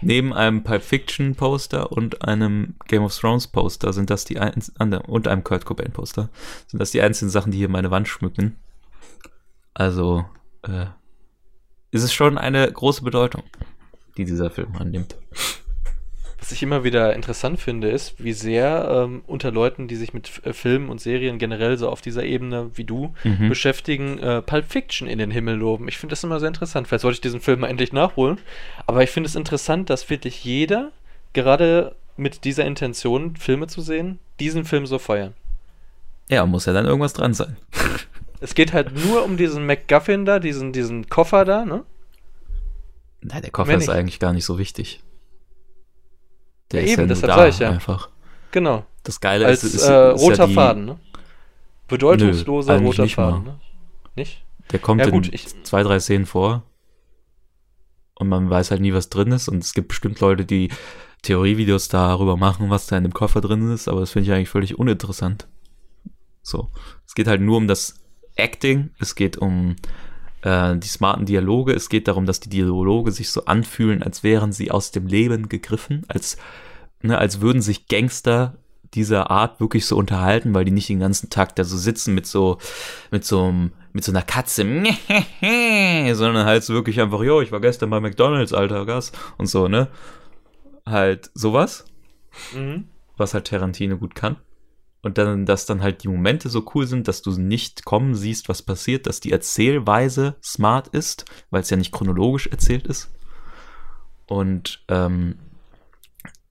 [0.00, 4.72] Neben einem Pulp Fiction Poster und einem Game of Thrones Poster sind das die einz
[4.78, 6.30] ande- und einem Kurt Cobain Poster
[6.66, 8.56] sind das die einzigen Sachen, die hier meine Wand schmücken.
[9.74, 10.24] Also
[10.62, 10.86] äh,
[11.92, 13.44] ist es schon eine große Bedeutung,
[14.16, 15.14] die dieser Film annimmt.
[16.40, 20.44] Was ich immer wieder interessant finde, ist, wie sehr ähm, unter Leuten, die sich mit
[20.44, 23.48] äh, Filmen und Serien generell so auf dieser Ebene wie du Mhm.
[23.48, 25.86] beschäftigen, äh, Pulp Fiction in den Himmel loben.
[25.86, 26.88] Ich finde das immer sehr interessant.
[26.88, 28.38] Vielleicht sollte ich diesen Film mal endlich nachholen.
[28.88, 30.90] Aber ich finde es interessant, dass wirklich jeder,
[31.32, 35.34] gerade mit dieser Intention, Filme zu sehen, diesen Film so feiern.
[36.28, 37.56] Ja, muss ja dann irgendwas dran sein.
[38.42, 41.84] Es geht halt nur um diesen MacGuffin da, diesen, diesen Koffer da, ne?
[43.20, 45.00] Nein, der Koffer Wenn ist ich- eigentlich gar nicht so wichtig.
[46.72, 47.70] Der Ja, ist eben, ja deshalb da ich ja.
[47.70, 48.08] einfach.
[48.50, 48.84] Genau.
[49.04, 50.98] Das Geile Als ist, ist, äh, ist roter ja die, Faden, ne?
[51.88, 53.30] Bedeutungsloser Nö, roter nicht mal.
[53.32, 53.60] Faden, ne?
[54.16, 54.44] Nicht?
[54.72, 56.62] Der kommt Ja, in gut, ich- zwei, drei Szenen vor.
[58.14, 59.48] Und man weiß halt nie, was drin ist.
[59.48, 60.70] Und es gibt bestimmt Leute, die
[61.22, 63.88] Theorievideos darüber machen, was da in dem Koffer drin ist.
[63.88, 65.48] Aber das finde ich eigentlich völlig uninteressant.
[66.42, 66.70] So.
[67.06, 68.01] Es geht halt nur um das
[68.36, 68.90] Acting.
[68.98, 69.76] Es geht um
[70.42, 71.72] äh, die smarten Dialoge.
[71.72, 75.48] Es geht darum, dass die Dialoge sich so anfühlen, als wären sie aus dem Leben
[75.48, 76.04] gegriffen.
[76.08, 76.36] Als,
[77.02, 78.56] ne, als würden sich Gangster
[78.94, 82.26] dieser Art wirklich so unterhalten, weil die nicht den ganzen Tag da so sitzen mit
[82.26, 82.58] so,
[83.10, 84.64] mit so einem mit so einer Katze,
[86.14, 89.68] sondern halt so wirklich einfach, jo, ich war gestern bei McDonalds, alter Gas und so,
[89.68, 89.88] ne?
[90.86, 91.84] Halt sowas,
[92.54, 92.84] Mhm.
[93.18, 94.36] was halt Tarantino gut kann.
[95.04, 98.48] Und dann, dass dann halt die Momente so cool sind, dass du nicht kommen siehst,
[98.48, 103.10] was passiert, dass die Erzählweise smart ist, weil es ja nicht chronologisch erzählt ist.
[104.26, 105.36] Und ähm,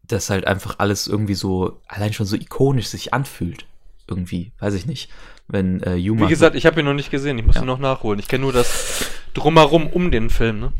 [0.04, 3.66] dass halt einfach alles irgendwie so, allein schon so ikonisch sich anfühlt.
[4.08, 5.10] Irgendwie, weiß ich nicht.
[5.48, 6.26] Wenn äh, Yuma.
[6.26, 7.62] Wie gesagt, ich habe ihn noch nicht gesehen, ich muss Ja.
[7.62, 8.20] ihn noch nachholen.
[8.20, 10.74] Ich kenne nur das Drumherum um den Film, ne?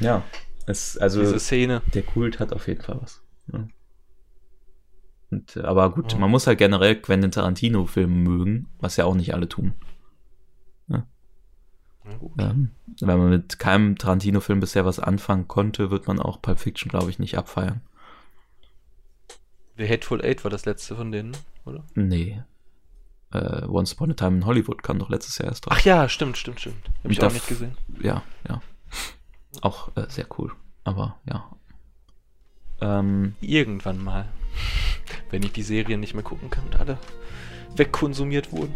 [0.00, 0.22] ja.
[0.64, 1.82] Es, also Diese Szene.
[1.92, 3.20] der Kult hat auf jeden Fall was.
[3.52, 3.66] Ja.
[5.32, 6.18] Und, äh, aber gut, Ja.
[6.18, 9.72] man muss halt generell Quentin Tarantino-Filme mögen, was ja auch nicht alle tun.
[12.04, 12.32] Na gut.
[12.38, 16.88] Ähm, wenn man mit keinem Tarantino-Film bisher was anfangen konnte, wird man auch Pulp Fiction,
[16.90, 17.80] glaube ich, nicht abfeiern.
[19.78, 21.84] The Hateful Eight war das letzte von denen, oder?
[21.94, 22.42] Nee.
[23.32, 25.76] Äh, Once Upon a Time in Hollywood kam doch letztes Jahr erst raus.
[25.78, 26.90] Ach ja, stimmt, stimmt, stimmt.
[27.04, 27.76] Hab ich auch nicht gesehen.
[28.00, 28.60] Ja, ja.
[29.60, 30.52] Auch äh, sehr cool.
[30.84, 31.48] Aber ja.
[32.80, 34.26] Ähm, Irgendwann mal.
[35.30, 36.98] Wenn ich die Serien nicht mehr gucken kann und alle
[37.76, 38.74] wegkonsumiert wurden.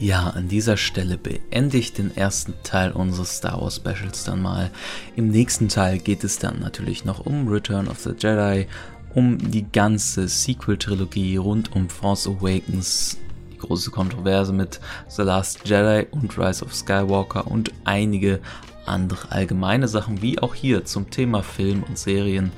[0.00, 4.70] Ja, an dieser Stelle beende ich den ersten Teil unseres Star Wars Specials dann mal.
[5.16, 8.68] Im nächsten Teil geht es dann natürlich noch um Return of the Jedi,
[9.14, 13.18] um die ganze Sequel-Trilogie rund um Force Awakens,
[13.52, 14.78] die große Kontroverse mit
[15.08, 18.38] The Last Jedi und Rise of Skywalker und einige
[18.86, 22.52] andere allgemeine Sachen, wie auch hier zum Thema Film und Serien,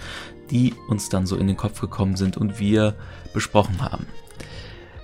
[0.51, 2.95] die uns dann so in den Kopf gekommen sind und wir
[3.33, 4.07] besprochen haben.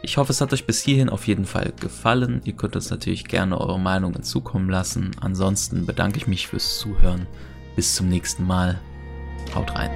[0.03, 2.41] Ich hoffe, es hat euch bis hierhin auf jeden Fall gefallen.
[2.45, 5.11] Ihr könnt uns natürlich gerne eure Meinungen zukommen lassen.
[5.21, 7.27] Ansonsten bedanke ich mich fürs Zuhören.
[7.75, 8.81] Bis zum nächsten Mal.
[9.55, 9.91] Haut rein.